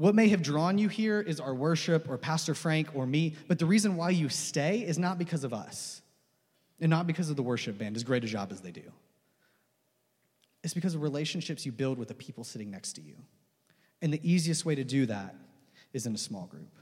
What 0.00 0.14
may 0.14 0.28
have 0.28 0.40
drawn 0.40 0.78
you 0.78 0.88
here 0.88 1.20
is 1.20 1.40
our 1.40 1.52
worship 1.52 2.08
or 2.08 2.16
Pastor 2.16 2.54
Frank 2.54 2.88
or 2.94 3.04
me, 3.04 3.34
but 3.48 3.58
the 3.58 3.66
reason 3.66 3.96
why 3.96 4.08
you 4.08 4.30
stay 4.30 4.78
is 4.78 4.98
not 4.98 5.18
because 5.18 5.44
of 5.44 5.52
us 5.52 6.00
and 6.80 6.88
not 6.88 7.06
because 7.06 7.28
of 7.28 7.36
the 7.36 7.42
worship 7.42 7.76
band, 7.76 7.96
as 7.96 8.02
great 8.02 8.24
a 8.24 8.26
job 8.26 8.50
as 8.50 8.62
they 8.62 8.70
do. 8.70 8.92
It's 10.64 10.72
because 10.72 10.94
of 10.94 11.02
relationships 11.02 11.66
you 11.66 11.72
build 11.72 11.98
with 11.98 12.08
the 12.08 12.14
people 12.14 12.44
sitting 12.44 12.70
next 12.70 12.94
to 12.94 13.02
you. 13.02 13.14
And 14.00 14.10
the 14.10 14.20
easiest 14.22 14.64
way 14.64 14.74
to 14.74 14.84
do 14.84 15.04
that 15.04 15.34
is 15.92 16.06
in 16.06 16.14
a 16.14 16.18
small 16.18 16.46
group. 16.46 16.78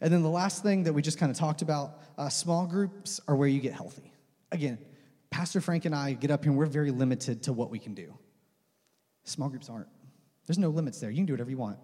And 0.00 0.10
then 0.10 0.22
the 0.22 0.30
last 0.30 0.62
thing 0.62 0.84
that 0.84 0.94
we 0.94 1.02
just 1.02 1.18
kind 1.18 1.30
of 1.30 1.36
talked 1.36 1.60
about 1.60 2.00
uh, 2.16 2.30
small 2.30 2.66
groups 2.66 3.20
are 3.28 3.36
where 3.36 3.46
you 3.46 3.60
get 3.60 3.74
healthy. 3.74 4.10
Again, 4.52 4.78
Pastor 5.28 5.60
Frank 5.60 5.84
and 5.84 5.94
I 5.94 6.14
get 6.14 6.30
up 6.30 6.44
here 6.44 6.50
and 6.50 6.58
we're 6.58 6.64
very 6.64 6.92
limited 6.92 7.42
to 7.42 7.52
what 7.52 7.68
we 7.68 7.78
can 7.78 7.92
do. 7.92 8.14
Small 9.24 9.50
groups 9.50 9.68
aren't. 9.68 9.88
There's 10.48 10.58
no 10.58 10.70
limits 10.70 10.98
there. 10.98 11.10
You 11.10 11.18
can 11.18 11.26
do 11.26 11.34
whatever 11.34 11.50
you 11.50 11.58
want 11.58 11.78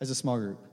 as 0.00 0.10
a 0.10 0.14
small 0.16 0.36
group. 0.38 0.66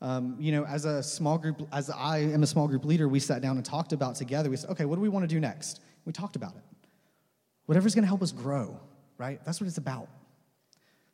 Um, 0.00 0.36
you 0.40 0.50
know, 0.52 0.64
as 0.64 0.86
a 0.86 1.02
small 1.02 1.36
group, 1.36 1.68
as 1.70 1.90
I 1.90 2.20
am 2.20 2.42
a 2.42 2.46
small 2.46 2.66
group 2.66 2.86
leader, 2.86 3.06
we 3.06 3.20
sat 3.20 3.42
down 3.42 3.56
and 3.58 3.66
talked 3.66 3.92
about 3.92 4.14
together. 4.14 4.48
We 4.48 4.56
said, 4.56 4.70
okay, 4.70 4.86
what 4.86 4.96
do 4.96 5.02
we 5.02 5.10
want 5.10 5.24
to 5.24 5.28
do 5.28 5.38
next? 5.38 5.82
We 6.06 6.12
talked 6.14 6.36
about 6.36 6.56
it. 6.56 6.62
Whatever's 7.66 7.94
going 7.94 8.04
to 8.04 8.08
help 8.08 8.22
us 8.22 8.32
grow, 8.32 8.80
right? 9.18 9.44
That's 9.44 9.60
what 9.60 9.68
it's 9.68 9.76
about. 9.76 10.08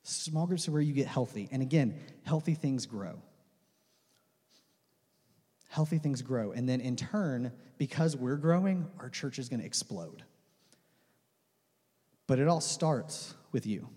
Small 0.04 0.46
groups 0.46 0.68
are 0.68 0.70
where 0.70 0.80
you 0.80 0.94
get 0.94 1.08
healthy. 1.08 1.48
And 1.50 1.60
again, 1.60 1.98
healthy 2.24 2.54
things 2.54 2.86
grow 2.86 3.20
healthy 5.68 5.98
things 5.98 6.22
grow. 6.22 6.52
And 6.52 6.68
then 6.68 6.80
in 6.80 6.96
turn, 6.96 7.52
because 7.76 8.16
we're 8.16 8.36
growing, 8.36 8.88
our 8.98 9.08
church 9.08 9.38
is 9.38 9.48
going 9.48 9.60
to 9.60 9.66
explode. 9.66 10.24
But 12.26 12.38
it 12.38 12.48
all 12.48 12.60
starts 12.60 13.34
with 13.52 13.66
you. 13.66 13.88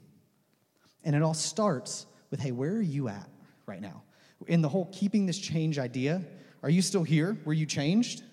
And 1.04 1.16
it 1.16 1.22
all 1.22 1.34
starts 1.34 2.06
with 2.30 2.39
hey, 2.39 2.52
where 2.52 2.72
are 2.72 2.82
you 2.82 3.08
at 3.08 3.30
right 3.66 3.82
now? 3.82 4.04
In 4.47 4.62
the 4.62 4.70
whole 4.70 4.89
keeping 4.91 5.26
this 5.26 5.38
change 5.38 5.78
idea, 5.78 6.24
are 6.64 6.70
you 6.70 6.82
still 6.82 7.04
here 7.04 7.38
where 7.43 7.56
you 7.56 7.66
changed? 7.66 8.24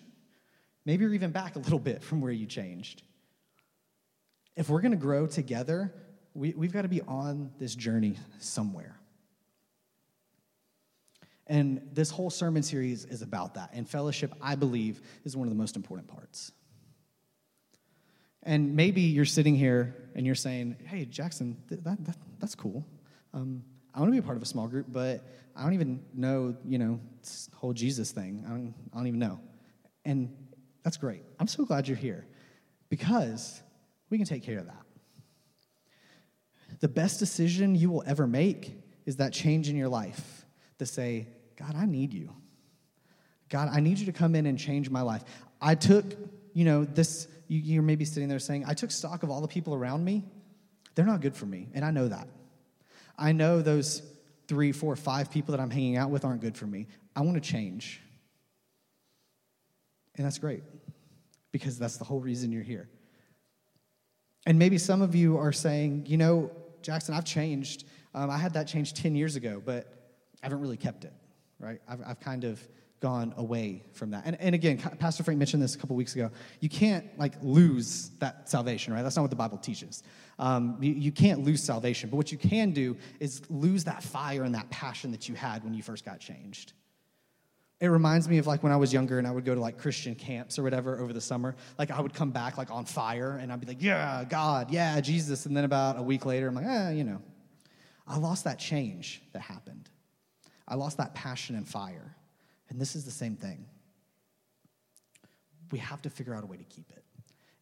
Maybe 0.84 1.04
you're 1.04 1.14
even 1.14 1.32
back 1.32 1.56
a 1.56 1.58
little 1.58 1.78
bit 1.78 2.02
from 2.02 2.20
where 2.20 2.32
you 2.32 2.46
changed. 2.46 3.02
If 4.56 4.68
we're 4.68 4.80
to 4.92 4.96
grow 4.96 5.26
together, 5.26 5.92
we, 6.34 6.52
we've 6.52 6.72
got 6.72 6.82
to 6.82 6.88
be 6.88 7.02
on 7.02 7.50
this 7.58 7.74
journey 7.74 8.16
somewhere. 8.38 8.98
And 11.46 11.88
this 11.92 12.10
whole 12.10 12.30
sermon 12.30 12.62
series 12.62 13.04
is 13.06 13.22
about 13.22 13.54
that. 13.54 13.70
And 13.72 13.88
fellowship, 13.88 14.34
I 14.40 14.54
believe, 14.54 15.00
is 15.24 15.36
one 15.36 15.48
of 15.48 15.52
the 15.52 15.58
most 15.58 15.76
important 15.76 16.08
parts. 16.08 16.52
And 18.42 18.76
maybe 18.76 19.02
you're 19.02 19.24
sitting 19.24 19.54
here 19.54 19.94
and 20.14 20.24
you're 20.24 20.34
saying, 20.34 20.76
hey, 20.84 21.04
Jackson, 21.04 21.56
th- 21.68 21.82
that, 21.82 22.04
that, 22.04 22.16
that's 22.38 22.54
cool. 22.54 22.86
Um, 23.34 23.62
I 23.94 24.00
want 24.00 24.08
to 24.08 24.12
be 24.12 24.18
a 24.18 24.22
part 24.22 24.36
of 24.36 24.42
a 24.42 24.46
small 24.46 24.68
group, 24.68 24.86
but 24.88 25.24
I 25.56 25.62
don't 25.62 25.74
even 25.74 26.04
know, 26.14 26.56
you 26.64 26.78
know, 26.78 27.00
this 27.20 27.50
whole 27.54 27.72
Jesus 27.72 28.12
thing. 28.12 28.44
I 28.46 28.50
don't, 28.50 28.74
I 28.92 28.96
don't 28.96 29.06
even 29.08 29.18
know. 29.18 29.40
And 30.04 30.34
that's 30.82 30.96
great. 30.96 31.22
I'm 31.38 31.48
so 31.48 31.64
glad 31.64 31.88
you're 31.88 31.96
here 31.96 32.26
because 32.88 33.60
we 34.08 34.18
can 34.18 34.26
take 34.26 34.42
care 34.42 34.58
of 34.58 34.66
that. 34.66 34.82
The 36.80 36.88
best 36.88 37.18
decision 37.18 37.74
you 37.74 37.90
will 37.90 38.04
ever 38.06 38.26
make 38.26 38.78
is 39.04 39.16
that 39.16 39.32
change 39.32 39.68
in 39.68 39.76
your 39.76 39.88
life 39.88 40.46
to 40.78 40.86
say, 40.86 41.28
God, 41.56 41.74
I 41.76 41.86
need 41.86 42.12
you. 42.12 42.30
God, 43.48 43.68
I 43.72 43.80
need 43.80 43.98
you 43.98 44.06
to 44.06 44.12
come 44.12 44.34
in 44.34 44.46
and 44.46 44.58
change 44.58 44.90
my 44.90 45.02
life. 45.02 45.24
I 45.60 45.74
took, 45.74 46.04
you 46.52 46.64
know, 46.64 46.84
this, 46.84 47.26
you're 47.48 47.82
maybe 47.82 48.04
sitting 48.04 48.28
there 48.28 48.38
saying, 48.38 48.64
I 48.66 48.74
took 48.74 48.90
stock 48.90 49.22
of 49.22 49.30
all 49.30 49.40
the 49.40 49.48
people 49.48 49.74
around 49.74 50.04
me. 50.04 50.24
They're 50.94 51.06
not 51.06 51.20
good 51.20 51.34
for 51.34 51.46
me, 51.46 51.68
and 51.74 51.84
I 51.84 51.90
know 51.90 52.08
that. 52.08 52.28
I 53.16 53.32
know 53.32 53.62
those 53.62 54.02
three, 54.46 54.72
four, 54.72 54.94
five 54.96 55.30
people 55.30 55.52
that 55.52 55.60
I'm 55.60 55.70
hanging 55.70 55.96
out 55.96 56.10
with 56.10 56.24
aren't 56.24 56.40
good 56.40 56.56
for 56.56 56.66
me. 56.66 56.86
I 57.14 57.22
want 57.22 57.34
to 57.34 57.40
change. 57.40 58.00
And 60.16 60.24
that's 60.24 60.38
great 60.38 60.62
because 61.52 61.78
that's 61.78 61.96
the 61.96 62.04
whole 62.04 62.20
reason 62.20 62.50
you're 62.52 62.62
here. 62.62 62.88
And 64.46 64.58
maybe 64.58 64.78
some 64.78 65.02
of 65.02 65.14
you 65.14 65.38
are 65.38 65.52
saying, 65.52 66.06
you 66.06 66.16
know, 66.16 66.50
Jackson, 66.82 67.14
I've 67.14 67.24
changed. 67.24 67.84
Um, 68.14 68.30
I 68.30 68.38
had 68.38 68.54
that 68.54 68.66
change 68.66 68.94
10 68.94 69.14
years 69.14 69.36
ago, 69.36 69.62
but 69.64 69.86
I 70.42 70.46
haven't 70.46 70.60
really 70.60 70.76
kept 70.76 71.04
it 71.04 71.12
right? 71.60 71.80
I've, 71.88 72.00
I've 72.06 72.20
kind 72.20 72.44
of 72.44 72.60
gone 73.00 73.32
away 73.36 73.84
from 73.92 74.10
that. 74.10 74.22
And, 74.24 74.40
and 74.40 74.54
again, 74.54 74.78
Pastor 74.78 75.22
Frank 75.22 75.38
mentioned 75.38 75.62
this 75.62 75.74
a 75.74 75.78
couple 75.78 75.94
weeks 75.94 76.14
ago. 76.14 76.30
You 76.60 76.68
can't 76.68 77.06
like 77.18 77.34
lose 77.42 78.10
that 78.18 78.48
salvation, 78.48 78.92
right? 78.92 79.02
That's 79.02 79.16
not 79.16 79.22
what 79.22 79.30
the 79.30 79.36
Bible 79.36 79.58
teaches. 79.58 80.02
Um, 80.38 80.76
you, 80.80 80.92
you 80.92 81.12
can't 81.12 81.44
lose 81.44 81.62
salvation, 81.62 82.10
but 82.10 82.16
what 82.16 82.32
you 82.32 82.38
can 82.38 82.72
do 82.72 82.96
is 83.20 83.42
lose 83.50 83.84
that 83.84 84.02
fire 84.02 84.42
and 84.42 84.54
that 84.54 84.68
passion 84.70 85.12
that 85.12 85.28
you 85.28 85.34
had 85.34 85.64
when 85.64 85.74
you 85.74 85.82
first 85.82 86.04
got 86.04 86.18
changed. 86.20 86.72
It 87.80 87.86
reminds 87.86 88.28
me 88.28 88.38
of 88.38 88.48
like 88.48 88.64
when 88.64 88.72
I 88.72 88.76
was 88.76 88.92
younger 88.92 89.18
and 89.18 89.26
I 89.26 89.30
would 89.30 89.44
go 89.44 89.54
to 89.54 89.60
like 89.60 89.78
Christian 89.78 90.16
camps 90.16 90.58
or 90.58 90.64
whatever 90.64 90.98
over 90.98 91.12
the 91.12 91.20
summer. 91.20 91.54
Like 91.78 91.92
I 91.92 92.00
would 92.00 92.12
come 92.12 92.32
back 92.32 92.58
like 92.58 92.72
on 92.72 92.84
fire 92.84 93.38
and 93.40 93.52
I'd 93.52 93.60
be 93.60 93.66
like, 93.66 93.82
yeah, 93.82 94.24
God, 94.28 94.72
yeah, 94.72 95.00
Jesus. 95.00 95.46
And 95.46 95.56
then 95.56 95.64
about 95.64 95.96
a 95.96 96.02
week 96.02 96.26
later, 96.26 96.48
I'm 96.48 96.56
like, 96.56 96.66
eh, 96.66 96.90
you 96.90 97.04
know, 97.04 97.22
I 98.06 98.18
lost 98.18 98.44
that 98.44 98.58
change 98.58 99.22
that 99.32 99.42
happened. 99.42 99.88
I 100.66 100.74
lost 100.74 100.96
that 100.96 101.14
passion 101.14 101.54
and 101.54 101.68
fire. 101.68 102.16
And 102.70 102.80
this 102.80 102.94
is 102.94 103.04
the 103.04 103.10
same 103.10 103.36
thing. 103.36 103.66
We 105.70 105.78
have 105.78 106.02
to 106.02 106.10
figure 106.10 106.34
out 106.34 106.44
a 106.44 106.46
way 106.46 106.56
to 106.56 106.64
keep 106.64 106.90
it. 106.90 107.04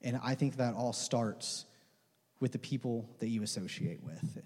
And 0.03 0.21
I 0.23 0.35
think 0.35 0.57
that 0.57 0.75
all 0.75 0.93
starts 0.93 1.65
with 2.41 2.53
the 2.53 2.59
people 2.59 3.09
that 3.19 3.29
you 3.29 3.43
associate 3.43 4.03
with. 4.03 4.43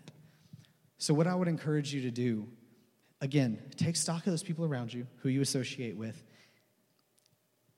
So, 0.99 1.15
what 1.15 1.27
I 1.27 1.35
would 1.35 1.49
encourage 1.49 1.93
you 1.95 2.03
to 2.03 2.11
do, 2.11 2.47
again, 3.21 3.59
take 3.77 3.97
stock 3.97 4.27
of 4.27 4.33
those 4.33 4.43
people 4.43 4.65
around 4.65 4.93
you 4.93 5.07
who 5.23 5.29
you 5.29 5.41
associate 5.41 5.97
with. 5.97 6.23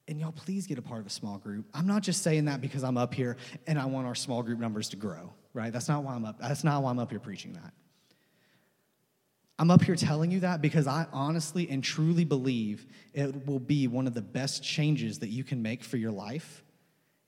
And 0.08 0.18
y'all, 0.20 0.32
please 0.32 0.66
get 0.66 0.78
a 0.78 0.82
part 0.82 1.00
of 1.00 1.06
a 1.06 1.10
small 1.10 1.38
group. 1.38 1.66
I'm 1.72 1.86
not 1.86 2.02
just 2.02 2.22
saying 2.22 2.46
that 2.46 2.60
because 2.60 2.82
I'm 2.82 2.96
up 2.96 3.14
here 3.14 3.36
and 3.68 3.78
I 3.78 3.86
want 3.86 4.08
our 4.08 4.16
small 4.16 4.42
group 4.42 4.58
numbers 4.58 4.88
to 4.90 4.96
grow, 4.96 5.32
right? 5.54 5.72
That's 5.72 5.88
not 5.88 6.02
why 6.02 6.14
I'm 6.14 6.24
up. 6.24 6.40
That's 6.40 6.64
not 6.64 6.82
why 6.82 6.90
I'm 6.90 6.98
up 6.98 7.10
here 7.10 7.20
preaching 7.20 7.52
that. 7.52 7.72
I'm 9.62 9.70
up 9.70 9.84
here 9.84 9.94
telling 9.94 10.32
you 10.32 10.40
that 10.40 10.60
because 10.60 10.88
I 10.88 11.06
honestly 11.12 11.70
and 11.70 11.84
truly 11.84 12.24
believe 12.24 12.84
it 13.14 13.46
will 13.46 13.60
be 13.60 13.86
one 13.86 14.08
of 14.08 14.12
the 14.12 14.20
best 14.20 14.64
changes 14.64 15.20
that 15.20 15.28
you 15.28 15.44
can 15.44 15.62
make 15.62 15.84
for 15.84 15.96
your 15.98 16.10
life 16.10 16.64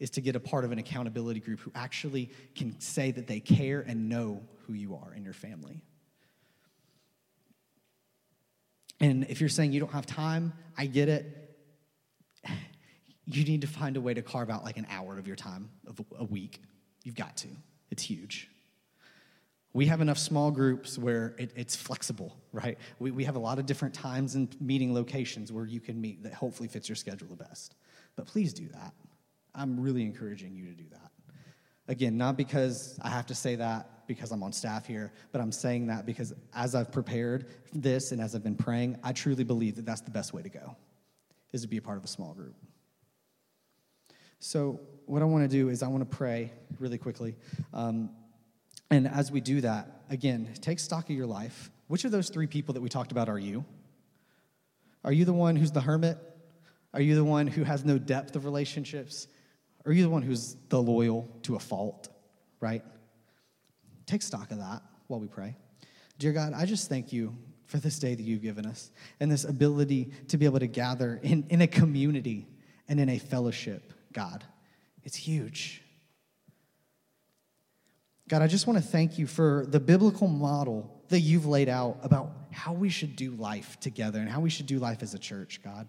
is 0.01 0.11
to 0.11 0.21
get 0.21 0.35
a 0.35 0.41
part 0.41 0.65
of 0.65 0.73
an 0.73 0.81
accountability 0.81 1.39
group 1.39 1.61
who 1.61 1.71
actually 1.77 2.29
can 2.57 2.75
say 2.81 3.13
that 3.13 3.29
they 3.29 3.39
care 3.39 3.83
and 3.87 4.09
know 4.09 4.43
who 4.67 4.73
you 4.73 4.97
are 4.97 5.15
in 5.15 5.23
your 5.23 5.33
family. 5.33 5.81
And 8.99 9.27
if 9.29 9.39
you're 9.39 9.49
saying 9.49 9.71
you 9.71 9.79
don't 9.79 9.93
have 9.93 10.05
time, 10.05 10.55
I 10.77 10.87
get 10.87 11.09
it. 11.09 11.57
You 13.27 13.45
need 13.45 13.61
to 13.61 13.69
find 13.69 13.97
a 13.97 14.01
way 14.01 14.13
to 14.13 14.23
carve 14.23 14.51
out 14.51 14.65
like 14.65 14.77
an 14.77 14.89
hour 14.91 15.19
of 15.19 15.29
your 15.29 15.37
time 15.37 15.71
of 15.87 16.01
a 16.19 16.25
week. 16.25 16.61
You've 17.05 17.15
got 17.15 17.37
to. 17.37 17.49
It's 17.93 18.03
huge. 18.03 18.51
We 19.75 19.87
have 19.87 20.01
enough 20.01 20.19
small 20.19 20.53
groups 20.53 20.97
where 20.97 21.35
it, 21.37 21.53
it's 21.57 21.75
flexible, 21.75 22.37
right? 22.53 22.79
We, 23.01 23.11
we 23.11 23.25
have 23.25 23.35
a 23.35 23.41
lot 23.41 23.59
of 23.59 23.67
different 23.67 23.93
times 23.93 24.37
and 24.37 24.59
meeting 24.61 24.95
locations 24.95 25.51
where 25.51 25.67
you 25.67 25.81
can 25.81 26.01
meet 26.01 26.23
that 26.23 26.33
hopefully 26.33 26.69
fits 26.69 26.89
your 26.89 26.97
schedule 26.97 27.27
the 27.29 27.37
best. 27.37 27.75
But 28.15 28.27
please 28.27 28.55
do 28.55 28.69
that. 28.69 28.95
I'm 29.53 29.79
really 29.79 30.03
encouraging 30.03 30.55
you 30.55 30.67
to 30.67 30.75
do 30.75 30.85
that. 30.93 31.11
Again, 31.89 32.17
not 32.17 32.37
because 32.37 32.99
I 33.03 33.11
have 33.11 33.27
to 33.27 33.35
say 33.35 33.57
that 33.57 34.07
because 34.07 34.31
I'm 34.31 34.43
on 34.43 34.53
staff 34.53 34.87
here, 34.87 35.13
but 35.33 35.41
I'm 35.41 35.53
saying 35.53 35.89
that 35.89 36.07
because 36.07 36.33
as 36.55 36.75
I've 36.75 36.93
prepared 36.93 37.47
this 37.73 38.13
and 38.13 38.21
as 38.21 38.35
I've 38.35 38.45
been 38.45 38.55
praying, 38.55 38.99
I 39.03 39.13
truly 39.13 39.45
believe 39.45 39.77
that 39.77 39.87
that's 39.87 40.01
the 40.01 40.11
best 40.11 40.33
way 40.33 40.43
to 40.43 40.49
go, 40.49 40.77
is 41.53 41.63
to 41.63 41.69
be 41.69 41.79
a 41.79 41.83
part 41.83 41.99
of 41.99 42.05
a 42.05 42.09
small 42.09 42.33
group. 42.33 42.55
So, 44.39 44.81
what 45.07 45.21
I 45.21 45.25
want 45.27 45.45
to 45.45 45.49
do 45.49 45.69
is 45.69 45.83
I 45.83 45.89
want 45.89 46.09
to 46.09 46.17
pray 46.17 46.53
really 46.79 46.99
quickly. 46.99 47.35
Um, 47.73 48.11
and 48.95 49.09
as 49.09 49.33
we 49.33 49.41
do 49.41 49.61
that, 49.63 50.03
again, 50.09 50.55
take 50.61 50.79
stock 50.79 51.11
of 51.11 51.17
your 51.17 51.27
life. 51.27 51.73
Which 51.89 52.05
of 52.05 52.13
those 52.13 52.29
three 52.29 52.47
people 52.47 52.75
that 52.75 52.81
we 52.81 52.89
talked 52.89 53.11
about 53.11 53.29
are 53.29 53.39
you? 53.39 53.65
Are 55.03 55.13
you 55.13 55.25
the 55.25 55.33
one 55.33 55.57
who's 55.57 55.73
the 55.73 55.81
hermit? 55.81 56.17
Are 56.93 57.01
you 57.01 57.17
the 57.17 57.25
one 57.25 57.49
who 57.49 57.65
has 57.65 57.85
no 57.85 57.99
depth 57.99 58.37
of 58.37 58.45
relationships? 58.45 59.27
Are 59.85 59.91
you 59.91 60.05
the 60.05 60.09
one 60.09 60.23
who's 60.23 60.57
the 60.69 60.81
loyal 60.81 61.29
to 61.43 61.57
a 61.57 61.59
fault, 61.59 62.09
right? 62.61 62.85
Take 64.07 64.23
stock 64.23 64.53
of 64.53 64.59
that 64.59 64.83
while 65.09 65.19
we 65.19 65.27
pray. 65.27 65.57
Dear 66.21 66.33
God, 66.33 66.53
I 66.55 66.65
just 66.65 66.89
thank 66.89 67.13
you 67.13 67.37
for 67.67 67.79
this 67.79 67.99
day 67.99 68.15
that 68.15 68.23
you've 68.23 68.43
given 68.43 68.65
us 68.65 68.93
and 69.19 69.29
this 69.29 69.43
ability 69.43 70.13
to 70.29 70.39
be 70.39 70.45
able 70.45 70.61
to 70.61 70.69
gather 70.69 71.19
in, 71.21 71.45
in 71.51 71.63
a 71.63 71.67
community 71.67 72.47
and 72.87 73.01
in 73.01 73.09
a 73.09 73.19
fellowship, 73.19 73.93
God. 74.13 74.45
It's 75.03 75.17
huge. 75.17 75.84
God, 78.29 78.41
I 78.41 78.47
just 78.47 78.67
want 78.67 78.79
to 78.79 78.85
thank 78.85 79.19
you 79.19 79.27
for 79.27 79.67
the 79.69 79.81
biblical 79.81 80.29
model 80.29 80.91
that 81.09 81.21
you've 81.21 81.47
laid 81.47 81.69
out 81.69 81.99
about 82.03 82.31
how 82.51 82.73
we 82.73 82.89
should 82.89 83.17
do 83.17 83.33
life 83.33 83.79
together 83.81 84.19
and 84.19 84.29
how 84.29 84.41
we 84.41 84.49
should 84.49 84.67
do 84.67 84.79
life 84.79 85.03
as 85.03 85.13
a 85.13 85.19
church, 85.19 85.61
God. 85.63 85.89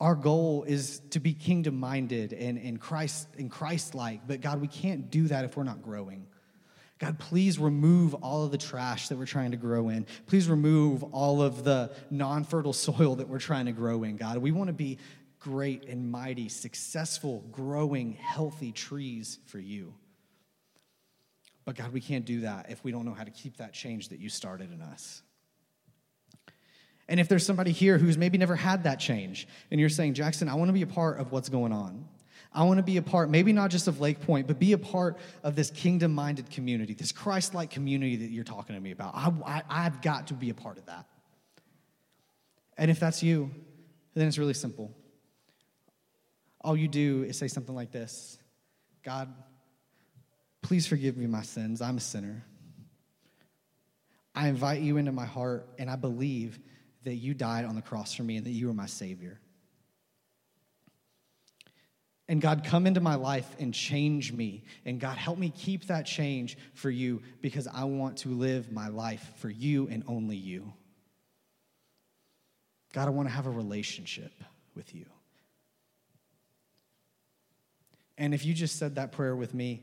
Our 0.00 0.14
goal 0.14 0.64
is 0.64 1.00
to 1.10 1.20
be 1.20 1.32
kingdom 1.32 1.78
minded 1.78 2.32
and, 2.32 2.58
and 2.58 2.80
Christ 2.80 3.28
and 3.38 3.50
Christ 3.50 3.94
like, 3.94 4.26
but 4.26 4.40
God, 4.40 4.60
we 4.60 4.68
can't 4.68 5.10
do 5.10 5.28
that 5.28 5.44
if 5.44 5.56
we're 5.56 5.64
not 5.64 5.82
growing. 5.82 6.26
God, 6.98 7.18
please 7.20 7.60
remove 7.60 8.14
all 8.14 8.44
of 8.44 8.50
the 8.50 8.58
trash 8.58 9.08
that 9.08 9.16
we're 9.16 9.26
trying 9.26 9.52
to 9.52 9.56
grow 9.56 9.88
in. 9.88 10.06
Please 10.26 10.48
remove 10.48 11.04
all 11.04 11.40
of 11.40 11.62
the 11.62 11.92
non 12.10 12.42
fertile 12.42 12.72
soil 12.72 13.16
that 13.16 13.28
we're 13.28 13.38
trying 13.38 13.66
to 13.66 13.72
grow 13.72 14.02
in, 14.02 14.16
God. 14.16 14.38
We 14.38 14.50
want 14.50 14.68
to 14.68 14.74
be 14.74 14.98
great 15.38 15.88
and 15.88 16.10
mighty, 16.10 16.48
successful, 16.48 17.44
growing, 17.52 18.14
healthy 18.14 18.72
trees 18.72 19.38
for 19.46 19.60
you. 19.60 19.94
But 21.68 21.76
God, 21.76 21.92
we 21.92 22.00
can't 22.00 22.24
do 22.24 22.40
that 22.40 22.70
if 22.70 22.82
we 22.82 22.92
don't 22.92 23.04
know 23.04 23.12
how 23.12 23.24
to 23.24 23.30
keep 23.30 23.58
that 23.58 23.74
change 23.74 24.08
that 24.08 24.20
you 24.20 24.30
started 24.30 24.72
in 24.72 24.80
us. 24.80 25.20
And 27.10 27.20
if 27.20 27.28
there's 27.28 27.44
somebody 27.44 27.72
here 27.72 27.98
who's 27.98 28.16
maybe 28.16 28.38
never 28.38 28.56
had 28.56 28.84
that 28.84 28.98
change, 29.00 29.46
and 29.70 29.78
you're 29.78 29.90
saying, 29.90 30.14
Jackson, 30.14 30.48
I 30.48 30.54
want 30.54 30.70
to 30.70 30.72
be 30.72 30.80
a 30.80 30.86
part 30.86 31.18
of 31.18 31.30
what's 31.30 31.50
going 31.50 31.72
on. 31.72 32.08
I 32.54 32.62
want 32.62 32.78
to 32.78 32.82
be 32.82 32.96
a 32.96 33.02
part, 33.02 33.28
maybe 33.28 33.52
not 33.52 33.70
just 33.70 33.86
of 33.86 34.00
Lake 34.00 34.20
Point, 34.20 34.46
but 34.46 34.58
be 34.58 34.72
a 34.72 34.78
part 34.78 35.18
of 35.42 35.56
this 35.56 35.70
kingdom 35.70 36.14
minded 36.14 36.48
community, 36.48 36.94
this 36.94 37.12
Christ 37.12 37.52
like 37.52 37.68
community 37.68 38.16
that 38.16 38.30
you're 38.30 38.44
talking 38.44 38.74
to 38.74 38.80
me 38.80 38.92
about. 38.92 39.14
I, 39.14 39.30
I, 39.44 39.62
I've 39.68 40.00
got 40.00 40.28
to 40.28 40.34
be 40.34 40.48
a 40.48 40.54
part 40.54 40.78
of 40.78 40.86
that. 40.86 41.04
And 42.78 42.90
if 42.90 42.98
that's 42.98 43.22
you, 43.22 43.50
then 44.14 44.26
it's 44.26 44.38
really 44.38 44.54
simple. 44.54 44.90
All 46.62 46.78
you 46.78 46.88
do 46.88 47.24
is 47.24 47.36
say 47.36 47.46
something 47.48 47.74
like 47.74 47.92
this 47.92 48.38
God, 49.04 49.28
please 50.68 50.86
forgive 50.86 51.16
me 51.16 51.26
my 51.26 51.40
sins. 51.40 51.80
I'm 51.80 51.96
a 51.96 52.00
sinner. 52.00 52.44
I 54.34 54.48
invite 54.48 54.82
you 54.82 54.98
into 54.98 55.12
my 55.12 55.24
heart, 55.24 55.66
and 55.78 55.88
I 55.88 55.96
believe 55.96 56.58
that 57.04 57.14
you 57.14 57.32
died 57.32 57.64
on 57.64 57.74
the 57.74 57.80
cross 57.80 58.12
for 58.12 58.22
me 58.22 58.36
and 58.36 58.44
that 58.44 58.50
you 58.50 58.68
are 58.68 58.74
my 58.74 58.84
Savior. 58.84 59.40
And 62.28 62.42
God, 62.42 62.64
come 62.64 62.86
into 62.86 63.00
my 63.00 63.14
life 63.14 63.48
and 63.58 63.72
change 63.72 64.30
me. 64.30 64.62
And 64.84 65.00
God, 65.00 65.16
help 65.16 65.38
me 65.38 65.48
keep 65.48 65.86
that 65.86 66.04
change 66.04 66.58
for 66.74 66.90
you 66.90 67.22
because 67.40 67.66
I 67.66 67.84
want 67.84 68.18
to 68.18 68.28
live 68.28 68.70
my 68.70 68.88
life 68.88 69.26
for 69.38 69.48
you 69.48 69.88
and 69.88 70.04
only 70.06 70.36
you. 70.36 70.70
God, 72.92 73.06
I 73.06 73.10
want 73.10 73.26
to 73.26 73.34
have 73.34 73.46
a 73.46 73.50
relationship 73.50 74.34
with 74.74 74.94
you. 74.94 75.06
And 78.18 78.34
if 78.34 78.44
you 78.44 78.52
just 78.52 78.76
said 78.76 78.96
that 78.96 79.12
prayer 79.12 79.34
with 79.34 79.54
me, 79.54 79.82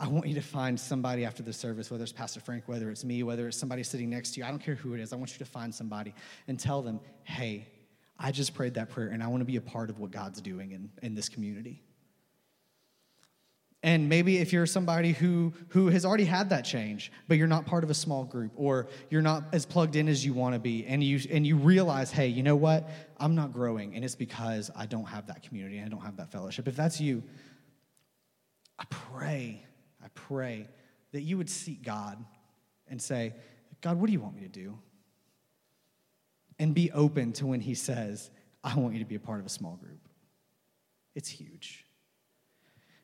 I 0.00 0.08
want 0.08 0.26
you 0.26 0.34
to 0.34 0.40
find 0.40 0.80
somebody 0.80 1.26
after 1.26 1.42
the 1.42 1.52
service, 1.52 1.90
whether 1.90 2.02
it's 2.02 2.12
Pastor 2.12 2.40
Frank, 2.40 2.64
whether 2.66 2.90
it's 2.90 3.04
me, 3.04 3.22
whether 3.22 3.46
it's 3.46 3.56
somebody 3.58 3.82
sitting 3.82 4.08
next 4.08 4.30
to 4.30 4.40
you. 4.40 4.46
I 4.46 4.48
don't 4.48 4.58
care 4.58 4.74
who 4.74 4.94
it 4.94 5.00
is. 5.00 5.12
I 5.12 5.16
want 5.16 5.30
you 5.32 5.38
to 5.38 5.44
find 5.44 5.74
somebody 5.74 6.14
and 6.48 6.58
tell 6.58 6.80
them, 6.80 7.00
hey, 7.24 7.68
I 8.18 8.32
just 8.32 8.54
prayed 8.54 8.74
that 8.74 8.88
prayer 8.88 9.08
and 9.08 9.22
I 9.22 9.26
want 9.28 9.42
to 9.42 9.44
be 9.44 9.56
a 9.56 9.60
part 9.60 9.90
of 9.90 9.98
what 9.98 10.10
God's 10.10 10.40
doing 10.40 10.72
in, 10.72 10.90
in 11.02 11.14
this 11.14 11.28
community. 11.28 11.82
And 13.82 14.08
maybe 14.08 14.38
if 14.38 14.54
you're 14.54 14.64
somebody 14.64 15.12
who, 15.12 15.52
who 15.68 15.88
has 15.88 16.06
already 16.06 16.24
had 16.24 16.48
that 16.50 16.62
change, 16.62 17.12
but 17.28 17.36
you're 17.36 17.46
not 17.46 17.66
part 17.66 17.84
of 17.84 17.90
a 17.90 17.94
small 17.94 18.24
group 18.24 18.52
or 18.56 18.88
you're 19.10 19.22
not 19.22 19.44
as 19.52 19.66
plugged 19.66 19.96
in 19.96 20.08
as 20.08 20.24
you 20.24 20.32
want 20.32 20.54
to 20.54 20.58
be, 20.58 20.84
and 20.86 21.04
you, 21.04 21.20
and 21.30 21.46
you 21.46 21.56
realize, 21.56 22.10
hey, 22.10 22.26
you 22.26 22.42
know 22.42 22.56
what? 22.56 22.90
I'm 23.18 23.34
not 23.34 23.54
growing, 23.54 23.94
and 23.94 24.04
it's 24.04 24.14
because 24.14 24.70
I 24.76 24.84
don't 24.84 25.06
have 25.06 25.26
that 25.28 25.42
community 25.42 25.78
and 25.78 25.86
I 25.86 25.88
don't 25.88 26.04
have 26.04 26.18
that 26.18 26.30
fellowship. 26.30 26.68
If 26.68 26.76
that's 26.76 27.00
you, 27.00 27.22
I 28.78 28.84
pray 28.90 29.64
I 30.02 30.08
pray 30.14 30.68
that 31.12 31.22
you 31.22 31.36
would 31.38 31.50
seek 31.50 31.82
God 31.82 32.22
and 32.88 33.00
say, 33.00 33.34
God, 33.80 33.98
what 33.98 34.06
do 34.06 34.12
you 34.12 34.20
want 34.20 34.34
me 34.34 34.42
to 34.42 34.48
do? 34.48 34.78
And 36.58 36.74
be 36.74 36.90
open 36.92 37.32
to 37.34 37.46
when 37.46 37.60
He 37.60 37.74
says, 37.74 38.30
I 38.62 38.76
want 38.76 38.94
you 38.94 39.00
to 39.00 39.06
be 39.06 39.14
a 39.14 39.20
part 39.20 39.40
of 39.40 39.46
a 39.46 39.50
small 39.50 39.76
group. 39.76 40.08
It's 41.14 41.28
huge. 41.28 41.84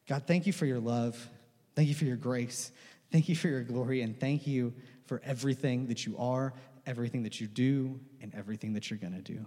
God, 0.07 0.25
thank 0.27 0.47
you 0.47 0.53
for 0.53 0.67
your 0.67 0.79
love. 0.79 1.29
Thank 1.75 1.89
you 1.89 1.95
for 1.95 2.05
your 2.05 2.17
grace. 2.17 2.71
Thank 3.11 3.29
you 3.29 3.37
for 3.37 3.49
your 3.49 3.63
glory. 3.63 4.03
And 4.03 4.19
thank 4.19 4.47
you 4.47 4.75
for 5.07 5.21
everything 5.25 5.87
that 5.89 6.07
you 6.07 6.17
are, 6.19 6.53
everything 6.87 7.23
that 7.25 7.41
you 7.41 7.47
do, 7.47 7.99
and 8.21 8.35
everything 8.35 8.75
that 8.75 8.91
you're 8.91 8.99
going 8.99 9.15
to 9.15 9.23
do. 9.23 9.47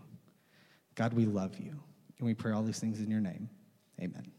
God, 0.96 1.14
we 1.14 1.26
love 1.26 1.58
you. 1.60 1.80
And 2.18 2.28
we 2.28 2.34
pray 2.34 2.52
all 2.52 2.64
these 2.64 2.80
things 2.80 3.00
in 3.00 3.10
your 3.10 3.22
name. 3.22 3.50
Amen. 4.02 4.32